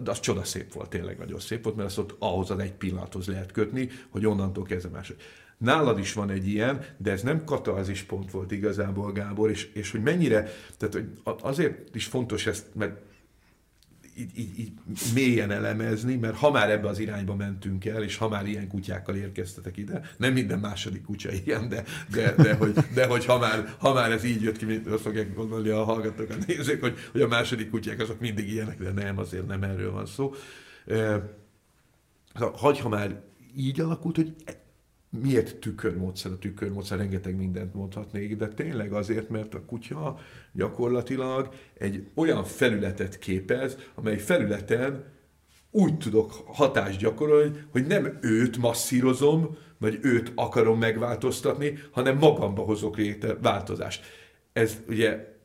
az 0.05 0.19
csodaszép 0.19 0.73
volt, 0.73 0.89
tényleg 0.89 1.17
nagyon 1.17 1.39
szép 1.39 1.63
volt, 1.63 1.75
mert 1.75 1.87
azt 1.87 1.97
ott 1.97 2.15
ahhoz 2.19 2.51
az 2.51 2.59
egy 2.59 2.73
pillanathoz 2.73 3.27
lehet 3.27 3.51
kötni, 3.51 3.89
hogy 4.09 4.25
onnantól 4.25 4.63
kezdve 4.63 4.89
más. 4.89 5.13
Nálad 5.59 5.99
is 5.99 6.13
van 6.13 6.29
egy 6.29 6.47
ilyen, 6.47 6.85
de 6.97 7.11
ez 7.11 7.21
nem 7.21 7.43
katarzis 7.43 8.03
pont 8.03 8.31
volt 8.31 8.51
igazából, 8.51 9.11
Gábor, 9.11 9.49
és, 9.49 9.69
és 9.73 9.91
hogy 9.91 10.01
mennyire, 10.01 10.47
tehát 10.77 10.93
hogy 10.93 11.09
azért 11.41 11.95
is 11.95 12.05
fontos 12.05 12.47
ezt, 12.47 12.65
mert 12.75 13.01
így, 14.19 14.37
így, 14.39 14.59
így 14.59 14.71
mélyen 15.13 15.51
elemezni, 15.51 16.15
mert 16.15 16.35
ha 16.35 16.51
már 16.51 16.69
ebbe 16.69 16.87
az 16.87 16.99
irányba 16.99 17.35
mentünk 17.35 17.85
el, 17.85 18.03
és 18.03 18.17
ha 18.17 18.29
már 18.29 18.47
ilyen 18.47 18.67
kutyákkal 18.67 19.15
érkeztetek 19.15 19.77
ide, 19.77 20.01
nem 20.17 20.33
minden 20.33 20.59
második 20.59 21.03
kutya 21.03 21.29
ilyen, 21.45 21.69
de, 21.69 21.83
de, 22.11 22.33
de, 22.35 22.53
hogy, 22.53 22.73
de 22.93 23.05
hogy 23.05 23.25
ha, 23.25 23.39
már, 23.39 23.75
ha 23.79 23.93
már 23.93 24.11
ez 24.11 24.23
így 24.23 24.41
jött 24.41 24.57
ki, 24.57 24.65
mint 24.65 24.87
azt 24.87 25.01
fogják 25.01 25.35
gondolni 25.35 25.69
a 25.69 25.83
hallgatók, 25.83 26.29
a 26.29 26.35
nézők, 26.47 26.81
hogy, 26.81 26.97
hogy 27.11 27.21
a 27.21 27.27
második 27.27 27.69
kutyák 27.69 27.99
azok 27.99 28.19
mindig 28.19 28.51
ilyenek, 28.51 28.81
de 28.81 28.91
nem, 28.91 29.17
azért 29.17 29.47
nem 29.47 29.63
erről 29.63 29.91
van 29.91 30.05
szó. 30.05 30.33
Hagy, 32.33 32.79
ha 32.79 32.89
már 32.89 33.21
így 33.55 33.79
alakult, 33.79 34.15
hogy 34.15 34.33
miért 35.09 35.55
tükörmódszer? 35.55 36.31
A 36.31 36.37
tükörmódszer 36.37 36.97
rengeteg 36.97 37.35
mindent 37.35 37.73
mondhatnék, 37.73 38.35
de 38.35 38.47
tényleg 38.47 38.93
azért, 38.93 39.29
mert 39.29 39.53
a 39.53 39.65
kutya 39.65 40.19
gyakorlatilag 40.53 41.49
egy 41.73 42.07
olyan 42.13 42.43
felületet 42.43 43.19
képez, 43.19 43.77
amely 43.95 44.17
felületen 44.17 45.03
úgy 45.71 45.97
tudok 45.97 46.31
hatást 46.31 46.99
gyakorolni, 46.99 47.51
hogy 47.71 47.87
nem 47.87 48.17
őt 48.21 48.57
masszírozom, 48.57 49.57
vagy 49.77 49.99
őt 50.01 50.31
akarom 50.35 50.79
megváltoztatni, 50.79 51.79
hanem 51.91 52.17
magamba 52.17 52.61
hozok 52.61 52.97
léte 52.97 53.33
változást. 53.33 54.03
Ez 54.53 54.77
ugye 54.87 55.37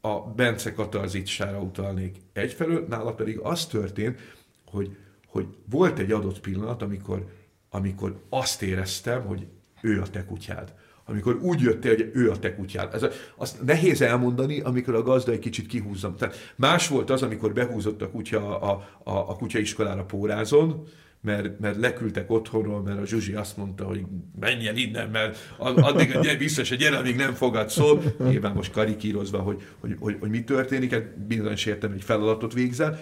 a 0.00 0.20
Bence 0.20 0.72
katarzitsára 0.72 1.60
utalnék 1.60 2.16
egyfelől, 2.32 2.86
nála 2.88 3.14
pedig 3.14 3.38
az 3.38 3.66
történt, 3.66 4.20
hogy, 4.66 4.96
hogy 5.26 5.46
volt 5.70 5.98
egy 5.98 6.12
adott 6.12 6.40
pillanat, 6.40 6.82
amikor 6.82 7.26
amikor 7.74 8.20
azt 8.28 8.62
éreztem, 8.62 9.22
hogy 9.22 9.46
ő 9.80 10.00
a 10.00 10.10
te 10.10 10.24
kutyád. 10.24 10.72
Amikor 11.04 11.38
úgy 11.42 11.60
jöttél, 11.60 11.94
hogy 11.96 12.10
ő 12.12 12.30
a 12.30 12.38
te 12.38 12.54
kutyád. 12.54 12.94
Ez, 12.94 13.06
azt 13.36 13.62
nehéz 13.62 14.00
elmondani, 14.00 14.60
amikor 14.60 14.94
a 14.94 15.02
gazda 15.02 15.32
egy 15.32 15.38
kicsit 15.38 15.66
kihúzzam. 15.66 16.16
Tehát 16.16 16.52
más 16.56 16.88
volt 16.88 17.10
az, 17.10 17.22
amikor 17.22 17.52
behúzott 17.52 18.02
a 18.02 18.10
kutya 18.10 18.60
a, 18.60 18.88
a, 19.02 19.12
a 19.12 19.36
kutyaiskolára 19.36 20.04
pórázon, 20.04 20.86
mert, 21.20 21.58
mert 21.60 21.76
leküldtek 21.76 22.30
otthonról, 22.30 22.82
mert 22.82 23.00
a 23.00 23.06
Zsuzsi 23.06 23.32
azt 23.32 23.56
mondta, 23.56 23.84
hogy 23.84 24.04
menjen 24.40 24.76
innen, 24.76 25.08
mert 25.10 25.54
addig 25.58 26.12
gyere, 26.20 26.36
biztos, 26.36 26.68
hogy 26.68 26.78
gyere, 26.78 26.96
amíg 26.96 27.16
nem 27.16 27.34
fogad 27.34 27.70
szó. 27.70 28.02
Nyilván 28.18 28.54
most 28.54 28.72
karikírozva, 28.72 29.38
hogy, 29.38 29.62
hogy, 29.80 29.96
hogy, 30.00 30.16
hogy 30.20 30.30
mi 30.30 30.44
történik, 30.44 30.92
hát 30.92 31.18
bizonyos 31.18 31.66
értem 31.66 31.92
egy 31.92 32.04
feladatot 32.04 32.52
végzel. 32.52 33.00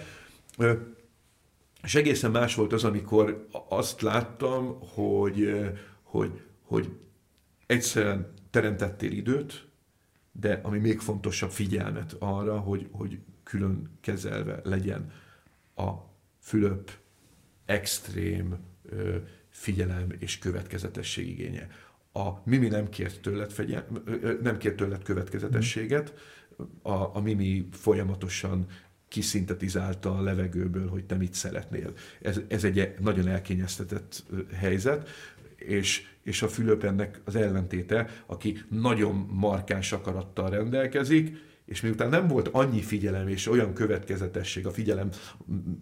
És 1.83 1.95
egészen 1.95 2.31
más 2.31 2.55
volt 2.55 2.73
az, 2.73 2.83
amikor 2.83 3.47
azt 3.69 4.01
láttam, 4.01 4.79
hogy, 4.79 5.69
hogy, 6.03 6.41
hogy 6.61 6.89
egyszerűen 7.65 8.33
teremtettél 8.49 9.11
időt, 9.11 9.67
de 10.31 10.59
ami 10.63 10.79
még 10.79 10.99
fontosabb 10.99 11.51
figyelmet 11.51 12.15
arra, 12.19 12.59
hogy, 12.59 12.87
hogy 12.91 13.19
külön 13.43 13.97
kezelve 14.01 14.59
legyen 14.63 15.11
a 15.75 15.91
Fülöp 16.39 16.91
extrém 17.65 18.57
figyelem 19.49 20.07
és 20.19 20.39
következetesség 20.39 21.29
igénye. 21.29 21.67
A 22.13 22.29
Mimi 22.43 22.67
nem 22.67 22.89
kért 22.89 23.21
tőled, 23.21 23.51
fegyel, 23.51 23.87
nem 24.41 24.57
kért 24.57 24.75
tőled 24.75 25.03
következetességet, 25.03 26.13
a, 26.81 27.15
a 27.15 27.19
Mimi 27.21 27.67
folyamatosan 27.71 28.65
kiszintetizálta 29.11 30.15
a 30.17 30.21
levegőből, 30.21 30.89
hogy 30.89 31.03
te 31.03 31.15
mit 31.15 31.33
szeretnél. 31.33 31.93
Ez, 32.21 32.39
ez 32.47 32.63
egy 32.63 32.93
nagyon 32.99 33.27
elkényeztetett 33.27 34.23
helyzet, 34.53 35.09
és, 35.55 36.07
és 36.23 36.41
a 36.41 36.47
Fülöp 36.47 36.83
ennek 36.83 37.21
az 37.23 37.35
ellentéte, 37.35 38.09
aki 38.25 38.63
nagyon 38.69 39.15
markáns 39.31 39.91
akarattal 39.91 40.49
rendelkezik, 40.49 41.37
és 41.71 41.81
miután 41.81 42.09
nem 42.09 42.27
volt 42.27 42.47
annyi 42.47 42.81
figyelem 42.81 43.27
és 43.27 43.47
olyan 43.47 43.73
következetesség, 43.73 44.65
a 44.65 44.71
figyelem 44.71 45.09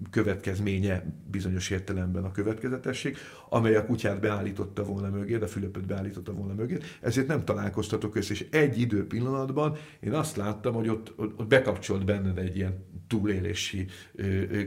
következménye 0.10 1.04
bizonyos 1.32 1.70
értelemben 1.70 2.24
a 2.24 2.32
következetesség, 2.32 3.18
amely 3.50 3.76
a 3.76 3.86
kutyát 3.86 4.20
beállította 4.20 4.84
volna 4.84 5.10
mögé, 5.10 5.36
a 5.36 5.48
Fülöpöt 5.48 5.86
beállította 5.86 6.34
volna 6.34 6.54
mögé, 6.54 6.78
ezért 7.02 7.28
nem 7.28 7.46
találkoztatok 7.46 8.16
össze, 8.16 8.34
és 8.34 8.46
egy 8.52 8.80
idő 8.80 9.08
pillanatban 9.08 9.78
én 10.00 10.14
azt 10.14 10.36
láttam, 10.36 10.74
hogy 10.74 10.90
ott, 10.90 11.14
ott 11.18 11.48
bekapcsolt 11.48 12.06
benned 12.06 12.38
egy 12.38 12.56
ilyen 12.56 12.86
túlélési 13.08 13.88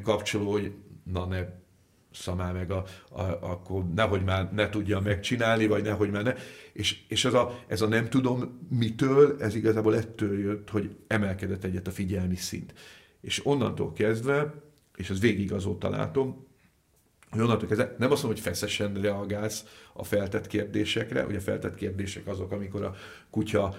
kapcsoló, 0.03 0.51
hogy 0.51 0.73
na 1.05 1.27
ne 1.27 1.45
szamál 2.13 2.53
meg, 2.53 2.71
a, 2.71 2.85
a, 3.11 3.23
akkor 3.23 3.85
nehogy 3.95 4.25
már 4.25 4.53
ne 4.53 4.71
tudja 4.71 5.01
megcsinálni, 5.01 5.67
vagy 5.67 5.83
nehogy 5.83 6.11
már 6.11 6.23
ne. 6.23 6.35
És, 6.73 7.03
és 7.09 7.25
ez, 7.25 7.35
a, 7.35 7.59
ez 7.67 7.81
a 7.81 7.87
nem 7.87 8.09
tudom 8.09 8.67
mitől, 8.69 9.37
ez 9.41 9.55
igazából 9.55 9.97
ettől 9.97 10.39
jött, 10.39 10.71
hogy 10.71 10.97
emelkedett 11.07 11.65
egyet 11.65 11.87
a 11.87 11.91
figyelmi 11.91 12.37
szint. 12.37 12.75
És 13.21 13.47
onnantól 13.47 13.93
kezdve, 13.93 14.55
és 14.97 15.11
ez 15.11 15.21
végig 15.21 15.53
azóta 15.53 15.89
látom, 15.89 16.47
hogy 17.33 17.41
onnantól 17.41 17.69
kezdve 17.69 17.95
nem 17.99 18.11
azt 18.11 18.23
mondom, 18.23 18.43
hogy 18.43 18.53
feszesen 18.53 18.95
reagálsz 18.95 19.65
a 19.93 20.05
feltett 20.05 20.47
kérdésekre, 20.47 21.27
ugye 21.27 21.37
a 21.37 21.41
feltett 21.41 21.75
kérdések 21.75 22.27
azok, 22.27 22.53
amikor 22.53 22.83
a 22.83 22.95
kutya, 23.31 23.79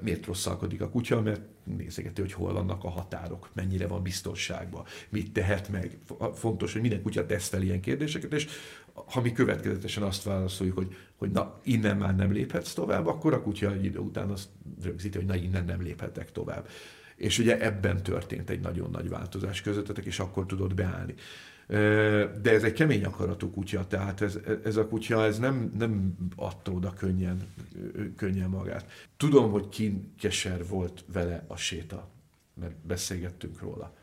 miért 0.00 0.26
rosszalkodik 0.26 0.80
a 0.80 0.88
kutya, 0.88 1.20
mert 1.20 1.40
nézegeti, 1.64 2.20
hogy 2.20 2.32
hol 2.32 2.52
vannak 2.52 2.84
a 2.84 2.88
határok, 2.88 3.50
mennyire 3.54 3.86
van 3.86 4.02
biztonságban, 4.02 4.84
mit 5.08 5.32
tehet 5.32 5.68
meg. 5.68 5.98
Fontos, 6.34 6.72
hogy 6.72 6.80
minden 6.80 7.02
kutya 7.02 7.26
tesz 7.26 7.48
fel 7.48 7.62
ilyen 7.62 7.80
kérdéseket, 7.80 8.32
és 8.32 8.48
ha 8.92 9.20
mi 9.20 9.32
következetesen 9.32 10.02
azt 10.02 10.22
válaszoljuk, 10.22 10.76
hogy, 10.76 10.96
hogy 11.16 11.30
na, 11.30 11.60
innen 11.62 11.96
már 11.96 12.16
nem 12.16 12.32
léphetsz 12.32 12.72
tovább, 12.72 13.06
akkor 13.06 13.32
a 13.32 13.42
kutya 13.42 13.72
egy 13.72 13.84
idő 13.84 13.98
után 13.98 14.30
azt 14.30 14.48
rögzíti, 14.82 15.16
hogy 15.16 15.26
na, 15.26 15.34
innen 15.34 15.64
nem 15.64 15.82
léphetek 15.82 16.32
tovább. 16.32 16.68
És 17.16 17.38
ugye 17.38 17.60
ebben 17.60 18.02
történt 18.02 18.50
egy 18.50 18.60
nagyon 18.60 18.90
nagy 18.90 19.08
változás 19.08 19.60
közöttetek, 19.60 20.04
és 20.04 20.18
akkor 20.18 20.46
tudod 20.46 20.74
beállni 20.74 21.14
de 21.68 22.50
ez 22.50 22.62
egy 22.62 22.72
kemény 22.72 23.04
akaratú 23.04 23.50
kutya, 23.50 23.86
tehát 23.86 24.20
ez, 24.20 24.38
ez 24.64 24.76
a 24.76 24.86
kutya 24.86 25.24
ez 25.24 25.38
nem, 25.38 25.72
nem 25.78 26.16
adta 26.36 26.72
oda 26.72 26.92
könnyen, 26.92 27.52
könnyen 28.16 28.48
magát. 28.48 28.90
Tudom, 29.16 29.50
hogy 29.50 29.68
kinkeser 29.68 30.66
volt 30.66 31.04
vele 31.12 31.44
a 31.46 31.56
séta, 31.56 32.08
mert 32.54 32.76
beszélgettünk 32.76 33.60
róla, 33.60 33.94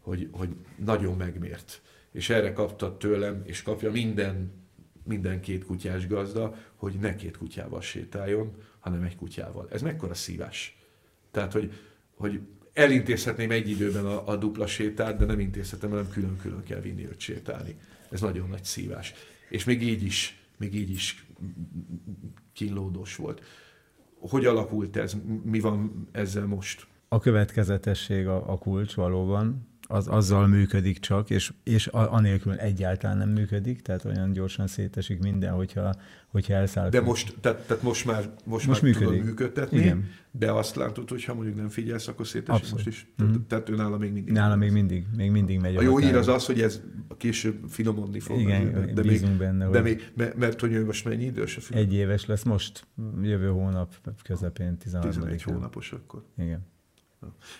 hogy, 0.00 0.28
hogy 0.32 0.56
nagyon 0.76 1.16
megmért. 1.16 1.82
És 2.12 2.30
erre 2.30 2.52
kapta 2.52 2.96
tőlem, 2.96 3.42
és 3.44 3.62
kapja 3.62 3.90
minden, 3.90 4.52
minden 5.04 5.40
két 5.40 5.64
kutyás 5.64 6.06
gazda, 6.06 6.54
hogy 6.74 6.94
ne 7.00 7.14
két 7.14 7.36
kutyával 7.36 7.80
sétáljon, 7.80 8.52
hanem 8.78 9.02
egy 9.02 9.16
kutyával. 9.16 9.68
Ez 9.70 9.82
mekkora 9.82 10.14
szívás. 10.14 10.78
Tehát, 11.30 11.52
hogy, 11.52 11.72
hogy 12.16 12.40
elintézhetném 12.78 13.50
egy 13.50 13.70
időben 13.70 14.06
a, 14.06 14.28
a 14.28 14.36
dupla 14.36 14.66
sétát, 14.66 15.16
de 15.16 15.24
nem 15.24 15.40
intézhetem, 15.40 15.90
hanem 15.90 16.08
külön-külön 16.08 16.62
kell 16.62 16.80
vinni 16.80 17.06
őt 17.06 17.20
sétálni. 17.20 17.76
Ez 18.10 18.20
nagyon 18.20 18.48
nagy 18.48 18.64
szívás. 18.64 19.14
És 19.48 19.64
még 19.64 19.82
így 19.82 20.02
is, 20.02 20.40
még 20.56 20.74
így 20.74 20.90
is 20.90 21.26
kínlódós 22.52 23.16
volt. 23.16 23.42
Hogy 24.20 24.44
alakult 24.44 24.96
ez? 24.96 25.16
Mi 25.42 25.60
van 25.60 26.08
ezzel 26.12 26.46
most? 26.46 26.86
A 27.08 27.18
következetesség 27.18 28.26
a, 28.26 28.52
a 28.52 28.58
kulcs 28.58 28.94
valóban 28.94 29.68
az 29.90 30.08
azzal 30.08 30.46
működik 30.46 30.98
csak, 30.98 31.30
és, 31.30 31.52
és 31.64 31.86
anélkül 31.86 32.52
egyáltalán 32.52 33.16
nem 33.16 33.28
működik, 33.28 33.82
tehát 33.82 34.04
olyan 34.04 34.32
gyorsan 34.32 34.66
szétesik 34.66 35.18
minden, 35.18 35.52
hogyha, 35.52 35.94
hogyha 36.26 36.54
elszáll. 36.54 36.88
De 36.88 37.00
most, 37.00 37.34
tehát, 37.40 37.66
tehát 37.66 37.82
most 37.82 38.04
már, 38.04 38.30
most, 38.44 38.66
most 38.66 38.82
már 38.82 38.90
működik. 38.90 39.08
tudod 39.08 39.24
működtetni, 39.24 39.78
Igen. 39.78 40.08
de 40.30 40.52
azt 40.52 40.76
látod, 40.76 41.08
hogy 41.08 41.24
ha 41.24 41.34
mondjuk 41.34 41.56
nem 41.56 41.68
figyelsz, 41.68 42.08
akkor 42.08 42.26
szétesik 42.26 42.62
Abszolút. 42.62 42.84
most 42.84 42.96
is. 42.96 43.06
Mm. 43.22 43.34
Tehát 43.48 43.68
ő 43.68 43.74
nála 43.74 43.98
még 43.98 44.12
mindig. 44.12 44.32
Nála 44.32 44.56
még 44.56 44.70
mindig, 44.70 45.06
még 45.16 45.30
mindig 45.30 45.60
megy. 45.60 45.76
A 45.76 45.82
jó 45.82 45.98
hír 45.98 46.16
az 46.16 46.28
az, 46.28 46.46
hogy 46.46 46.60
ez 46.60 46.80
később 47.16 47.64
finomodni 47.68 48.20
fog. 48.20 48.40
Igen, 48.40 48.94
de 48.94 49.02
bízunk 49.02 49.30
még, 49.30 49.38
benne. 49.38 49.68
De 49.68 49.80
még, 49.80 50.12
mert 50.36 50.60
hogy 50.60 50.72
ő 50.72 50.84
most 50.84 51.04
mennyi 51.04 51.24
idős 51.24 51.56
a 51.56 51.60
film? 51.60 51.80
Egy 51.80 51.94
éves 51.94 52.26
lesz 52.26 52.42
most, 52.42 52.86
jövő 53.22 53.48
hónap 53.48 53.94
közepén, 54.22 54.76
13. 54.76 55.10
11 55.10 55.42
hónapos 55.42 55.92
akkor. 55.92 56.24
Igen. 56.38 56.66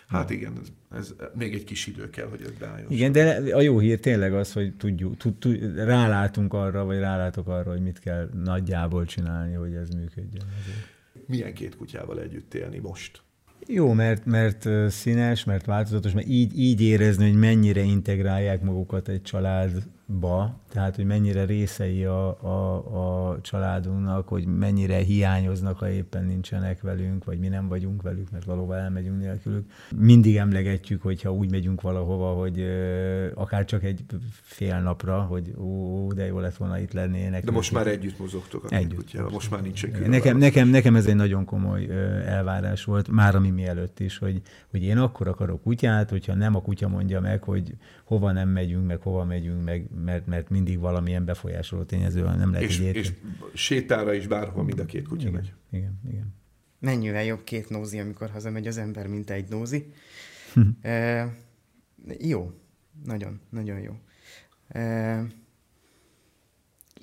Hát 0.09 0.31
igen, 0.31 0.53
ez, 0.61 0.99
ez, 0.99 1.15
még 1.35 1.55
egy 1.55 1.65
kis 1.65 1.87
idő 1.87 2.11
kell, 2.11 2.27
hogy 2.27 2.43
ez 2.43 2.51
beálljon. 2.59 2.91
Igen, 2.91 3.13
de 3.13 3.55
a 3.55 3.61
jó 3.61 3.79
hír 3.79 4.01
tényleg 4.01 4.35
az, 4.35 4.53
hogy 4.53 4.77
tudjuk, 4.77 5.17
tud, 5.17 5.35
tud, 5.35 5.77
rálátunk 5.77 6.53
arra, 6.53 6.85
vagy 6.85 6.99
rálátok 6.99 7.49
arra, 7.49 7.71
hogy 7.71 7.83
mit 7.83 7.99
kell 7.99 8.31
nagyjából 8.45 9.05
csinálni, 9.05 9.55
hogy 9.55 9.75
ez 9.75 9.89
működjön. 9.89 10.45
Milyen 11.27 11.55
két 11.55 11.77
kutyával 11.77 12.21
együtt 12.21 12.55
élni 12.55 12.79
most? 12.79 13.23
Jó, 13.67 13.93
mert, 13.93 14.25
mert 14.25 14.69
színes, 14.91 15.45
mert 15.45 15.65
változatos, 15.65 16.13
mert 16.13 16.27
így, 16.27 16.59
így 16.59 16.81
érezni, 16.81 17.29
hogy 17.29 17.39
mennyire 17.39 17.81
integrálják 17.81 18.63
magukat 18.63 19.09
egy 19.09 19.23
család 19.23 19.83
ba, 20.21 20.61
tehát 20.69 20.97
hogy 20.97 21.05
mennyire 21.05 21.45
részei 21.45 22.05
a, 22.05 22.43
a, 22.43 23.31
a 23.31 23.41
családunknak, 23.41 24.29
hogy 24.29 24.47
mennyire 24.47 24.97
hiányoznak, 24.97 25.79
ha 25.79 25.89
éppen 25.89 26.25
nincsenek 26.25 26.81
velünk, 26.81 27.25
vagy 27.25 27.39
mi 27.39 27.49
nem 27.49 27.69
vagyunk 27.69 28.03
velük, 28.03 28.31
mert 28.31 28.45
valóban 28.45 28.79
elmegyünk 28.79 29.21
nélkülük. 29.21 29.71
Mindig 29.97 30.37
emlegetjük, 30.37 31.03
hogyha 31.03 31.33
úgy 31.33 31.51
megyünk 31.51 31.81
valahova, 31.81 32.33
hogy 32.33 32.65
akár 33.35 33.65
csak 33.65 33.85
egy 33.85 34.05
fél 34.31 34.81
napra, 34.81 35.21
hogy 35.21 35.55
ó, 35.59 36.13
de 36.13 36.27
jó 36.27 36.39
lett 36.39 36.57
volna 36.57 36.79
itt 36.79 36.93
lennének. 36.93 37.45
De 37.45 37.51
most 37.51 37.73
már 37.73 37.87
együtt 37.87 38.19
mozogtok 38.19 38.65
a 38.65 38.75
együtt. 38.75 38.97
Kutyával. 38.97 39.31
Most 39.31 39.51
már 39.51 39.63
nincs 39.63 39.87
nekem, 40.07 40.37
nekem, 40.37 40.69
nekem 40.69 40.97
ez 40.97 41.07
egy 41.07 41.17
nagyon 41.17 41.45
komoly 41.45 41.89
elvárás 42.27 42.85
volt, 42.85 43.09
már 43.09 43.35
ami 43.35 43.51
mielőtt 43.51 44.01
is, 44.01 44.19
hogy, 44.19 44.43
hogy 44.71 44.83
én 44.83 44.99
akkor 44.99 45.29
akarok 45.29 45.63
kutyát, 45.63 46.11
hogyha 46.11 46.35
nem 46.35 46.55
a 46.55 46.61
kutya 46.61 46.89
mondja 46.89 47.21
meg, 47.21 47.43
hogy 47.43 47.75
hova 48.05 48.33
nem 48.33 48.49
megyünk, 48.49 48.87
meg 48.87 49.01
hova 49.01 49.25
megyünk, 49.25 49.65
meg 49.65 49.87
mert, 50.05 50.27
mert 50.27 50.51
mindig 50.59 50.79
valamilyen 50.79 51.25
befolyásoló 51.25 51.83
tényező 51.83 52.23
van, 52.23 52.39
nem 52.39 52.53
lehet 52.53 52.69
és, 52.69 52.79
és 52.79 53.13
sétára 53.55 54.15
is 54.15 54.27
bárhol 54.27 54.65
mind 54.65 54.79
a 54.79 54.85
két 54.85 55.09
kutya 55.09 55.21
igen, 55.21 55.33
megy. 55.33 55.53
Igen, 55.71 56.01
igen. 56.09 56.35
Mennyivel 56.79 57.25
jobb 57.25 57.45
két 57.45 57.69
nózi, 57.69 57.99
amikor 57.99 58.31
hazamegy 58.31 58.67
az 58.67 58.77
ember, 58.77 59.07
mint 59.07 59.31
egy 59.31 59.49
nózi. 59.49 59.93
e, 60.81 61.29
jó, 62.19 62.53
nagyon, 63.05 63.41
nagyon 63.51 63.81
jó. 63.81 63.95
E, 64.69 65.27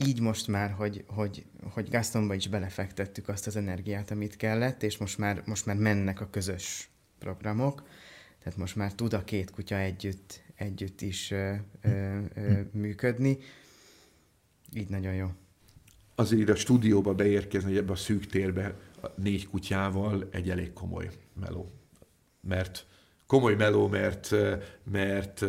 így 0.06 0.22
most 0.22 0.48
már, 0.48 0.72
hogy, 0.72 1.04
hogy, 1.08 1.46
hogy 1.72 1.90
Gastonba 1.90 2.34
is 2.34 2.48
belefektettük 2.48 3.28
azt 3.28 3.48
az 3.48 3.56
energiát, 3.56 4.12
amit 4.12 4.36
kellett, 4.36 4.84
és 4.84 4.98
most 4.98 5.18
már, 5.18 5.42
most 5.46 5.66
már 5.66 5.76
mennek 5.76 6.22
a 6.22 6.30
közös 6.30 6.90
programok, 7.20 7.88
tehát 8.40 8.58
most 8.58 8.76
már 8.76 8.94
tud 8.94 9.14
a 9.14 9.24
két 9.24 9.52
kutya 9.52 9.78
együtt 9.78 10.45
együtt 10.56 11.02
is 11.02 11.32
ö, 11.32 11.54
ö, 11.82 12.20
ö, 12.34 12.60
működni. 12.72 13.38
Így 14.74 14.90
nagyon 14.90 15.14
jó. 15.14 15.28
Azért 16.16 16.50
a 16.50 16.56
stúdióba 16.56 17.14
beérkezni, 17.14 17.78
ebbe 17.78 17.92
a 17.92 17.96
szűk 17.96 18.26
térbe 18.26 18.76
a 19.02 19.08
négy 19.16 19.48
kutyával 19.48 20.28
egy 20.32 20.50
elég 20.50 20.74
komoly 20.74 21.10
meló. 21.34 21.72
Mert 22.42 22.88
komoly 23.26 23.56
meló, 23.56 23.88
mert, 23.88 24.36
mert 24.92 25.42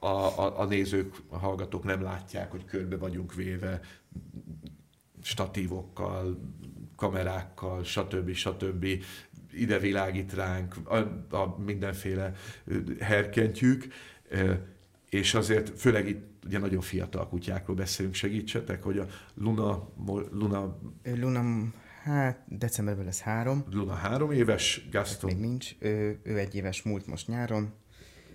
a, 0.00 0.06
a, 0.06 0.60
a 0.60 0.64
nézők, 0.64 1.14
a 1.28 1.38
hallgatók 1.38 1.84
nem 1.84 2.02
látják, 2.02 2.50
hogy 2.50 2.64
körbe 2.64 2.96
vagyunk 2.96 3.34
véve 3.34 3.80
statívokkal, 5.22 6.38
kamerákkal, 6.96 7.84
stb. 7.84 8.32
stb 8.32 8.86
ide 9.56 9.78
világít 9.78 10.34
ránk 10.34 10.76
a, 10.84 10.96
a 11.36 11.56
mindenféle 11.64 12.32
herkentjük, 13.00 13.86
és 15.10 15.34
azért 15.34 15.80
főleg 15.80 16.08
itt 16.08 16.44
ugye 16.46 16.58
nagyon 16.58 16.80
fiatal 16.80 17.28
kutyákról 17.28 17.76
beszélünk, 17.76 18.14
segítsetek, 18.14 18.82
hogy 18.82 18.98
a 18.98 19.06
Luna... 19.34 19.88
Luna, 20.30 20.78
Luna 21.04 21.72
hát 22.02 22.44
decemberben 22.48 23.04
lesz 23.04 23.20
három. 23.20 23.64
Luna 23.70 23.92
három 23.92 24.30
éves, 24.30 24.88
Gaston... 24.90 25.30
még 25.32 25.40
nincs, 25.40 25.74
ő, 25.78 26.18
ő 26.22 26.38
egy 26.38 26.54
éves 26.54 26.82
múlt 26.82 27.06
most 27.06 27.28
nyáron. 27.28 27.72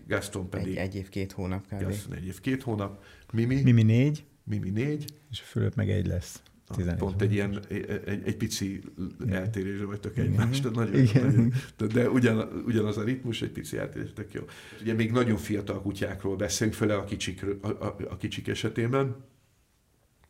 Gaston 0.07 0.49
pedig... 0.49 0.67
Egy, 0.67 0.77
egy 0.77 0.95
év, 0.95 1.09
két 1.09 1.31
hónap 1.31 1.67
kb. 1.67 1.83
Gaston 1.83 2.15
egy 2.15 2.25
év, 2.25 2.39
két 2.39 2.63
hónap. 2.63 3.03
Mimi... 3.33 3.61
Mimi 3.61 3.83
négy. 3.83 4.25
Mimi 4.43 4.69
négy. 4.69 5.13
És 5.31 5.41
a 5.41 5.43
Fülöp 5.43 5.75
meg 5.75 5.89
egy 5.89 6.07
lesz. 6.07 6.41
11 6.75 6.97
pont 6.97 7.21
egy 7.21 7.33
ilyen, 7.33 7.59
egy, 7.69 8.21
egy 8.25 8.37
pici 8.37 8.81
eltérésre 9.29 9.85
vagytok 9.85 10.17
egymást, 10.17 10.63
de, 10.63 10.69
nagyon, 10.69 11.07
nagyon, 11.13 11.53
de 11.93 12.09
ugyan, 12.09 12.63
ugyanaz 12.65 12.97
a 12.97 13.03
ritmus, 13.03 13.41
egy 13.41 13.51
pici 13.51 13.77
eltérés, 13.77 14.13
tök 14.13 14.33
jó. 14.33 14.41
Ugye 14.81 14.93
még 14.93 15.11
nagyon 15.11 15.37
fiatal 15.37 15.81
kutyákról 15.81 16.35
beszélünk, 16.35 16.75
főleg 16.75 16.97
a 16.97 17.03
kicsik, 17.03 17.45
a, 17.61 17.67
a, 17.67 17.95
a 18.09 18.17
kicsik 18.17 18.47
esetében, 18.47 19.15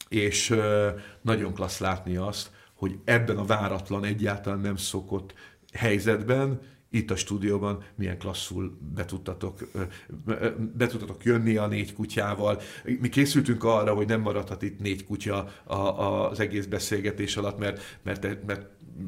és 0.10 0.56
nagyon 1.22 1.54
klassz 1.54 1.80
látni 1.80 2.16
azt, 2.16 2.52
hogy 2.74 3.00
ebben 3.04 3.38
a 3.38 3.46
váratlan, 3.46 4.04
egyáltalán 4.04 4.60
nem 4.60 4.76
szokott 4.76 5.34
helyzetben 5.74 6.62
itt 6.90 7.12
a 7.12 7.16
stúdióban 7.16 7.84
milyen 7.96 8.18
klasszul 8.18 8.78
be 8.96 9.06
tudtatok, 9.06 9.68
be 10.78 10.88
tudtatok 10.88 11.24
jönni 11.24 11.56
a 11.56 11.68
négy 11.68 11.94
kutyával. 11.94 12.62
Mi 13.00 13.10
készültünk 13.10 13.64
arra, 13.64 13.94
hogy 13.94 14.08
nem 14.08 14.22
maradhat 14.22 14.62
itt 14.62 14.80
négy 14.80 15.06
kutya 15.06 15.48
az 16.30 16.40
egész 16.40 16.66
beszélgetés 16.66 17.38
alatt, 17.38 17.58
mert, 17.58 18.00
mert, 18.04 18.46
mert 18.46 18.66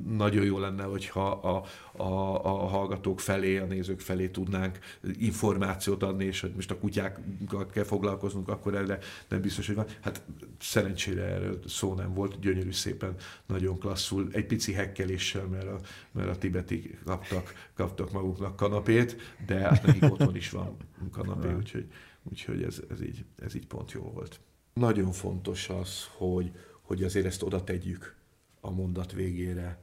nagyon 0.08 0.46
jó 0.46 0.60
lenne, 0.60 0.84
hogyha 0.84 1.30
a, 1.32 1.64
a, 2.04 2.44
a 2.46 2.68
hallgatók 2.68 3.20
felé, 3.20 3.58
a 3.58 3.66
nézők 3.66 4.00
felé 4.00 4.28
tudnánk 4.28 4.80
információt 5.18 6.04
adni, 6.04 6.26
és 6.26 6.42
hogy 6.42 6.52
most 6.56 6.72
a 6.72 6.78
kutyákkal 6.78 7.68
kell 7.72 7.84
foglalkoznunk, 7.84 8.48
akkor 8.48 8.76
erre 8.76 9.00
nem 9.28 9.42
biztos, 9.42 9.68
hogy 9.68 9.76
van. 9.76 9.86
Hát 10.02 10.22
szerencsére 10.60 11.24
erről 11.24 11.60
szó 11.68 11.94
nem 11.94 12.14
volt, 12.14 12.39
gyönyörű 12.39 12.72
szépen, 12.72 13.16
nagyon 13.46 13.80
klasszul, 13.80 14.28
egy 14.32 14.46
pici 14.46 14.74
hekkeléssel, 14.74 15.46
mert 15.46 15.68
a, 15.68 15.80
mert 16.12 16.30
a 16.30 16.38
tibeti 16.38 16.98
kaptak, 17.06 17.70
kaptak 17.74 18.12
maguknak 18.12 18.56
kanapét, 18.56 19.36
de 19.46 19.56
hát 19.56 19.86
nekik 19.86 20.04
otthon 20.04 20.36
is 20.36 20.50
van 20.50 20.78
kanapé, 21.12 21.54
úgyhogy, 21.54 21.86
úgyhogy 22.24 22.64
ez, 22.64 22.82
ez, 22.89 23.02
így, 23.02 23.26
ez 23.36 23.56
így 23.56 23.68
pont 23.68 23.92
jó 23.92 24.02
volt. 24.02 24.39
Nagyon 24.74 25.12
fontos 25.12 25.70
az, 25.70 26.08
hogy, 26.18 26.52
hogy 26.82 27.04
azért 27.04 27.26
ezt 27.26 27.44
oda 27.44 27.64
tegyük 27.64 28.16
a 28.62 28.72
mondat 28.72 29.12
végére 29.12 29.80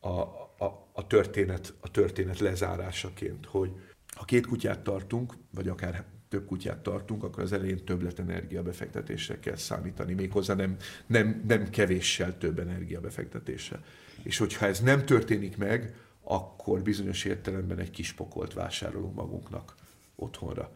a, 0.00 0.08
a, 0.08 0.88
a, 0.92 1.06
történet, 1.06 1.74
a 1.80 1.90
történet 1.90 2.38
lezárásaként, 2.38 3.46
hogy 3.46 3.70
ha 4.06 4.24
két 4.24 4.46
kutyát 4.46 4.80
tartunk, 4.80 5.34
vagy 5.50 5.68
akár 5.68 6.04
több 6.28 6.46
kutyát 6.46 6.82
tartunk, 6.82 7.22
akkor 7.24 7.42
az 7.42 7.52
elején 7.52 7.84
többlet 7.84 8.18
energiabefektetésre 8.18 9.38
kell 9.38 9.56
számítani, 9.56 10.14
méghozzá 10.14 10.54
nem, 10.54 10.76
nem, 11.06 11.42
nem 11.46 11.70
kevéssel 11.70 12.38
több 12.38 12.58
energiabefektetése. 12.58 13.84
És 14.22 14.38
hogyha 14.38 14.66
ez 14.66 14.80
nem 14.80 15.04
történik 15.04 15.56
meg, 15.56 15.94
akkor 16.22 16.82
bizonyos 16.82 17.24
értelemben 17.24 17.78
egy 17.78 17.90
kis 17.90 18.12
pokolt 18.12 18.52
vásárolunk 18.52 19.14
magunknak 19.14 19.74
otthonra. 20.16 20.70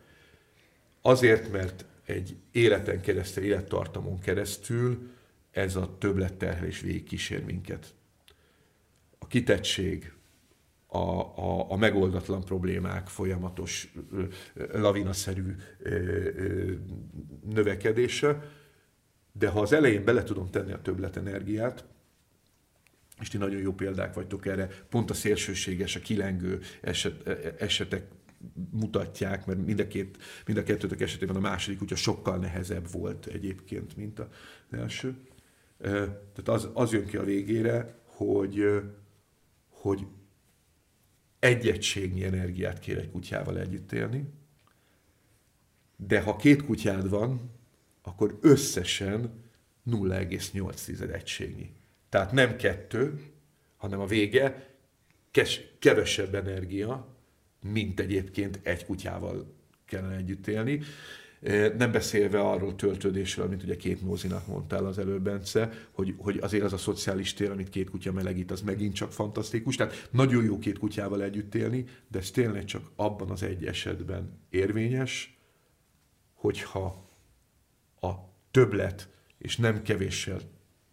Azért, 1.03 1.53
mert 1.53 1.85
egy 2.05 2.37
életen 2.53 3.01
keresztül, 3.01 3.45
élettartamon 3.45 4.19
keresztül 4.19 5.11
ez 5.51 5.77
a 5.77 5.97
többletterhelés 5.99 6.81
végig 6.81 7.05
kísér 7.05 7.45
minket. 7.45 7.95
A 9.19 9.27
kitettség, 9.27 10.13
a, 10.87 10.99
a, 10.99 11.71
a 11.71 11.77
megoldatlan 11.77 12.45
problémák 12.45 13.07
folyamatos 13.07 13.93
lavinaszerű 14.73 15.55
növekedése, 17.49 18.53
de 19.33 19.49
ha 19.49 19.61
az 19.61 19.73
elején 19.73 20.05
bele 20.05 20.23
tudom 20.23 20.51
tenni 20.51 20.73
a 20.73 20.83
többletenergiát, 20.83 21.85
és 23.21 23.29
ti 23.29 23.37
nagyon 23.37 23.61
jó 23.61 23.73
példák 23.73 24.15
vagytok 24.15 24.47
erre, 24.47 24.69
pont 24.89 25.11
a 25.11 25.15
szélsőséges, 25.15 25.97
a 25.97 26.01
kilengő 26.01 26.61
eset, 26.81 27.27
e, 27.27 27.31
e, 27.31 27.55
esetek 27.59 28.07
mutatják, 28.71 29.47
mert 29.47 29.67
mind 29.67 29.81
a, 29.81 29.87
két, 29.87 30.19
mind 30.47 30.59
a 30.59 30.63
kettőtök 30.63 31.01
esetében 31.01 31.37
a 31.37 31.41
második 31.41 31.79
kutya 31.79 31.97
sokkal 31.97 32.37
nehezebb 32.37 32.91
volt 32.91 33.27
egyébként, 33.27 33.97
mint 33.97 34.19
az 34.19 34.27
első. 34.71 35.17
Tehát 35.79 36.49
az, 36.49 36.69
az 36.73 36.93
jön 36.93 37.07
ki 37.07 37.17
a 37.17 37.25
végére, 37.25 37.99
hogy, 38.05 38.83
hogy 39.69 40.07
egy 41.39 41.69
egységnyi 41.69 42.25
energiát 42.25 42.79
kér 42.79 42.99
egy 42.99 43.11
kutyával 43.11 43.59
együtt 43.59 43.93
élni, 43.93 44.29
de 45.97 46.21
ha 46.21 46.37
két 46.37 46.65
kutyád 46.65 47.09
van, 47.09 47.51
akkor 48.03 48.39
összesen 48.41 49.33
0,8 49.91 51.13
egységnyi. 51.13 51.73
Tehát 52.09 52.33
nem 52.33 52.57
kettő, 52.57 53.21
hanem 53.77 54.01
a 54.01 54.07
vége 54.07 54.69
kevesebb 55.79 56.35
energia, 56.35 57.17
mint 57.63 58.01
egyébként 58.01 58.61
egy 58.63 58.85
kutyával 58.85 59.55
kellene 59.85 60.17
együtt 60.17 60.47
élni. 60.47 60.81
Nem 61.77 61.93
beszélve 61.93 62.41
arról 62.41 62.75
töltődésről, 62.75 63.47
amit 63.47 63.63
ugye 63.63 63.77
két 63.77 64.03
mózinak 64.03 64.47
mondtál 64.47 64.87
az 64.87 64.99
előbb, 64.99 65.23
Bence, 65.23 65.71
hogy, 65.91 66.15
hogy 66.19 66.39
azért 66.39 66.65
az 66.65 66.73
a 66.73 66.77
szociális 66.77 67.35
tér, 67.35 67.51
amit 67.51 67.69
két 67.69 67.91
kutya 67.91 68.13
melegít, 68.13 68.51
az 68.51 68.61
megint 68.61 68.95
csak 68.95 69.13
fantasztikus. 69.13 69.77
Tehát 69.77 70.09
nagyon 70.11 70.45
jó 70.45 70.59
két 70.59 70.79
kutyával 70.79 71.23
együtt 71.23 71.55
élni, 71.55 71.85
de 72.09 72.19
ez 72.19 72.31
tényleg 72.31 72.65
csak 72.65 72.91
abban 72.97 73.31
az 73.31 73.43
egy 73.43 73.67
esetben 73.67 74.41
érvényes, 74.51 75.39
hogyha 76.35 77.11
a 78.01 78.11
többlet, 78.51 79.09
és 79.39 79.57
nem 79.57 79.83
kevéssel 79.83 80.41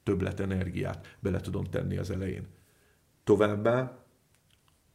többlet 0.03 0.39
energiát 0.39 1.17
bele 1.19 1.39
tudom 1.39 1.63
tenni 1.63 1.97
az 1.97 2.09
elején. 2.09 2.47
Továbbá 3.23 4.04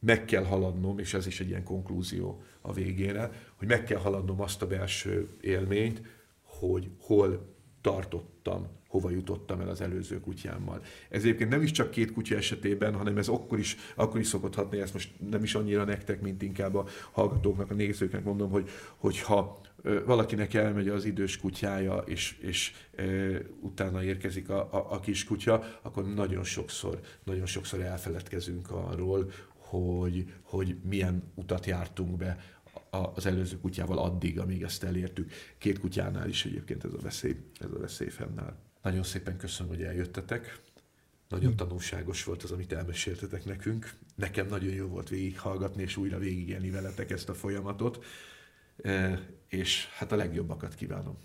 meg 0.01 0.25
kell 0.25 0.43
haladnom, 0.43 0.99
és 0.99 1.13
ez 1.13 1.27
is 1.27 1.39
egy 1.39 1.47
ilyen 1.47 1.63
konklúzió 1.63 2.41
a 2.61 2.73
végére, 2.73 3.31
hogy 3.55 3.67
meg 3.67 3.83
kell 3.83 3.99
haladnom 3.99 4.41
azt 4.41 4.61
a 4.61 4.67
belső 4.67 5.27
élményt, 5.41 6.01
hogy 6.43 6.89
hol 6.99 7.49
tartottam, 7.81 8.67
hova 8.87 9.09
jutottam 9.09 9.61
el 9.61 9.69
az 9.69 9.81
előző 9.81 10.19
kutyámmal. 10.19 10.81
Ez 11.09 11.23
egyébként 11.23 11.49
nem 11.49 11.61
is 11.61 11.71
csak 11.71 11.91
két 11.91 12.11
kutya 12.11 12.35
esetében, 12.35 12.95
hanem 12.95 13.17
ez 13.17 13.27
akkor 13.27 13.59
is, 13.59 13.77
akkor 13.95 14.19
is 14.19 14.27
szokott 14.27 14.55
hatni, 14.55 14.79
ezt 14.79 14.93
most 14.93 15.11
nem 15.29 15.43
is 15.43 15.55
annyira 15.55 15.83
nektek, 15.83 16.21
mint 16.21 16.41
inkább 16.41 16.75
a 16.75 16.85
hallgatóknak, 17.11 17.71
a 17.71 17.73
nézőknek 17.73 18.23
mondom, 18.23 18.49
hogy, 18.49 18.69
hogyha 18.97 19.61
valakinek 20.05 20.53
elmegy 20.53 20.87
az 20.87 21.05
idős 21.05 21.37
kutyája, 21.37 21.97
és, 21.97 22.37
és 22.41 22.73
e, 22.95 23.03
utána 23.59 24.03
érkezik 24.03 24.49
a, 24.49 24.59
a, 24.71 24.87
a 24.89 24.99
kis 24.99 25.25
kutya, 25.25 25.79
akkor 25.81 26.13
nagyon 26.13 26.43
sokszor, 26.43 26.99
nagyon 27.23 27.45
sokszor 27.45 27.81
elfeledkezünk 27.81 28.71
arról, 28.71 29.31
hogy, 29.79 30.33
hogy 30.41 30.77
milyen 30.83 31.31
utat 31.35 31.65
jártunk 31.65 32.17
be 32.17 32.37
az 32.89 33.25
előző 33.25 33.59
kutyával 33.59 33.97
addig, 33.97 34.39
amíg 34.39 34.63
ezt 34.63 34.83
elértük. 34.83 35.31
Két 35.57 35.79
kutyánál 35.79 36.29
is 36.29 36.45
egyébként 36.45 36.83
ez 36.83 36.93
a 36.93 37.01
veszély, 37.01 37.35
ez 37.59 37.71
a 37.71 37.79
veszély 37.79 38.09
fennáll. 38.09 38.55
Nagyon 38.81 39.03
szépen 39.03 39.37
köszönöm, 39.37 39.75
hogy 39.75 39.83
eljöttetek. 39.83 40.59
Nagyon 41.29 41.55
tanulságos 41.55 42.23
volt 42.23 42.43
az, 42.43 42.51
amit 42.51 42.71
elmeséltetek 42.71 43.45
nekünk. 43.45 43.93
Nekem 44.15 44.47
nagyon 44.47 44.73
jó 44.73 44.87
volt 44.87 45.09
végighallgatni 45.09 45.81
és 45.81 45.97
újra 45.97 46.17
végigélni 46.17 46.69
veletek 46.69 47.11
ezt 47.11 47.29
a 47.29 47.33
folyamatot. 47.33 48.05
E, 48.83 49.19
és 49.47 49.87
hát 49.97 50.11
a 50.11 50.15
legjobbakat 50.15 50.75
kívánom. 50.75 51.17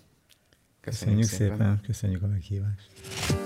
Köszönjük, 0.81 1.21
köszönjük 1.21 1.29
szépen. 1.29 1.57
szépen, 1.57 1.81
köszönjük 1.87 2.23
a 2.23 2.27
meghívást. 2.27 3.46